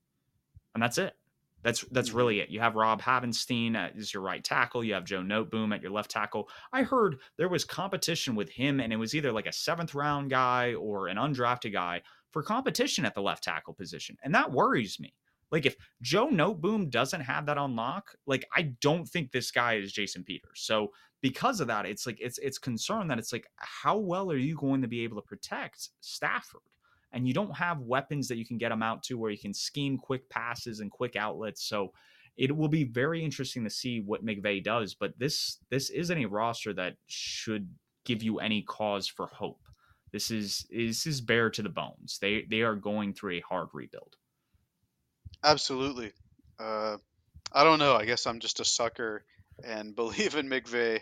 [0.74, 1.14] And that's it.
[1.62, 2.50] That's that's really it.
[2.50, 4.84] You have Rob Havenstein as your right tackle.
[4.84, 6.48] You have Joe Noteboom at your left tackle.
[6.72, 10.30] I heard there was competition with him, and it was either like a seventh round
[10.30, 14.16] guy or an undrafted guy for competition at the left tackle position.
[14.22, 15.14] And that worries me.
[15.50, 19.74] Like if Joe Noteboom doesn't have that on lock, like I don't think this guy
[19.74, 20.60] is Jason Peters.
[20.60, 20.92] So
[21.22, 24.56] because of that, it's like it's it's concern that it's like how well are you
[24.56, 26.60] going to be able to protect Stafford?
[27.12, 29.54] And you don't have weapons that you can get him out to where you can
[29.54, 31.64] scheme quick passes and quick outlets.
[31.64, 31.92] So
[32.36, 34.94] it will be very interesting to see what McVay does.
[34.94, 37.68] But this this isn't a roster that should
[38.04, 39.60] give you any cause for hope.
[40.12, 42.18] This is this is bare to the bones.
[42.20, 44.16] They they are going through a hard rebuild.
[45.44, 46.12] Absolutely.
[46.58, 46.96] Uh,
[47.52, 47.94] I don't know.
[47.94, 49.24] I guess I'm just a sucker
[49.64, 51.00] and believe in McVay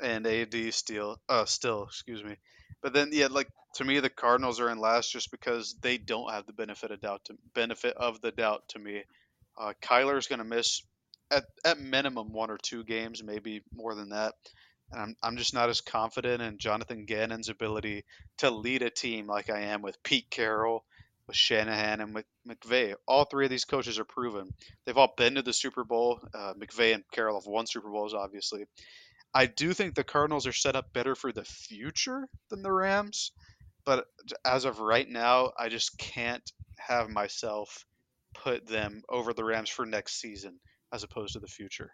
[0.00, 1.20] and AD still.
[1.28, 2.36] Uh, still, excuse me.
[2.82, 6.32] But then, yeah, like to me, the Cardinals are in last just because they don't
[6.32, 9.02] have the benefit of doubt to benefit of the doubt to me.
[9.56, 10.82] Uh, Kyler's going to miss
[11.30, 14.34] at at minimum one or two games, maybe more than that.
[14.92, 18.04] And I'm I'm just not as confident in Jonathan Gannon's ability
[18.38, 20.84] to lead a team like I am with Pete Carroll,
[21.26, 22.94] with Shanahan, and with McVay.
[23.06, 24.50] All three of these coaches are proven.
[24.84, 26.20] They've all been to the Super Bowl.
[26.34, 28.64] Uh, McVay and Carroll have won Super Bowls, obviously.
[29.34, 33.32] I do think the Cardinals are set up better for the future than the Rams,
[33.84, 34.06] but
[34.44, 37.84] as of right now, I just can't have myself
[38.34, 40.58] put them over the Rams for next season
[40.92, 41.90] as opposed to the future.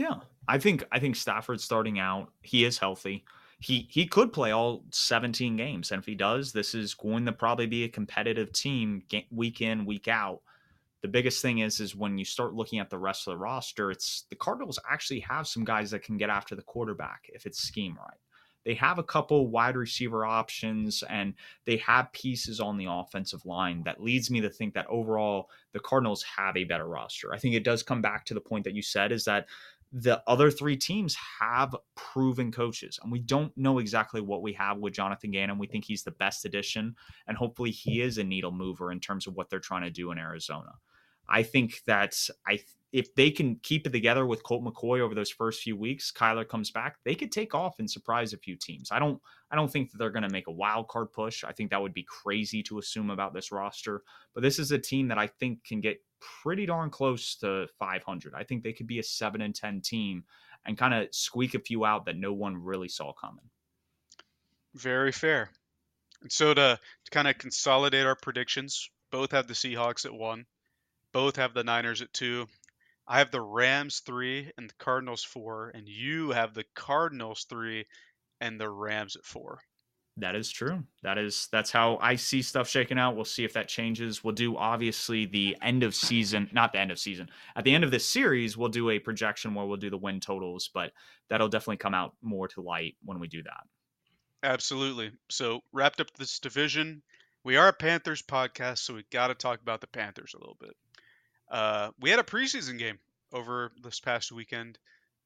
[0.00, 3.22] Yeah, I think I think Stafford starting out, he is healthy.
[3.58, 7.32] He he could play all 17 games, and if he does, this is going to
[7.32, 10.40] probably be a competitive team week in week out.
[11.02, 13.90] The biggest thing is is when you start looking at the rest of the roster,
[13.90, 17.60] it's the Cardinals actually have some guys that can get after the quarterback if it's
[17.60, 18.16] scheme right.
[18.64, 23.82] They have a couple wide receiver options and they have pieces on the offensive line
[23.84, 27.32] that leads me to think that overall the Cardinals have a better roster.
[27.32, 29.46] I think it does come back to the point that you said is that
[29.92, 34.78] the other three teams have proven coaches, and we don't know exactly what we have
[34.78, 35.58] with Jonathan Gannon.
[35.58, 36.94] We think he's the best addition,
[37.26, 40.12] and hopefully, he is a needle mover in terms of what they're trying to do
[40.12, 40.72] in Arizona.
[41.28, 42.60] I think that I
[42.92, 46.48] if they can keep it together with Colt McCoy over those first few weeks, Kyler
[46.48, 48.90] comes back, they could take off and surprise a few teams.
[48.90, 51.44] I don't I don't think that they're going to make a wild card push.
[51.44, 54.02] I think that would be crazy to assume about this roster,
[54.34, 58.34] but this is a team that I think can get pretty darn close to 500.
[58.34, 60.24] I think they could be a 7 and 10 team
[60.66, 63.48] and kind of squeak a few out that no one really saw coming.
[64.74, 65.50] Very fair.
[66.22, 70.44] And so to, to kind of consolidate our predictions, both have the Seahawks at 1,
[71.12, 72.46] both have the Niners at 2,
[73.10, 77.86] I have the Rams three and the Cardinals four, and you have the Cardinals three
[78.40, 79.62] and the Rams at four.
[80.16, 80.82] That is true.
[81.02, 83.16] That is that's how I see stuff shaking out.
[83.16, 84.22] We'll see if that changes.
[84.22, 87.30] We'll do obviously the end of season, not the end of season.
[87.56, 90.20] At the end of this series, we'll do a projection where we'll do the win
[90.20, 90.92] totals, but
[91.28, 93.62] that'll definitely come out more to light when we do that.
[94.42, 95.12] Absolutely.
[95.28, 97.02] So wrapped up this division.
[97.44, 100.56] We are a Panthers podcast, so we got to talk about the Panthers a little
[100.60, 100.76] bit.
[101.50, 102.98] Uh, we had a preseason game
[103.32, 104.78] over this past weekend.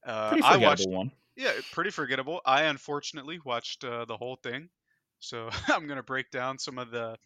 [0.05, 1.11] Uh, I watched, one.
[1.35, 2.41] Yeah, pretty forgettable.
[2.45, 4.69] I unfortunately watched uh, the whole thing,
[5.19, 7.17] so I'm gonna break down some of the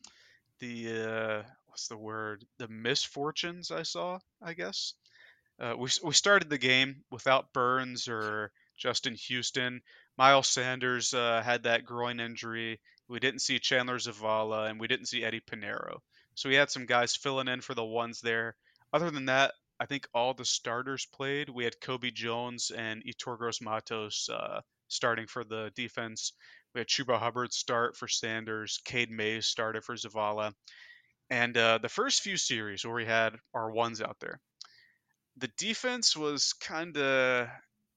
[0.59, 4.19] the uh, what's the word the misfortunes I saw.
[4.41, 4.93] I guess
[5.59, 9.81] uh, we we started the game without Burns or Justin Houston.
[10.17, 12.81] Miles Sanders uh, had that groin injury.
[13.09, 15.99] We didn't see Chandler Zavala, and we didn't see Eddie Piñeiro.
[16.35, 18.55] So we had some guys filling in for the ones there.
[18.93, 21.49] Other than that, I think all the starters played.
[21.49, 26.33] We had Kobe Jones and Yetur Gross Matos uh, starting for the defense.
[26.73, 28.81] We had Chuba Hubbard start for Sanders.
[28.83, 30.53] Cade Mays started for Zavala.
[31.29, 34.39] And uh, the first few series where we had our ones out there,
[35.37, 37.47] the defense was kind of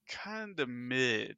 [0.08, 1.36] kind of mid.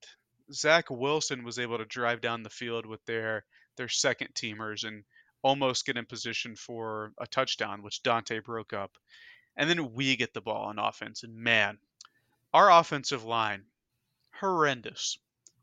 [0.52, 3.44] Zach Wilson was able to drive down the field with their
[3.76, 5.04] their second teamers and
[5.42, 8.92] almost get in position for a touchdown, which Donte broke up.
[9.56, 11.22] And then we get the ball on offense.
[11.22, 11.78] And man,
[12.52, 13.64] our offensive line,
[14.40, 15.18] horrendous.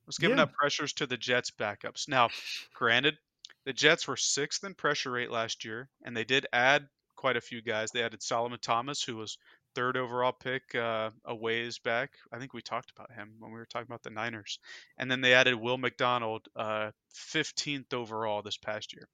[0.06, 0.44] Was giving yeah.
[0.44, 2.08] up pressures to the Jets backups.
[2.08, 2.30] Now,
[2.74, 3.18] granted,
[3.66, 7.42] the Jets were sixth in pressure rate last year, and they did add quite a
[7.42, 7.92] few guys.
[7.92, 9.38] They added Solomon Thomas, who was
[9.76, 12.12] third overall pick uh, a ways back.
[12.32, 14.60] I think we talked about him when we were talking about the Niners.
[14.98, 19.08] And then they added Will McDonald, uh, 15th overall this past year.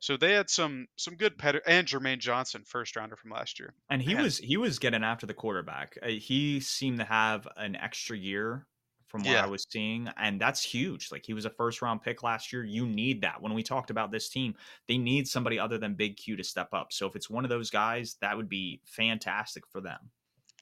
[0.00, 3.74] So they had some some good ped- and Jermaine Johnson, first rounder from last year,
[3.90, 4.24] and he Man.
[4.24, 5.98] was he was getting after the quarterback.
[6.02, 8.66] Uh, he seemed to have an extra year
[9.08, 9.44] from what yeah.
[9.44, 11.12] I was seeing, and that's huge.
[11.12, 12.64] Like he was a first round pick last year.
[12.64, 13.42] You need that.
[13.42, 14.54] When we talked about this team,
[14.88, 16.92] they need somebody other than Big Q to step up.
[16.92, 19.98] So if it's one of those guys, that would be fantastic for them.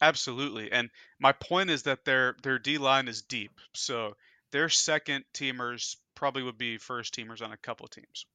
[0.01, 0.73] Absolutely.
[0.73, 0.91] And
[1.21, 3.53] my point is that their their D line is deep.
[3.73, 4.17] So
[4.51, 8.27] their second teamers probably would be first teamers on a couple teams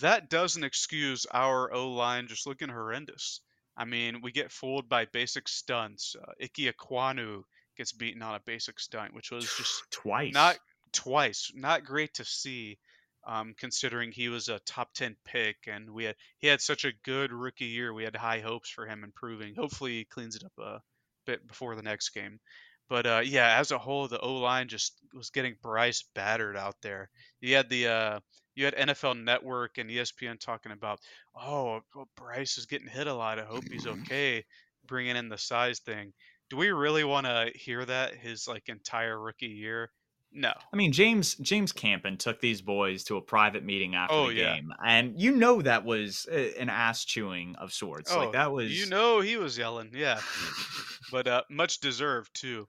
[0.00, 3.40] that doesn't excuse our O line just looking horrendous.
[3.76, 6.14] I mean, we get fooled by basic stunts.
[6.20, 7.42] Uh, Ike Ekwonu
[7.76, 10.34] gets beaten on a basic stunt, which was just twice.
[10.34, 10.58] Not
[10.92, 11.50] twice.
[11.54, 12.78] Not great to see,
[13.26, 16.92] um, considering he was a top ten pick and we had he had such a
[17.04, 17.94] good rookie year.
[17.94, 19.54] We had high hopes for him improving.
[19.54, 20.82] Hopefully, he cleans it up a
[21.26, 22.40] bit before the next game.
[22.92, 26.74] But uh, yeah, as a whole, the O line just was getting Bryce battered out
[26.82, 27.08] there.
[27.40, 28.20] You had the uh,
[28.54, 31.00] you had NFL Network and ESPN talking about,
[31.34, 33.38] oh, well, Bryce is getting hit a lot.
[33.38, 34.44] I hope he's okay,
[34.86, 36.12] bringing in the size thing.
[36.50, 39.90] Do we really want to hear that his like entire rookie year?
[40.30, 40.52] No.
[40.70, 44.34] I mean, James James Campen took these boys to a private meeting after Oh the
[44.34, 44.56] yeah.
[44.56, 48.14] game, and you know that was an ass chewing of sorts.
[48.14, 49.92] Like Oh, that you know he was yelling.
[49.94, 50.20] Yeah,
[51.10, 52.68] but uh, much deserved too.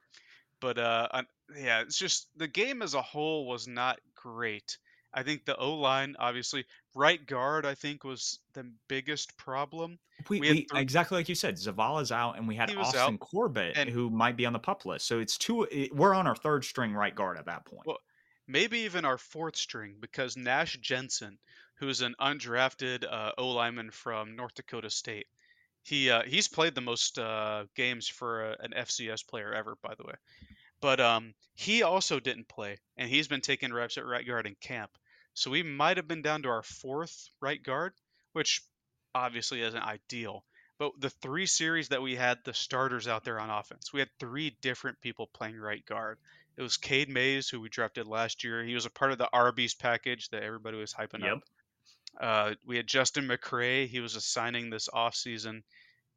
[0.64, 1.10] But uh,
[1.58, 4.78] yeah, it's just the game as a whole was not great.
[5.14, 6.64] I think the O line, obviously,
[6.96, 10.00] right guard, I think was the biggest problem.
[10.30, 10.80] We, We we three.
[10.80, 14.38] exactly like you said, Zavala's out, and we had Austin out, Corbett, and who might
[14.38, 15.06] be on the pup list.
[15.06, 15.64] So it's two.
[15.64, 17.86] It, we're on our third string right guard at that point.
[17.86, 18.00] well,
[18.48, 21.38] maybe even our fourth string because Nash Jensen,
[21.76, 25.28] who's an undrafted uh, O lineman from North Dakota State,
[25.84, 29.94] he uh, he's played the most uh, games for a, an FCS player ever, by
[29.96, 30.16] the way.
[30.82, 34.56] But um, he also didn't play, and he's been taking reps at right guard in
[34.62, 34.92] camp.
[35.34, 37.94] So we might have been down to our fourth right guard,
[38.34, 38.62] which
[39.16, 40.46] obviously isn't ideal.
[40.80, 44.10] But the three series that we had the starters out there on offense, we had
[44.20, 46.18] three different people playing right guard.
[46.58, 48.64] It was Cade Mays, who we drafted last year.
[48.64, 51.44] He was a part of the Arby's package that everybody was hyping up.
[52.20, 53.88] Uh, we had Justin McCray.
[53.88, 55.64] He was a signing this offseason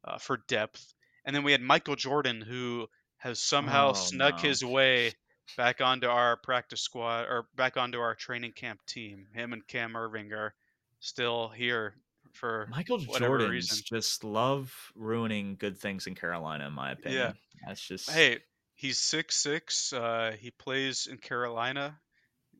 [0.03, 0.93] uh, for depth.
[1.25, 2.87] And then we had Michael Jordan, who
[3.17, 5.11] has somehow Oh snuck no, his way
[5.55, 9.27] back onto our practice squad or back onto our training camp team.
[9.33, 10.53] Him and Cam Irving are
[10.99, 11.95] still here
[12.33, 13.83] for Michael Jordans reason.
[13.85, 17.21] just love ruining good things in Carolina, in my opinion.
[17.21, 17.33] Yeah.
[17.67, 18.39] That's just Hey,
[18.75, 19.91] he's six six.
[19.91, 21.99] Uh, he plays in Carolina.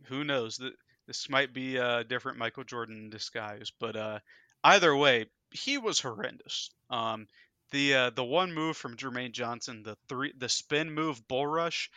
[0.05, 0.59] Who knows?
[1.07, 4.19] Th- This might be a different Michael Jordan in disguise, but uh,
[4.63, 6.69] either way, he was horrendous.
[6.89, 7.27] Um,
[7.71, 11.89] the uh, the one move from Jermaine Johnson, the three the spin move bull rush,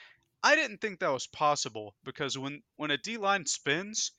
[0.42, 4.12] I didn't think that was possible because when when a D line spins,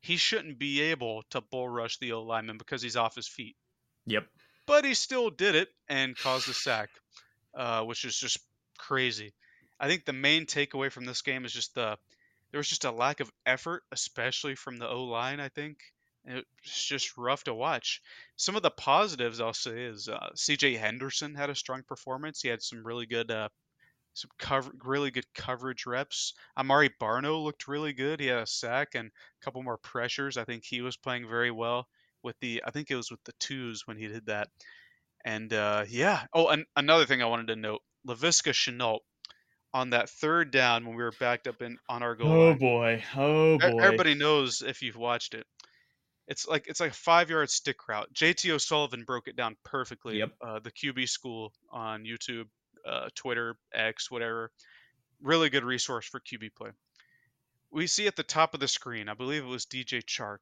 [0.00, 3.56] he shouldn't be able to bull rush the O lineman because he's off his feet.
[4.06, 4.28] yep.
[4.66, 6.90] But he still did it and caused a sack,
[7.54, 8.38] uh, which is just
[8.78, 9.34] crazy.
[9.80, 11.98] I think the main takeaway from this game is just the
[12.50, 15.40] there was just a lack of effort, especially from the O line.
[15.40, 15.78] I think
[16.24, 18.02] it's just rough to watch.
[18.36, 20.74] Some of the positives I'll say is uh, C.J.
[20.74, 22.42] Henderson had a strong performance.
[22.42, 23.48] He had some really good uh,
[24.14, 26.34] some cover really good coverage reps.
[26.58, 28.20] Amaré Barno looked really good.
[28.20, 30.36] He had a sack and a couple more pressures.
[30.36, 31.88] I think he was playing very well
[32.22, 34.48] with the I think it was with the twos when he did that.
[35.24, 36.24] And uh, yeah.
[36.32, 39.00] Oh, and another thing I wanted to note: Laviska Shenault
[39.74, 42.58] on that third down when we were backed up in on our goal Oh line.
[42.58, 43.04] boy.
[43.16, 43.78] Oh boy.
[43.82, 45.46] Everybody knows if you've watched it.
[46.26, 48.12] It's like it's like a five yard stick route.
[48.14, 50.18] JT O'Sullivan broke it down perfectly.
[50.18, 50.30] Yep.
[50.46, 52.44] Uh, the QB School on YouTube,
[52.86, 54.50] uh, Twitter, X, whatever.
[55.22, 56.70] Really good resource for QB play.
[57.70, 60.38] We see at the top of the screen, I believe it was DJ Chark.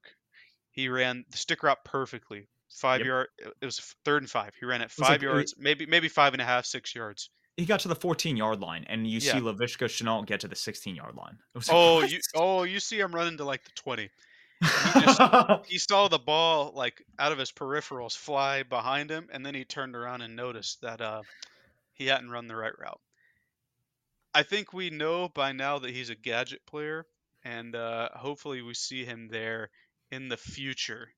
[0.70, 2.46] He ran the stick route perfectly.
[2.68, 3.06] Five Yep.
[3.06, 3.26] yard.
[3.60, 4.52] It was third and five.
[4.58, 7.30] He ran it five it- yards, maybe maybe five and a half, six yards.
[7.56, 9.40] He got to the 14 yard line, and you see Yeah.
[9.40, 11.38] Laviska Shenault get to the 16 yard line.
[11.70, 14.10] Oh, you oh you see him running to like the twenty.
[14.62, 15.20] just-
[15.66, 19.64] he saw the ball like out of his peripherals fly behind him, and then he
[19.64, 21.22] turned around and noticed that uh,
[21.94, 23.00] he hadn't run the right route.
[24.34, 27.06] I think we know by now that he's a gadget player,
[27.42, 29.70] and uh, hopefully we see him there
[30.10, 31.08] in the future.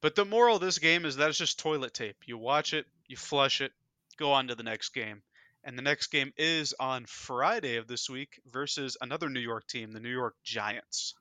[0.00, 2.16] But the moral of this game is that it's just toilet tape.
[2.26, 3.72] You watch it, you flush it,
[4.16, 5.22] go on to the next game.
[5.64, 9.92] And the next game is on Friday of this week versus another New York team,
[9.92, 11.14] the New York Giants.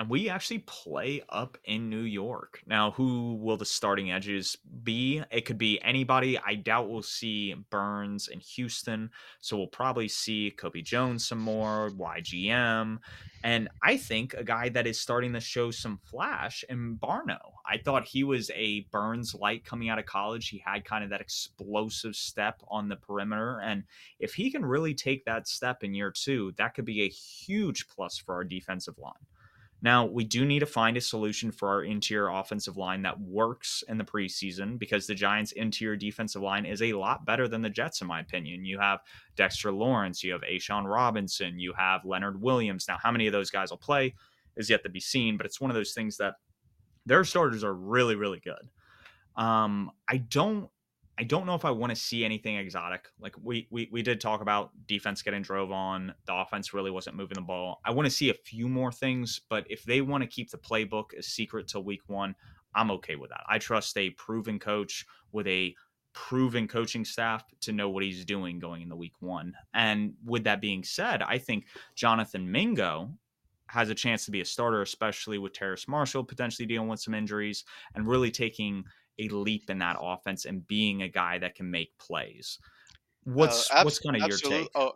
[0.00, 2.62] And we actually play up in New York.
[2.66, 5.22] Now, who will the starting edges be?
[5.30, 6.38] It could be anybody.
[6.38, 9.10] I doubt we'll see Burns in Houston,
[9.42, 12.98] so we'll probably see Kobe Jones some more, YGM,
[13.44, 17.38] and I think a guy that is starting to show some flash in Barno.
[17.66, 20.48] I thought he was a Burns light coming out of college.
[20.48, 23.84] He had kind of that explosive step on the perimeter, and
[24.18, 27.86] if he can really take that step in year two, that could be a huge
[27.86, 29.12] plus for our defensive line.
[29.82, 33.82] Now, we do need to find a solution for our interior offensive line that works
[33.88, 37.70] in the preseason because the Giants' interior defensive line is a lot better than the
[37.70, 38.64] Jets, in my opinion.
[38.64, 39.00] You have
[39.36, 42.86] Dexter Lawrence, you have A'Shawn Robinson, you have Leonard Williams.
[42.88, 44.14] Now, how many of those guys will play
[44.56, 46.34] is yet to be seen, but it's one of those things that
[47.06, 48.68] their starters are really, really good.
[49.42, 50.68] Um, I don't
[51.20, 53.08] I don't know if I want to see anything exotic.
[53.20, 56.14] Like we, we we did talk about defense getting drove on.
[56.24, 57.82] The offense really wasn't moving the ball.
[57.84, 60.56] I want to see a few more things, but if they want to keep the
[60.56, 62.34] playbook a secret till week one,
[62.74, 63.42] I'm okay with that.
[63.46, 65.74] I trust a proven coach with a
[66.14, 69.52] proven coaching staff to know what he's doing going into week one.
[69.74, 71.66] And with that being said, I think
[71.96, 73.10] Jonathan Mingo
[73.66, 77.14] has a chance to be a starter, especially with Terrace Marshall potentially dealing with some
[77.14, 77.64] injuries
[77.94, 78.84] and really taking
[79.20, 82.58] a leap in that offense and being a guy that can make plays.
[83.24, 84.68] What's uh, abs- what's kind of your take?
[84.74, 84.92] Oh,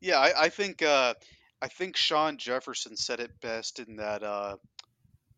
[0.00, 1.14] yeah, I, I think uh,
[1.62, 4.56] I think Sean Jefferson said it best in that uh,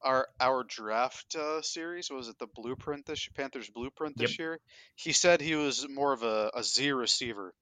[0.02, 4.38] our our draft uh, series was it the blueprint this Panthers blueprint this yep.
[4.38, 4.60] year.
[4.96, 7.54] He said he was more of a, a Z receiver.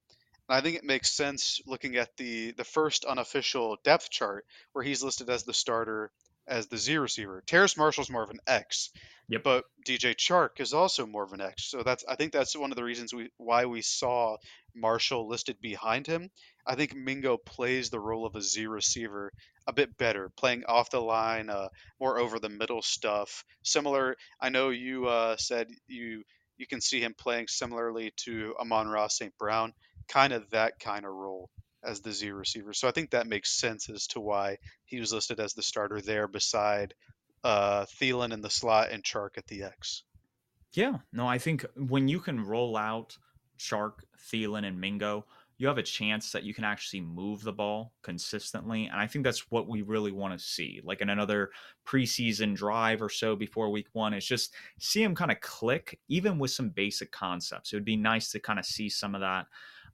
[0.49, 4.85] And I think it makes sense looking at the the first unofficial depth chart where
[4.85, 6.11] he's listed as the starter
[6.49, 7.43] as the Z receiver.
[7.47, 8.91] Terrace Marshall's more of an X.
[9.29, 9.43] Yep.
[9.43, 11.71] But DJ Chark is also more of an X.
[11.71, 14.39] So that's I think that's one of the reasons we why we saw
[14.75, 16.31] Marshall listed behind him.
[16.67, 19.33] I think Mingo plays the role of a Z receiver
[19.67, 21.69] a bit better, playing off the line, uh,
[22.01, 23.45] more over the middle stuff.
[23.63, 26.23] Similar, I know you uh, said you
[26.57, 29.37] you can see him playing similarly to Amon-Ra St.
[29.39, 29.73] Brown,
[30.09, 31.51] kind of that kind of role
[31.85, 32.73] as the Z receiver.
[32.73, 36.01] So I think that makes sense as to why he was listed as the starter
[36.01, 36.95] there beside
[37.45, 40.03] uh, Thielen in the slot and Chark at the X.
[40.73, 43.17] Yeah, no, I think when you can roll out
[43.59, 44.01] Chark,
[44.31, 45.25] Thielen, and Mingo,
[45.57, 48.87] you have a chance that you can actually move the ball consistently.
[48.87, 50.81] And I think that's what we really want to see.
[50.85, 51.51] Like in another
[51.85, 56.39] preseason drive or so before week one, is just see him kind of click, even
[56.39, 57.73] with some basic concepts.
[57.73, 59.47] It would be nice to kind of see some of that.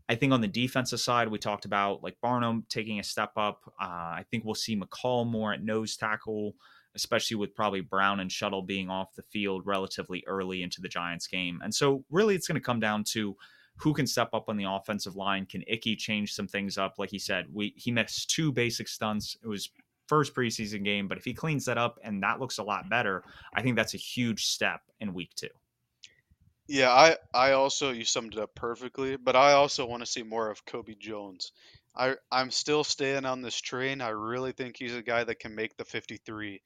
[0.09, 3.61] I think on the defensive side, we talked about like Barno taking a step up.
[3.81, 6.55] Uh, I think we'll see McCall more at nose tackle,
[6.95, 11.27] especially with probably Brown and Tuttle being off the field relatively early into the Giants
[11.27, 11.61] game.
[11.63, 13.35] And so, really, it's going to come down to
[13.77, 15.47] who can step up on the offensive line.
[15.47, 16.95] Can Icky change some things up?
[16.99, 19.37] Like he said, we he missed two basic stunts.
[19.43, 19.71] It was
[20.07, 23.25] first preseason game, but if he cleans that up and that looks a lot better,
[23.55, 25.49] I think that's a huge step in week two.
[26.67, 30.23] Yeah, I I also you summed it up perfectly, but I also want to see
[30.23, 31.53] more of Kobe Jones.
[31.97, 34.01] I I'm still staying on this train.
[34.01, 36.63] I really think he's a guy that can make the 53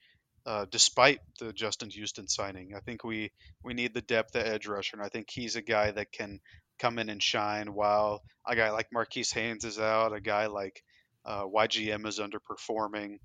[0.46, 2.74] uh, despite the Justin Houston signing.
[2.76, 3.32] I think we
[3.64, 6.40] we need the depth at edge rusher, and I think he's a guy that can
[6.78, 10.82] come in and shine while a guy like Marquis Haynes is out, a guy like
[11.24, 13.18] uh, YGM is underperforming.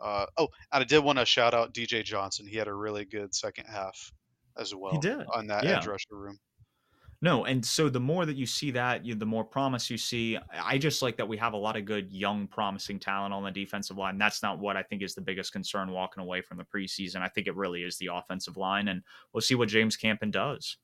[0.00, 2.46] Uh, oh, and I did want to shout out DJ Johnson.
[2.46, 4.12] He had a really good second half
[4.58, 4.92] as well.
[4.92, 5.78] He did on that yeah.
[5.78, 6.38] edge rusher room.
[7.22, 10.38] No, and so the more that you see that, you, the more promise you see.
[10.58, 13.50] I just like that we have a lot of good young, promising talent on the
[13.50, 14.16] defensive line.
[14.16, 17.20] That's not what I think is the biggest concern walking away from the preseason.
[17.20, 19.02] I think it really is the offensive line, and
[19.34, 20.78] we'll see what James Campen does.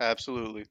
[0.00, 0.64] Absolutely.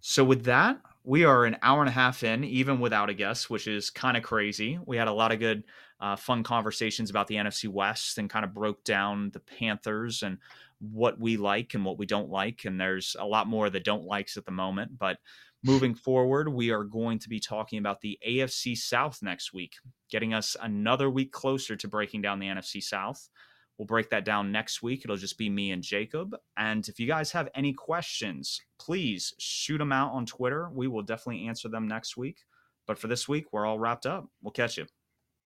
[0.00, 3.48] So with that, we are an hour and a half in, even without a guest,
[3.48, 4.78] which is kind of crazy.
[4.84, 5.64] We had a lot of good,
[6.00, 10.38] uh, fun conversations about the NFC West and kind of broke down the Panthers and
[10.80, 12.64] what we like and what we don't like.
[12.64, 14.98] And there's a lot more that don't likes at the moment.
[14.98, 15.18] But
[15.64, 19.74] moving forward, we are going to be talking about the AFC South next week,
[20.10, 23.28] getting us another week closer to breaking down the NFC South.
[23.76, 25.02] We'll break that down next week.
[25.04, 26.36] It'll just be me and Jacob.
[26.56, 30.68] And if you guys have any questions, please shoot them out on Twitter.
[30.72, 32.38] We will definitely answer them next week.
[32.88, 34.26] But for this week, we're all wrapped up.
[34.42, 34.86] We'll catch you.